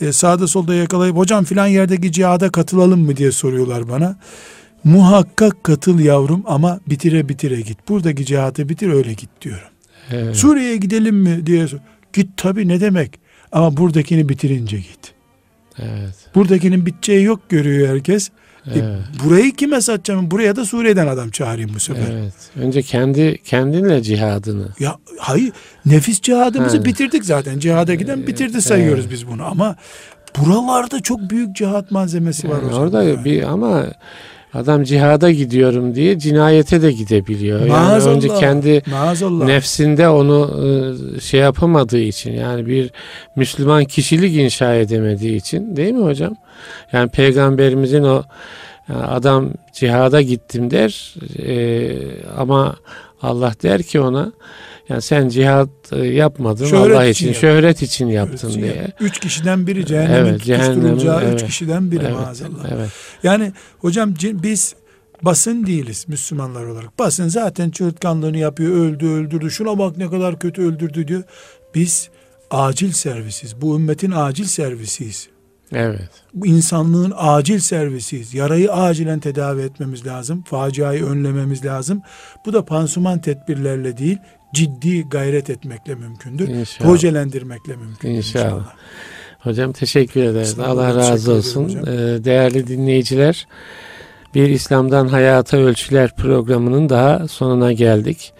e, 0.00 0.12
sağda 0.12 0.46
solda 0.46 0.74
yakalayıp 0.74 1.16
hocam 1.16 1.44
filan 1.44 1.66
yerdeki 1.66 2.12
cihada 2.12 2.50
katılalım 2.50 3.00
mı 3.00 3.16
diye 3.16 3.32
soruyorlar 3.32 3.88
bana. 3.88 4.16
Muhakkak 4.84 5.64
katıl 5.64 5.98
yavrum 6.00 6.42
ama 6.46 6.80
bitire 6.86 7.28
bitire 7.28 7.60
git. 7.60 7.78
Buradaki 7.88 8.26
cihadı 8.26 8.68
bitir 8.68 8.92
öyle 8.92 9.12
git 9.12 9.30
diyorum. 9.42 9.68
Evet. 10.10 10.36
Suriye'ye 10.36 10.76
gidelim 10.76 11.16
mi 11.16 11.46
diye 11.46 11.68
sor. 11.68 11.78
Git 12.12 12.36
tabi 12.36 12.68
ne 12.68 12.80
demek 12.80 13.20
ama 13.52 13.76
buradakini 13.76 14.28
bitirince 14.28 14.76
git. 14.76 15.12
Evet. 15.78 16.14
Buradakinin 16.34 16.86
biteceği 16.86 17.24
yok 17.24 17.40
görüyor 17.48 17.88
herkes. 17.88 18.28
E, 18.66 18.70
Evet. 18.78 18.98
burayı 19.24 19.52
kime 19.52 19.80
satacağım? 19.80 20.30
Buraya 20.30 20.56
da 20.56 20.64
Suriye'den 20.64 21.06
adam 21.06 21.30
çağırayım 21.30 21.70
bu 21.74 21.80
sefer. 21.80 22.12
Evet. 22.12 22.32
Önce 22.56 22.82
kendi 22.82 23.38
kendinle 23.44 24.02
cihadını. 24.02 24.68
Ya 24.80 24.96
hayır 25.18 25.52
nefis 25.86 26.20
cihadımızı 26.20 26.76
Ha. 26.78 26.84
bitirdik 26.84 27.24
zaten. 27.24 27.58
Cihada 27.58 27.94
giden 27.94 28.26
bitirdi 28.26 28.62
sayıyoruz 28.62 29.10
biz 29.10 29.26
bunu 29.28 29.44
ama 29.44 29.76
buralarda 30.38 31.00
çok 31.00 31.20
büyük 31.30 31.56
cihat 31.56 31.90
malzemesi 31.90 32.48
var 32.50 32.62
Yani 32.62 32.74
orada 32.74 33.02
ya. 33.02 33.24
bir 33.24 33.42
ama 33.42 33.86
adam 34.54 34.84
cihada 34.84 35.30
gidiyorum 35.30 35.94
diye 35.94 36.18
cinayete 36.18 36.82
de 36.82 36.92
gidebiliyor. 36.92 37.60
Yani 37.60 37.68
Maazallah, 37.68 38.16
önce 38.16 38.28
kendi 38.28 38.82
maazallah. 38.90 39.44
nefsinde 39.46 40.08
onu 40.08 40.50
e, 41.16 41.20
şey 41.20 41.40
yapamadığı 41.40 41.98
için 41.98 42.32
yani 42.32 42.66
bir 42.66 42.90
Müslüman 43.36 43.84
kişilik 43.84 44.36
inşa 44.36 44.74
edemediği 44.74 45.36
için 45.36 45.76
değil 45.76 45.92
mi 45.94 46.04
hocam? 46.04 46.36
Yani 46.92 47.08
peygamberimizin 47.10 48.04
o 48.04 48.22
yani 48.88 49.04
adam 49.04 49.50
cihada 49.72 50.22
gittim 50.22 50.70
der 50.70 51.14
e, 51.46 51.96
ama 52.38 52.76
Allah 53.22 53.52
der 53.62 53.82
ki 53.82 54.00
ona 54.00 54.32
yani 54.92 55.02
sen 55.02 55.28
cihat 55.28 55.68
e, 55.92 55.96
yapmadın 56.06 56.66
Şöhret 56.66 56.96
Allah 56.96 57.04
için 57.04 57.28
için, 57.28 57.40
şöhret 57.40 57.82
için 57.82 58.06
yaptın 58.06 58.48
ya. 58.50 58.54
diye. 58.56 58.92
Üç 59.00 59.18
kişiden 59.20 59.66
biri 59.66 59.86
cehennemin 59.86 60.30
Evet, 60.30 60.40
tutuşturulacağı 60.40 61.18
üç 61.18 61.28
evet. 61.28 61.46
kişiden 61.46 61.90
biri 61.90 62.04
Evet, 62.04 62.16
maazallah. 62.16 62.72
evet. 62.72 62.90
Yani 63.22 63.52
hocam 63.78 64.14
biz 64.22 64.74
basın 65.22 65.66
değiliz 65.66 66.04
Müslümanlar 66.08 66.64
olarak. 66.64 66.98
Basın 66.98 67.28
zaten 67.28 67.70
çığırtkanlığını 67.70 68.38
yapıyor. 68.38 68.72
Öldü 68.72 69.06
öldürdü. 69.06 69.50
Şuna 69.50 69.78
bak 69.78 69.96
ne 69.96 70.10
kadar 70.10 70.38
kötü 70.38 70.62
öldürdü 70.62 71.08
diyor. 71.08 71.22
Biz 71.74 72.10
acil 72.50 72.92
servisiz. 72.92 73.60
Bu 73.60 73.76
ümmetin 73.76 74.10
acil 74.10 74.44
servisiyiz. 74.44 75.28
Evet. 75.74 76.10
Bu 76.34 76.46
insanlığın 76.46 77.12
acil 77.16 77.58
servisiyiz. 77.58 78.34
Yarayı 78.34 78.72
acilen 78.72 79.20
tedavi 79.20 79.62
etmemiz 79.62 80.06
lazım. 80.06 80.42
Faciayı 80.42 81.04
önlememiz 81.04 81.64
lazım. 81.64 82.02
Bu 82.46 82.52
da 82.52 82.64
pansuman 82.64 83.20
tedbirlerle 83.20 83.98
değil, 83.98 84.18
ciddi 84.54 85.08
gayret 85.08 85.50
etmekle 85.50 85.94
mümkündür. 85.94 86.48
İnşallah. 86.48 86.88
Projelendirmekle 86.88 87.76
mümkündür 87.76 88.14
İnşallah. 88.16 88.44
inşallah. 88.46 88.74
Hocam 89.38 89.72
teşekkür 89.72 90.22
ederiz. 90.22 90.58
Allah 90.58 90.96
razı 90.96 91.32
olsun. 91.32 91.68
Ee, 91.68 92.24
değerli 92.24 92.66
dinleyiciler, 92.66 93.46
bir 94.34 94.48
İslam'dan 94.48 95.08
Hayata 95.08 95.56
Ölçüler 95.56 96.16
programının 96.16 96.88
daha 96.88 97.28
sonuna 97.28 97.72
geldik. 97.72 98.32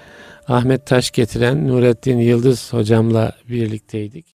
Ahmet 0.48 0.86
Taş 0.86 1.10
getiren 1.10 1.68
Nurettin 1.68 2.18
Yıldız 2.18 2.72
hocamla 2.72 3.32
birlikteydik. 3.48 4.31